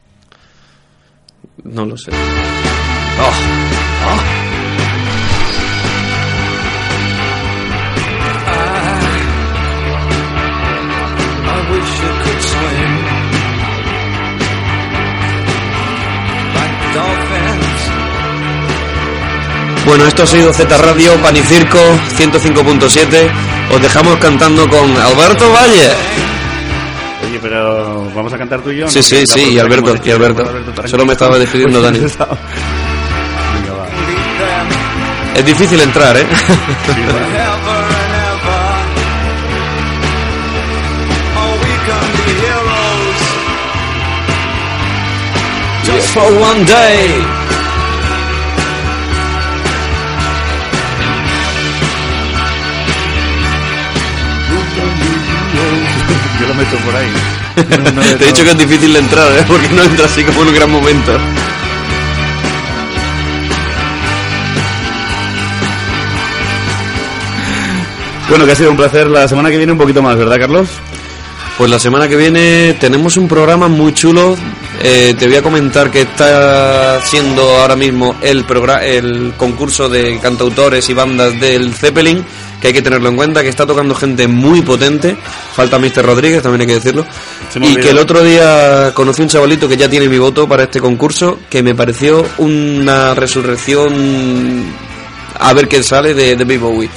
No 1.65 1.87
lo 1.87 1.97
sé. 1.97 2.11
Oh, 2.13 3.33
dolphins. 16.95 17.91
Bueno, 19.87 20.05
esto 20.05 20.25
ha 20.25 20.27
sido 20.27 20.53
Z 20.53 20.77
Radio, 20.77 21.17
Panicirco 21.23 21.79
105.7. 22.19 23.31
Os 23.75 23.81
dejamos 23.81 24.17
cantando 24.19 24.69
con 24.69 24.95
Alberto 24.95 25.51
Valle. 25.51 26.38
Pero 27.41 28.11
vamos 28.15 28.33
a 28.33 28.39
cantar 28.39 28.61
tú 28.61 28.71
y 28.71 28.79
yo. 28.79 28.85
¿no? 28.85 28.91
Sí, 28.91 29.03
sí, 29.03 29.27
sí, 29.27 29.53
y 29.55 29.59
Alberto, 29.59 29.95
y 30.05 30.11
Alberto. 30.11 30.45
para 30.75 30.89
Solo 30.89 31.05
me 31.07 31.13
estaba 31.13 31.39
despidiendo 31.39 31.81
Dani. 31.81 31.99
Venga, 32.09 32.19
va. 33.75 33.87
Es 35.35 35.45
difícil 35.45 35.81
entrar, 35.81 36.17
¿eh? 36.17 36.27
Just 45.85 46.13
for 46.13 46.31
one 46.41 46.65
day. 46.65 47.58
Yo 56.41 56.47
lo 56.47 56.55
meto 56.55 56.77
por 56.79 56.95
ahí. 56.95 57.11
Te 58.19 58.25
he 58.25 58.27
dicho 58.29 58.45
que 58.45 58.51
es 58.51 58.59
difícil 58.59 58.93
de 58.93 58.99
entrar, 59.01 59.27
¿eh? 59.33 59.45
Porque 59.47 59.69
no 59.71 59.83
entra 59.83 60.07
así 60.07 60.23
como 60.25 60.43
en 60.43 60.49
un 60.49 60.55
gran 60.55 60.71
momento. 60.71 61.19
Bueno, 68.29 68.45
que 68.45 68.53
ha 68.53 68.55
sido 68.55 68.71
un 68.71 68.77
placer. 68.77 69.07
La 69.09 69.27
semana 69.27 69.51
que 69.51 69.57
viene 69.57 69.73
un 69.73 69.79
poquito 69.79 70.03
más, 70.03 70.17
¿verdad, 70.17 70.39
Carlos? 70.39 70.69
Pues 71.57 71.71
la 71.71 71.79
semana 71.79 72.07
que 72.09 72.17
viene 72.17 72.75
tenemos 72.79 73.17
un 73.17 73.27
programa 73.27 73.69
muy 73.69 73.93
chulo. 73.93 74.37
Eh, 74.81 75.15
te 75.19 75.27
voy 75.27 75.37
a 75.37 75.43
comentar 75.43 75.91
que 75.91 76.03
está 76.03 77.01
siendo 77.03 77.43
ahora 77.43 77.75
mismo 77.75 78.15
el, 78.23 78.45
el 78.83 79.33
concurso 79.37 79.89
de 79.89 80.21
cantautores 80.21 80.89
y 80.89 80.95
bandas 80.95 81.41
del 81.41 81.75
Zeppelin, 81.75 82.25
que 82.61 82.69
hay 82.69 82.73
que 82.73 82.83
tenerlo 82.83 83.09
en 83.09 83.17
cuenta, 83.17 83.43
que 83.43 83.49
está 83.49 83.67
tocando 83.67 83.95
gente 83.97 84.29
muy 84.29 84.63
potente. 84.63 85.17
Falta 85.53 85.81
Mr. 85.81 86.05
Rodríguez, 86.05 86.43
también 86.43 86.61
hay 86.61 86.67
que 86.69 86.75
decirlo. 86.75 87.05
Se 87.53 87.59
Y 87.59 87.75
que 87.77 87.91
el 87.91 87.99
otro 87.99 88.23
día 88.23 88.93
conocí 88.95 89.23
un 89.23 89.29
chavalito 89.29 89.69
que 89.69 89.77
ya 89.77 89.89
tiene 89.89 90.09
mi 90.09 90.19
voto 90.19 90.49
para 90.49 90.65
este 90.65 90.81
concurso, 90.81 91.41
que 91.51 91.63
me 91.63 91.75
pareció 91.75 92.25
una 92.39 93.15
resurrección 93.15 94.65
a 95.41 95.53
ver 95.55 95.67
qué 95.67 95.83
sale 95.83 96.15
de, 96.15 96.37
de 96.37 96.45
Big 96.45 96.61
Bowie. 96.61 96.91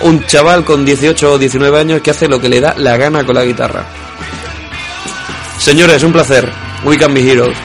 Un 0.00 0.26
chaval 0.26 0.64
con 0.64 0.84
18 0.84 1.32
o 1.32 1.38
19 1.38 1.78
años 1.78 2.02
que 2.02 2.10
hace 2.10 2.26
lo 2.26 2.40
que 2.40 2.48
le 2.48 2.60
da 2.60 2.74
la 2.76 2.96
gana 2.96 3.24
con 3.24 3.36
la 3.36 3.44
guitarra. 3.44 3.86
Señores, 5.58 6.02
un 6.02 6.12
placer. 6.12 6.63
We 6.86 6.98
can 6.98 7.14
be 7.14 7.22
heroes. 7.22 7.56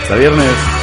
Hasta 0.00 0.16
viernes. 0.16 0.75